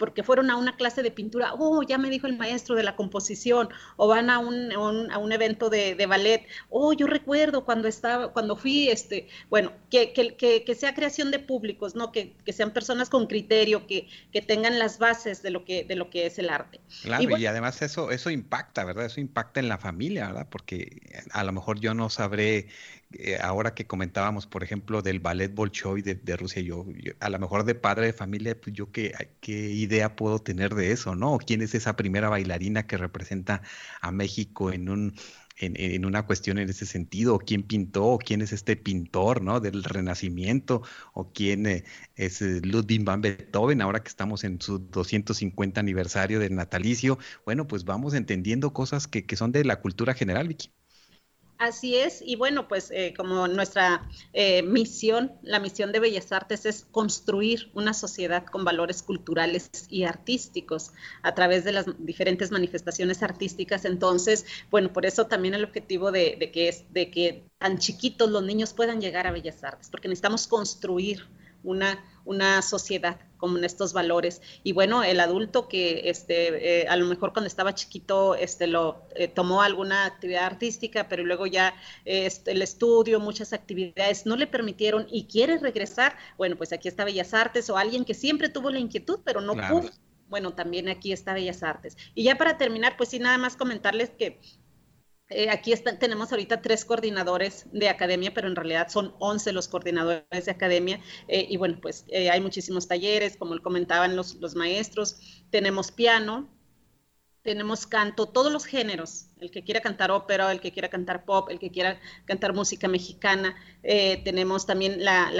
porque 0.00 0.22
fueron 0.22 0.48
a 0.50 0.56
una 0.56 0.76
clase 0.76 1.02
de 1.02 1.10
pintura, 1.10 1.52
oh, 1.52 1.82
ya 1.82 1.98
me 1.98 2.08
dijo 2.08 2.26
el 2.26 2.38
maestro 2.38 2.74
de 2.74 2.82
la 2.82 2.96
composición, 2.96 3.68
o 3.96 4.08
van 4.08 4.30
a 4.30 4.38
un, 4.38 4.72
a 4.72 5.18
un 5.18 5.32
evento 5.32 5.68
de, 5.68 5.94
de, 5.94 6.06
ballet, 6.06 6.46
oh, 6.70 6.94
yo 6.94 7.06
recuerdo 7.06 7.66
cuando 7.66 7.86
estaba, 7.86 8.32
cuando 8.32 8.56
fui, 8.56 8.88
este, 8.88 9.28
bueno, 9.50 9.72
que, 9.90 10.14
que, 10.14 10.64
que, 10.64 10.74
sea 10.74 10.94
creación 10.94 11.30
de 11.30 11.38
públicos, 11.38 11.94
¿no? 11.94 12.12
Que, 12.12 12.34
sean 12.50 12.72
personas 12.72 13.10
con 13.10 13.26
criterio, 13.26 13.86
que, 13.86 14.08
que 14.32 14.40
tengan 14.40 14.78
las 14.78 14.98
bases 14.98 15.42
de 15.42 15.50
lo 15.50 15.66
que, 15.66 15.84
de 15.84 15.96
lo 15.96 16.08
que 16.08 16.24
es 16.24 16.38
el 16.38 16.48
arte. 16.48 16.80
Claro, 17.02 17.36
y, 17.38 17.44
además 17.44 17.82
eso, 17.82 18.10
eso 18.10 18.30
impacta, 18.30 18.84
¿verdad? 18.84 19.04
Eso 19.04 19.20
impacta 19.20 19.60
en 19.60 19.68
la 19.68 19.76
familia, 19.76 20.28
¿verdad? 20.28 20.48
Porque 20.50 21.22
a 21.30 21.44
lo 21.44 21.52
mejor 21.52 21.78
yo 21.78 21.92
no 21.92 22.08
sabré 22.08 22.68
eh, 23.12 23.38
ahora 23.40 23.74
que 23.74 23.86
comentábamos, 23.86 24.46
por 24.46 24.62
ejemplo, 24.62 25.02
del 25.02 25.20
ballet 25.20 25.52
Bolshoi 25.54 26.02
de, 26.02 26.36
Rusia, 26.36 26.62
yo, 26.62 26.86
a 27.20 27.28
lo 27.30 27.38
mejor 27.38 27.64
de 27.64 27.74
padre 27.74 28.06
de 28.06 28.12
familia, 28.12 28.58
pues 28.60 28.74
yo 28.74 28.92
qué, 28.92 29.12
qué 29.40 29.70
idea 29.70 30.16
puedo 30.16 30.38
tener 30.38 30.74
de 30.74 30.92
eso, 30.92 31.16
¿no? 31.16 31.38
¿Quién 31.38 31.62
es 31.62 31.74
esa 31.74 31.96
primera 31.96 32.28
bailarina 32.28 32.86
que 32.86 32.96
representa 32.96 33.62
a 34.00 34.12
México 34.12 34.72
en 34.72 34.88
un 34.88 35.14
en, 35.60 36.04
una 36.04 36.26
cuestión 36.26 36.58
en 36.58 36.68
ese 36.70 36.86
sentido, 36.86 37.38
quién 37.38 37.62
pintó, 37.62 38.18
quién 38.24 38.40
es 38.42 38.52
este 38.52 38.76
pintor, 38.76 39.42
¿no? 39.42 39.60
Del 39.60 39.84
Renacimiento, 39.84 40.82
o 41.12 41.32
quién 41.32 41.66
eh, 41.66 41.84
es 42.16 42.42
eh, 42.42 42.60
Ludwig 42.62 43.04
van 43.04 43.20
Beethoven, 43.20 43.82
ahora 43.82 44.02
que 44.02 44.08
estamos 44.08 44.44
en 44.44 44.60
su 44.60 44.78
250 44.78 45.80
aniversario 45.80 46.40
del 46.40 46.54
natalicio. 46.54 47.18
Bueno, 47.44 47.66
pues 47.66 47.84
vamos 47.84 48.14
entendiendo 48.14 48.72
cosas 48.72 49.06
que, 49.06 49.26
que 49.26 49.36
son 49.36 49.52
de 49.52 49.64
la 49.64 49.80
cultura 49.80 50.14
general, 50.14 50.48
Vicky. 50.48 50.72
Así 51.60 51.94
es, 51.94 52.22
y 52.24 52.36
bueno, 52.36 52.68
pues 52.68 52.90
eh, 52.90 53.12
como 53.14 53.46
nuestra 53.46 54.08
eh, 54.32 54.62
misión, 54.62 55.32
la 55.42 55.60
misión 55.60 55.92
de 55.92 56.00
Bellas 56.00 56.32
Artes 56.32 56.64
es 56.64 56.86
construir 56.90 57.70
una 57.74 57.92
sociedad 57.92 58.46
con 58.46 58.64
valores 58.64 59.02
culturales 59.02 59.68
y 59.90 60.04
artísticos 60.04 60.92
a 61.20 61.34
través 61.34 61.64
de 61.64 61.72
las 61.72 61.84
diferentes 61.98 62.50
manifestaciones 62.50 63.22
artísticas. 63.22 63.84
Entonces, 63.84 64.46
bueno, 64.70 64.90
por 64.90 65.04
eso 65.04 65.26
también 65.26 65.52
el 65.52 65.64
objetivo 65.64 66.10
de, 66.10 66.50
que 66.50 66.70
es 66.70 66.90
de 66.94 67.10
que 67.10 67.44
tan 67.58 67.76
chiquitos 67.76 68.30
los 68.30 68.42
niños 68.42 68.72
puedan 68.72 69.02
llegar 69.02 69.26
a 69.26 69.30
Bellas 69.30 69.62
Artes, 69.62 69.90
porque 69.90 70.08
necesitamos 70.08 70.46
construir 70.46 71.26
una, 71.62 72.04
una 72.24 72.62
sociedad 72.62 73.18
con 73.40 73.64
estos 73.64 73.92
valores. 73.92 74.42
Y 74.62 74.72
bueno, 74.72 75.02
el 75.02 75.18
adulto 75.18 75.66
que 75.66 76.02
este, 76.10 76.82
eh, 76.82 76.88
a 76.88 76.96
lo 76.96 77.06
mejor 77.06 77.32
cuando 77.32 77.48
estaba 77.48 77.74
chiquito 77.74 78.34
este, 78.34 78.66
lo, 78.66 79.02
eh, 79.16 79.28
tomó 79.28 79.62
alguna 79.62 80.04
actividad 80.04 80.44
artística, 80.44 81.08
pero 81.08 81.24
luego 81.24 81.46
ya 81.46 81.74
este, 82.04 82.52
el 82.52 82.62
estudio, 82.62 83.18
muchas 83.18 83.52
actividades 83.52 84.26
no 84.26 84.36
le 84.36 84.46
permitieron 84.46 85.06
y 85.10 85.24
quiere 85.24 85.58
regresar, 85.58 86.16
bueno, 86.36 86.56
pues 86.56 86.72
aquí 86.72 86.86
está 86.86 87.04
Bellas 87.04 87.32
Artes 87.32 87.70
o 87.70 87.78
alguien 87.78 88.04
que 88.04 88.14
siempre 88.14 88.50
tuvo 88.50 88.70
la 88.70 88.78
inquietud, 88.78 89.20
pero 89.24 89.40
no 89.40 89.54
pudo. 89.54 89.90
Bueno, 90.28 90.52
también 90.52 90.88
aquí 90.88 91.12
está 91.12 91.32
Bellas 91.32 91.64
Artes. 91.64 91.96
Y 92.14 92.22
ya 92.22 92.36
para 92.36 92.56
terminar, 92.56 92.96
pues 92.96 93.08
sí, 93.08 93.18
nada 93.18 93.36
más 93.36 93.56
comentarles 93.56 94.10
que 94.10 94.38
eh, 95.30 95.48
aquí 95.48 95.72
tenemos 96.00 96.32
ahorita 96.32 96.60
tres 96.60 96.84
coordinadores 96.84 97.66
de 97.72 97.88
academia, 97.88 98.34
pero 98.34 98.48
en 98.48 98.56
realidad 98.56 98.88
son 98.88 99.14
11 99.20 99.52
los 99.52 99.68
coordinadores 99.68 100.44
de 100.44 100.50
academia. 100.50 101.00
Eh, 101.28 101.46
y 101.48 101.56
bueno, 101.56 101.78
pues 101.80 102.04
eh, 102.08 102.30
hay 102.30 102.40
muchísimos 102.40 102.88
talleres, 102.88 103.36
como 103.36 103.56
comentaban 103.62 104.16
los, 104.16 104.34
los, 104.34 104.56
maestros. 104.56 105.20
Tenemos 105.50 105.92
piano, 105.92 106.50
tenemos 107.42 107.86
canto, 107.86 108.26
todos 108.26 108.52
los 108.52 108.64
géneros. 108.64 109.28
El 109.38 109.52
que 109.52 109.62
quiera 109.62 109.80
cantar 109.80 110.10
ópera, 110.10 110.50
el 110.50 110.60
que 110.60 110.72
quiera 110.72 110.90
cantar 110.90 111.24
pop, 111.24 111.48
el 111.48 111.60
que 111.60 111.70
quiera 111.70 112.00
cantar 112.24 112.52
música 112.52 112.88
mexicana. 112.88 113.54
tenemos 113.82 114.66
también 114.66 115.04
la, 115.04 115.30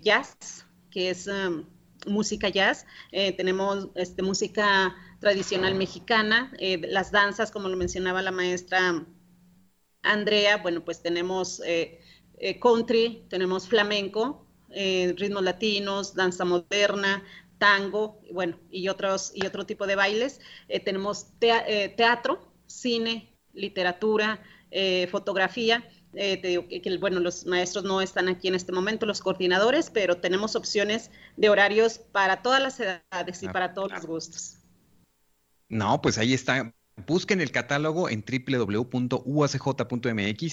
jazz, 0.00 0.66
que 0.90 1.10
es 1.10 1.26
um, 1.26 1.66
música 2.06 2.48
jazz. 2.48 2.86
tenemos 3.10 3.88
este, 3.94 4.22
música 4.22 4.96
tradicional 5.22 5.76
mexicana, 5.76 6.52
eh, 6.58 6.80
las 6.88 7.12
danzas, 7.12 7.52
como 7.52 7.68
lo 7.68 7.76
mencionaba 7.76 8.22
la 8.22 8.32
maestra 8.32 9.06
Andrea, 10.02 10.56
bueno, 10.56 10.84
pues 10.84 11.00
tenemos 11.00 11.62
eh, 11.64 12.00
eh, 12.38 12.58
country, 12.58 13.24
tenemos 13.30 13.68
flamenco, 13.68 14.48
ritmos 14.68 15.44
latinos, 15.44 16.14
danza 16.14 16.44
moderna, 16.44 17.22
tango, 17.58 18.20
bueno, 18.32 18.58
y 18.68 18.88
otros 18.88 19.30
y 19.32 19.46
otro 19.46 19.64
tipo 19.64 19.86
de 19.86 19.94
bailes. 19.94 20.40
tenemos 20.84 21.28
teatro, 21.38 22.52
cine, 22.66 23.38
literatura, 23.52 24.42
fotografía. 25.08 25.88
te 26.12 26.40
digo 26.42 26.66
que, 26.68 26.98
bueno, 26.98 27.20
los 27.20 27.46
maestros 27.46 27.84
no 27.84 28.00
están 28.00 28.28
aquí 28.28 28.48
en 28.48 28.56
este 28.56 28.72
momento, 28.72 29.06
los 29.06 29.20
coordinadores, 29.20 29.90
pero 29.90 30.16
tenemos 30.16 30.56
opciones 30.56 31.12
de 31.36 31.50
horarios 31.50 31.98
para 31.98 32.42
todas 32.42 32.60
las 32.60 32.80
edades 32.80 33.42
y 33.42 33.48
para 33.48 33.72
todos 33.74 33.92
los 33.92 34.06
gustos. 34.06 34.61
No, 35.72 36.00
pues 36.02 36.18
ahí 36.18 36.34
está. 36.34 36.74
Busquen 37.06 37.40
el 37.40 37.50
catálogo 37.50 38.10
en 38.10 38.22
www.uacj.mx 38.22 38.98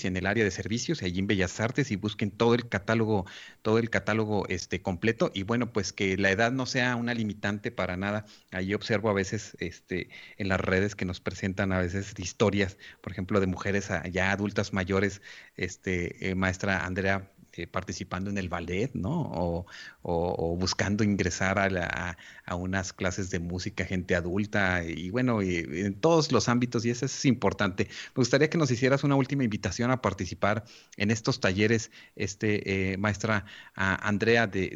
en 0.05 0.15
el 0.17 0.25
área 0.25 0.45
de 0.45 0.51
servicios, 0.51 1.03
allí 1.03 1.19
en 1.19 1.27
Bellas 1.27 1.59
Artes, 1.59 1.91
y 1.91 1.97
busquen 1.97 2.31
todo 2.31 2.55
el 2.55 2.69
catálogo, 2.69 3.25
todo 3.61 3.79
el 3.79 3.89
catálogo 3.89 4.47
este, 4.47 4.81
completo. 4.81 5.29
Y 5.33 5.43
bueno, 5.43 5.73
pues 5.73 5.91
que 5.91 6.15
la 6.15 6.31
edad 6.31 6.53
no 6.53 6.65
sea 6.65 6.95
una 6.95 7.13
limitante 7.13 7.69
para 7.69 7.97
nada. 7.97 8.25
Ahí 8.51 8.73
observo 8.73 9.09
a 9.09 9.13
veces 9.13 9.57
este, 9.59 10.09
en 10.37 10.47
las 10.47 10.61
redes 10.61 10.95
que 10.95 11.03
nos 11.03 11.19
presentan 11.19 11.73
a 11.73 11.79
veces 11.79 12.13
historias, 12.17 12.77
por 13.01 13.11
ejemplo, 13.11 13.41
de 13.41 13.47
mujeres 13.47 13.89
ya 14.11 14.31
adultas 14.31 14.71
mayores, 14.71 15.21
este, 15.57 16.29
eh, 16.29 16.35
maestra 16.35 16.85
Andrea 16.85 17.29
eh, 17.59 17.67
participando 17.67 18.29
en 18.29 18.37
el 18.37 18.49
ballet, 18.49 18.91
¿no? 18.93 19.65
O, 20.01 20.55
buscando 20.57 21.03
ingresar 21.03 21.59
a, 21.59 22.55
unas 22.55 22.93
clases 22.93 23.29
de 23.29 23.39
música, 23.39 23.85
gente 23.85 24.15
adulta, 24.15 24.83
y 24.83 25.09
bueno, 25.09 25.41
en 25.41 25.93
todos 25.99 26.31
los 26.31 26.49
ámbitos, 26.49 26.85
y 26.85 26.89
eso 26.91 27.05
es 27.05 27.25
importante. 27.25 27.85
Me 28.15 28.21
gustaría 28.21 28.49
que 28.49 28.57
nos 28.57 28.71
hicieras 28.71 29.03
una 29.03 29.15
última 29.15 29.43
invitación 29.43 29.91
a 29.91 30.01
participar 30.01 30.63
en 30.97 31.11
estos 31.11 31.39
talleres, 31.39 31.91
este, 32.15 32.93
eh, 32.93 32.97
maestra 32.97 33.45
Andrea, 33.75 34.47
de, 34.47 34.69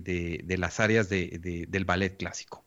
de, 0.46 0.58
las 0.58 0.80
áreas 0.80 1.10
del 1.10 1.86
ballet 1.86 2.18
clásico. 2.18 2.64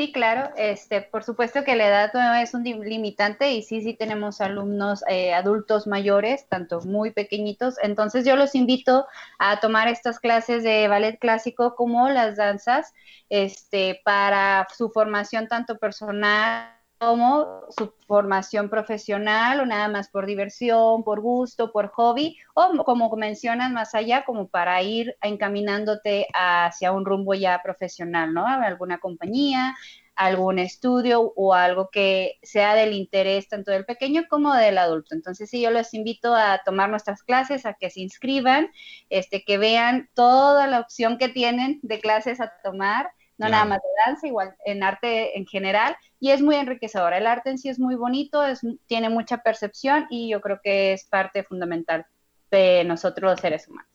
Sí, 0.00 0.12
claro. 0.12 0.50
Este, 0.56 1.02
por 1.02 1.24
supuesto 1.24 1.62
que 1.62 1.76
la 1.76 1.86
edad 1.86 2.10
no 2.14 2.34
es 2.36 2.54
un 2.54 2.64
limitante 2.64 3.52
y 3.52 3.62
sí, 3.62 3.82
sí 3.82 3.92
tenemos 3.92 4.40
alumnos 4.40 5.04
eh, 5.10 5.34
adultos 5.34 5.86
mayores, 5.86 6.48
tanto 6.48 6.80
muy 6.80 7.10
pequeñitos. 7.10 7.74
Entonces 7.82 8.24
yo 8.24 8.34
los 8.34 8.54
invito 8.54 9.06
a 9.38 9.60
tomar 9.60 9.88
estas 9.88 10.18
clases 10.18 10.62
de 10.64 10.88
ballet 10.88 11.18
clásico 11.18 11.74
como 11.74 12.08
las 12.08 12.38
danzas, 12.38 12.94
este, 13.28 14.00
para 14.02 14.66
su 14.74 14.88
formación 14.88 15.48
tanto 15.48 15.76
personal 15.76 16.79
como 17.00 17.62
su 17.70 17.94
formación 18.06 18.68
profesional 18.68 19.60
o 19.60 19.66
nada 19.66 19.88
más 19.88 20.10
por 20.10 20.26
diversión, 20.26 21.02
por 21.02 21.22
gusto, 21.22 21.72
por 21.72 21.88
hobby, 21.88 22.36
o 22.54 22.84
como 22.84 23.10
mencionas 23.16 23.72
más 23.72 23.94
allá, 23.94 24.24
como 24.26 24.48
para 24.48 24.82
ir 24.82 25.16
encaminándote 25.22 26.26
hacia 26.34 26.92
un 26.92 27.06
rumbo 27.06 27.32
ya 27.34 27.62
profesional, 27.62 28.34
¿no? 28.34 28.46
alguna 28.46 28.98
compañía, 28.98 29.74
algún 30.14 30.58
estudio 30.58 31.32
o 31.36 31.54
algo 31.54 31.88
que 31.90 32.38
sea 32.42 32.74
del 32.74 32.92
interés 32.92 33.48
tanto 33.48 33.70
del 33.70 33.86
pequeño 33.86 34.26
como 34.28 34.54
del 34.54 34.76
adulto. 34.76 35.14
Entonces, 35.14 35.48
sí, 35.48 35.62
yo 35.62 35.70
los 35.70 35.94
invito 35.94 36.34
a 36.34 36.60
tomar 36.66 36.90
nuestras 36.90 37.22
clases, 37.22 37.64
a 37.64 37.72
que 37.72 37.88
se 37.88 38.00
inscriban, 38.00 38.68
este, 39.08 39.42
que 39.42 39.56
vean 39.56 40.10
toda 40.12 40.66
la 40.66 40.80
opción 40.80 41.16
que 41.16 41.30
tienen 41.30 41.80
de 41.82 41.98
clases 42.00 42.42
a 42.42 42.52
tomar 42.62 43.10
no 43.40 43.48
nada 43.48 43.64
más 43.64 43.80
de 43.82 43.88
danza, 44.06 44.26
igual 44.26 44.54
en 44.64 44.82
arte 44.82 45.36
en 45.38 45.46
general, 45.46 45.96
y 46.20 46.30
es 46.30 46.42
muy 46.42 46.56
enriquecedora. 46.56 47.18
El 47.18 47.26
arte 47.26 47.50
en 47.50 47.58
sí 47.58 47.68
es 47.68 47.78
muy 47.78 47.94
bonito, 47.94 48.44
es, 48.44 48.60
tiene 48.86 49.08
mucha 49.08 49.38
percepción 49.38 50.06
y 50.10 50.30
yo 50.30 50.40
creo 50.40 50.60
que 50.62 50.92
es 50.92 51.04
parte 51.04 51.42
fundamental 51.42 52.06
de 52.50 52.84
nosotros 52.84 53.30
los 53.30 53.40
seres 53.40 53.66
humanos. 53.66 53.88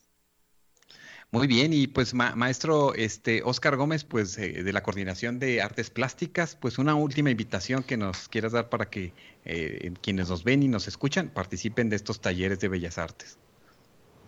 Muy 1.32 1.48
bien, 1.48 1.74
y 1.74 1.88
pues 1.88 2.14
maestro 2.14 2.94
este 2.94 3.42
Oscar 3.44 3.76
Gómez, 3.76 4.04
pues 4.04 4.38
eh, 4.38 4.64
de 4.64 4.74
la 4.74 4.82
Coordinación 4.82 5.38
de 5.38 5.62
Artes 5.62 5.90
Plásticas, 5.90 6.56
pues 6.56 6.78
una 6.78 6.96
última 6.96 7.30
invitación 7.30 7.84
que 7.84 7.98
nos 7.98 8.30
quieras 8.30 8.54
dar 8.54 8.70
para 8.70 8.90
que 8.90 9.12
eh, 9.44 9.92
quienes 10.02 10.30
nos 10.30 10.44
ven 10.44 10.64
y 10.64 10.68
nos 10.68 10.88
escuchan 10.88 11.30
participen 11.30 11.90
de 11.90 11.98
estos 11.98 12.22
talleres 12.22 12.60
de 12.62 12.70
Bellas 12.70 12.98
Artes. 12.98 13.38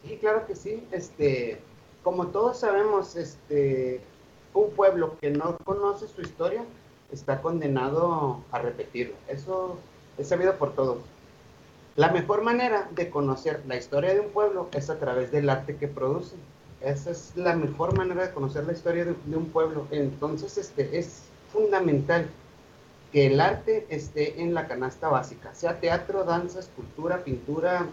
Sí, 0.05 0.18
claro 0.20 0.45
que 0.45 0.55
sí. 0.55 0.84
Este, 0.91 1.59
como 2.03 2.28
todos 2.28 2.59
sabemos, 2.59 3.15
este, 3.15 4.01
un 4.57 4.71
pueblo 4.71 5.17
que 5.19 5.29
no 5.29 5.57
conoce 5.63 6.07
su 6.07 6.21
historia 6.21 6.63
está 7.11 7.41
condenado 7.41 8.41
a 8.51 8.59
repetirlo. 8.59 9.15
Eso 9.27 9.77
es 10.17 10.27
sabido 10.27 10.55
por 10.55 10.73
todos. 10.73 10.97
La 11.95 12.11
mejor 12.11 12.43
manera 12.43 12.87
de 12.91 13.09
conocer 13.09 13.63
la 13.67 13.75
historia 13.75 14.13
de 14.13 14.19
un 14.19 14.29
pueblo 14.29 14.69
es 14.73 14.89
a 14.89 14.99
través 14.99 15.31
del 15.31 15.49
arte 15.49 15.77
que 15.77 15.87
produce. 15.87 16.35
Esa 16.81 17.11
es 17.11 17.31
la 17.35 17.55
mejor 17.55 17.97
manera 17.97 18.27
de 18.27 18.33
conocer 18.33 18.65
la 18.65 18.73
historia 18.73 19.05
de, 19.05 19.35
un 19.35 19.49
pueblo. 19.49 19.87
Entonces, 19.89 20.57
este, 20.57 20.97
es 20.97 21.23
fundamental 21.51 22.27
que 23.11 23.27
el 23.27 23.39
arte 23.39 23.87
esté 23.89 24.41
en 24.41 24.53
la 24.53 24.67
canasta 24.67 25.07
básica, 25.07 25.53
sea 25.55 25.79
teatro, 25.79 26.23
danza, 26.23 26.59
escultura, 26.59 27.23
pintura, 27.23 27.87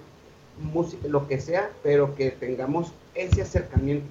música, 0.60 1.08
lo 1.08 1.26
que 1.26 1.40
sea, 1.40 1.70
pero 1.82 2.14
que 2.14 2.30
tengamos 2.30 2.92
ese 3.14 3.42
acercamiento 3.42 4.08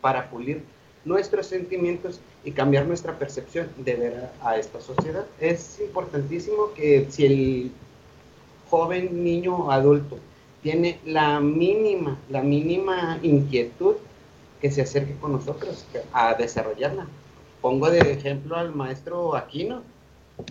para 0.00 0.30
pulir 0.30 0.64
nuestros 1.06 1.46
sentimientos 1.46 2.20
y 2.44 2.50
cambiar 2.50 2.84
nuestra 2.84 3.18
percepción 3.18 3.68
de 3.78 3.94
ver 3.94 4.30
a, 4.42 4.58
esta 4.58 4.80
sociedad. 4.80 5.24
Es 5.40 5.80
importantísimo 5.80 6.72
que 6.74 7.06
si 7.08 7.24
el 7.24 7.70
joven, 8.68 9.24
niño 9.24 9.56
o 9.56 9.70
adulto 9.70 10.18
tiene 10.62 10.98
la 11.06 11.40
mínima, 11.40 12.18
la 12.28 12.42
mínima 12.42 13.18
inquietud, 13.22 13.94
que 14.60 14.70
se 14.70 14.82
acerque 14.82 15.14
con 15.20 15.32
nosotros 15.32 15.86
a 16.12 16.34
desarrollarla. 16.34 17.06
Pongo 17.60 17.88
de 17.88 18.00
ejemplo 18.00 18.56
al 18.56 18.74
maestro 18.74 19.36
Aquino, 19.36 19.82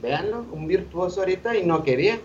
véanlo, 0.02 0.46
un 0.52 0.68
virtuoso 0.68 1.20
ahorita 1.20 1.58
y 1.58 1.66
no 1.66 1.84
quería. 1.84 2.20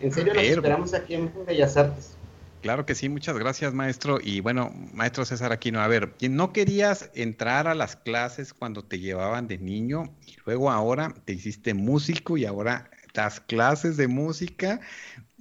En 0.00 0.12
serio, 0.12 0.32
nos 0.32 0.42
esperamos 0.42 0.94
aquí 0.94 1.14
en 1.14 1.30
Bellas 1.46 1.76
Artes. 1.76 2.16
Claro 2.60 2.84
que 2.84 2.94
sí, 2.94 3.08
muchas 3.08 3.38
gracias, 3.38 3.72
maestro. 3.72 4.18
Y 4.22 4.40
bueno, 4.40 4.70
maestro 4.92 5.24
César 5.24 5.50
Aquino, 5.50 5.80
a 5.80 5.88
ver, 5.88 6.14
¿no 6.28 6.52
querías 6.52 7.10
entrar 7.14 7.66
a 7.66 7.74
las 7.74 7.96
clases 7.96 8.52
cuando 8.52 8.84
te 8.84 8.98
llevaban 8.98 9.46
de 9.48 9.56
niño 9.56 10.18
y 10.26 10.36
luego 10.44 10.70
ahora 10.70 11.14
te 11.24 11.32
hiciste 11.32 11.72
músico 11.72 12.36
y 12.36 12.44
ahora 12.44 12.90
das 13.14 13.40
clases 13.40 13.96
de 13.96 14.08
música? 14.08 14.80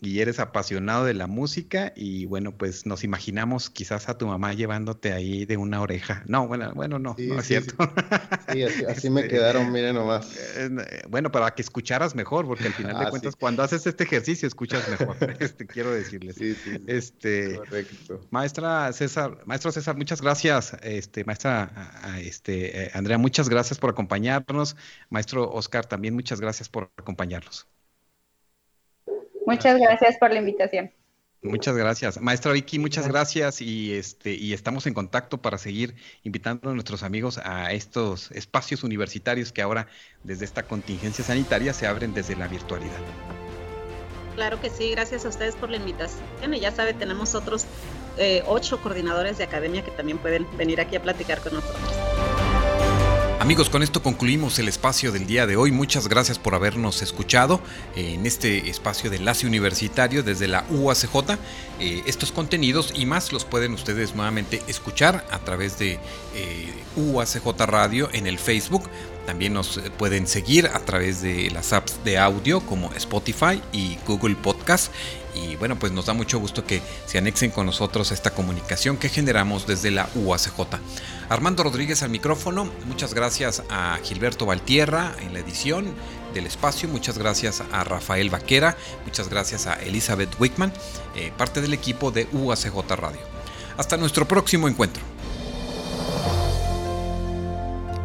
Y 0.01 0.21
eres 0.21 0.39
apasionado 0.39 1.05
de 1.05 1.13
la 1.13 1.27
música 1.27 1.91
y 1.95 2.25
bueno, 2.25 2.55
pues 2.57 2.85
nos 2.85 3.03
imaginamos 3.03 3.69
quizás 3.69 4.07
a 4.07 4.17
tu 4.17 4.27
mamá 4.27 4.53
llevándote 4.53 5.11
ahí 5.11 5.45
de 5.45 5.57
una 5.57 5.81
oreja. 5.81 6.23
No, 6.27 6.47
bueno, 6.47 6.71
bueno, 6.73 6.99
no, 6.99 7.15
no 7.17 7.39
es 7.39 7.45
cierto. 7.45 7.75
Sí, 8.51 8.63
así, 8.63 9.09
me 9.11 9.21
este, 9.21 9.35
quedaron, 9.35 9.71
miren 9.71 9.93
nomás. 9.93 10.35
Eh, 10.55 11.03
bueno, 11.07 11.31
para 11.31 11.51
que 11.51 11.61
escucharas 11.61 12.15
mejor, 12.15 12.47
porque 12.47 12.65
al 12.65 12.73
final 12.73 12.97
de 12.97 13.05
ah, 13.05 13.09
cuentas, 13.11 13.35
cuando 13.35 13.61
haces 13.61 13.85
este 13.85 14.05
ejercicio 14.05 14.47
escuchas 14.47 14.89
mejor, 14.89 15.15
este, 15.39 15.67
quiero 15.67 15.91
decirles. 15.91 16.35
Sí, 16.35 16.55
sí, 16.55 16.81
este, 16.87 17.57
correcto. 17.57 18.21
Maestra 18.31 18.91
César, 18.93 19.37
maestro 19.45 19.71
César, 19.71 19.97
muchas 19.97 20.21
gracias. 20.21 20.75
Este, 20.81 21.23
maestra 21.25 21.71
este, 22.19 22.85
eh, 22.85 22.91
Andrea, 22.95 23.19
muchas 23.19 23.49
gracias 23.49 23.77
por 23.77 23.91
acompañarnos. 23.91 24.75
Maestro 25.09 25.51
Oscar, 25.51 25.85
también 25.85 26.15
muchas 26.15 26.41
gracias 26.41 26.69
por 26.69 26.91
acompañarnos. 26.97 27.67
Muchas 29.49 29.79
gracias 29.79 30.17
por 30.17 30.31
la 30.31 30.39
invitación. 30.39 30.91
Muchas 31.41 31.75
gracias. 31.75 32.19
Maestra 32.19 32.51
Vicky, 32.51 32.79
muchas 32.79 33.07
gracias 33.07 33.61
y 33.61 33.93
este 33.93 34.33
y 34.33 34.53
estamos 34.53 34.85
en 34.87 34.93
contacto 34.93 35.41
para 35.41 35.57
seguir 35.57 35.95
invitando 36.23 36.69
a 36.69 36.73
nuestros 36.73 37.01
amigos 37.01 37.39
a 37.41 37.71
estos 37.71 38.29
espacios 38.31 38.83
universitarios 38.83 39.53
que 39.53 39.61
ahora 39.61 39.87
desde 40.23 40.43
esta 40.43 40.63
contingencia 40.63 41.23
sanitaria 41.23 41.73
se 41.73 41.87
abren 41.87 42.13
desde 42.13 42.35
la 42.35 42.47
virtualidad. 42.47 42.99
Claro 44.35 44.59
que 44.61 44.69
sí, 44.69 44.91
gracias 44.91 45.25
a 45.25 45.29
ustedes 45.29 45.55
por 45.55 45.69
la 45.69 45.77
invitación 45.77 46.53
y 46.53 46.59
ya 46.59 46.71
sabe, 46.71 46.93
tenemos 46.93 47.33
otros 47.35 47.65
eh, 48.17 48.43
ocho 48.45 48.81
coordinadores 48.81 49.37
de 49.37 49.45
academia 49.45 49.83
que 49.83 49.91
también 49.91 50.17
pueden 50.17 50.45
venir 50.57 50.81
aquí 50.81 50.97
a 50.97 51.01
platicar 51.01 51.39
con 51.39 51.53
nosotros. 51.53 52.18
Amigos, 53.39 53.69
con 53.69 53.83
esto 53.83 54.03
concluimos 54.03 54.59
el 54.59 54.67
espacio 54.67 55.13
del 55.13 55.25
día 55.25 55.47
de 55.47 55.55
hoy. 55.55 55.71
Muchas 55.71 56.09
gracias 56.09 56.37
por 56.37 56.55
habernos 56.55 57.01
escuchado 57.01 57.61
en 57.95 58.25
este 58.25 58.69
espacio 58.69 59.09
de 59.09 59.15
enlace 59.15 59.47
universitario 59.47 60.23
desde 60.23 60.49
la 60.49 60.65
UACJ. 60.69 61.37
Eh, 61.79 62.03
estos 62.05 62.33
contenidos 62.33 62.91
y 62.93 63.05
más 63.05 63.31
los 63.31 63.45
pueden 63.45 63.71
ustedes 63.73 64.13
nuevamente 64.13 64.61
escuchar 64.67 65.25
a 65.31 65.39
través 65.39 65.79
de 65.79 65.99
eh, 66.35 66.73
UACJ 66.97 67.47
Radio 67.65 68.09
en 68.11 68.27
el 68.27 68.39
Facebook. 68.39 68.83
También 69.25 69.53
nos 69.53 69.79
pueden 69.97 70.27
seguir 70.27 70.67
a 70.67 70.79
través 70.79 71.21
de 71.21 71.49
las 71.49 71.71
apps 71.71 72.03
de 72.03 72.17
audio 72.17 72.59
como 72.59 72.91
Spotify 72.93 73.61
y 73.71 73.97
Google 74.05 74.35
Podcast 74.35 74.91
y 75.39 75.55
bueno, 75.55 75.77
pues 75.77 75.91
nos 75.91 76.05
da 76.05 76.13
mucho 76.13 76.39
gusto 76.39 76.65
que 76.65 76.81
se 77.05 77.17
anexen 77.17 77.51
con 77.51 77.65
nosotros 77.65 78.11
esta 78.11 78.31
comunicación 78.31 78.97
que 78.97 79.09
generamos 79.09 79.67
desde 79.67 79.91
la 79.91 80.09
UACJ. 80.15 80.59
Armando 81.29 81.63
Rodríguez 81.63 82.03
al 82.03 82.09
micrófono, 82.09 82.69
muchas 82.85 83.13
gracias 83.13 83.63
a 83.69 83.97
Gilberto 84.03 84.45
Valtierra 84.45 85.15
en 85.21 85.33
la 85.33 85.39
edición 85.39 85.93
del 86.33 86.45
espacio, 86.45 86.89
muchas 86.89 87.17
gracias 87.17 87.63
a 87.71 87.83
Rafael 87.83 88.29
Vaquera, 88.29 88.77
muchas 89.05 89.29
gracias 89.29 89.67
a 89.67 89.75
Elizabeth 89.75 90.29
Wickman, 90.39 90.73
eh, 91.15 91.31
parte 91.37 91.61
del 91.61 91.73
equipo 91.73 92.11
de 92.11 92.27
UACJ 92.31 92.95
Radio. 92.95 93.21
Hasta 93.77 93.97
nuestro 93.97 94.27
próximo 94.27 94.67
encuentro. 94.67 95.01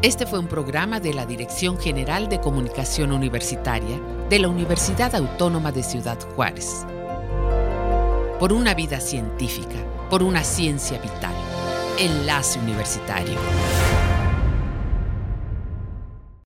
Este 0.03 0.27
fue 0.27 0.39
un 0.39 0.49
programa 0.49 1.01
de 1.01 1.15
la 1.15 1.25
Dirección 1.25 1.81
General 1.81 2.29
de 2.29 2.39
Comunicación 2.39 3.11
Universitaria 3.11 3.99
de 4.29 4.39
la 4.39 4.49
Universidad 4.49 5.15
Autónoma 5.15 5.73
de 5.73 5.83
Ciudad 5.83 6.19
Juárez 6.35 6.85
por 8.39 8.53
una 8.53 8.75
vida 8.75 9.01
científica, 9.01 9.77
por 10.11 10.23
una 10.23 10.45
ciencia 10.45 10.99
vital. 10.99 11.35
Enlace 11.99 12.59
Universitario. 12.59 13.39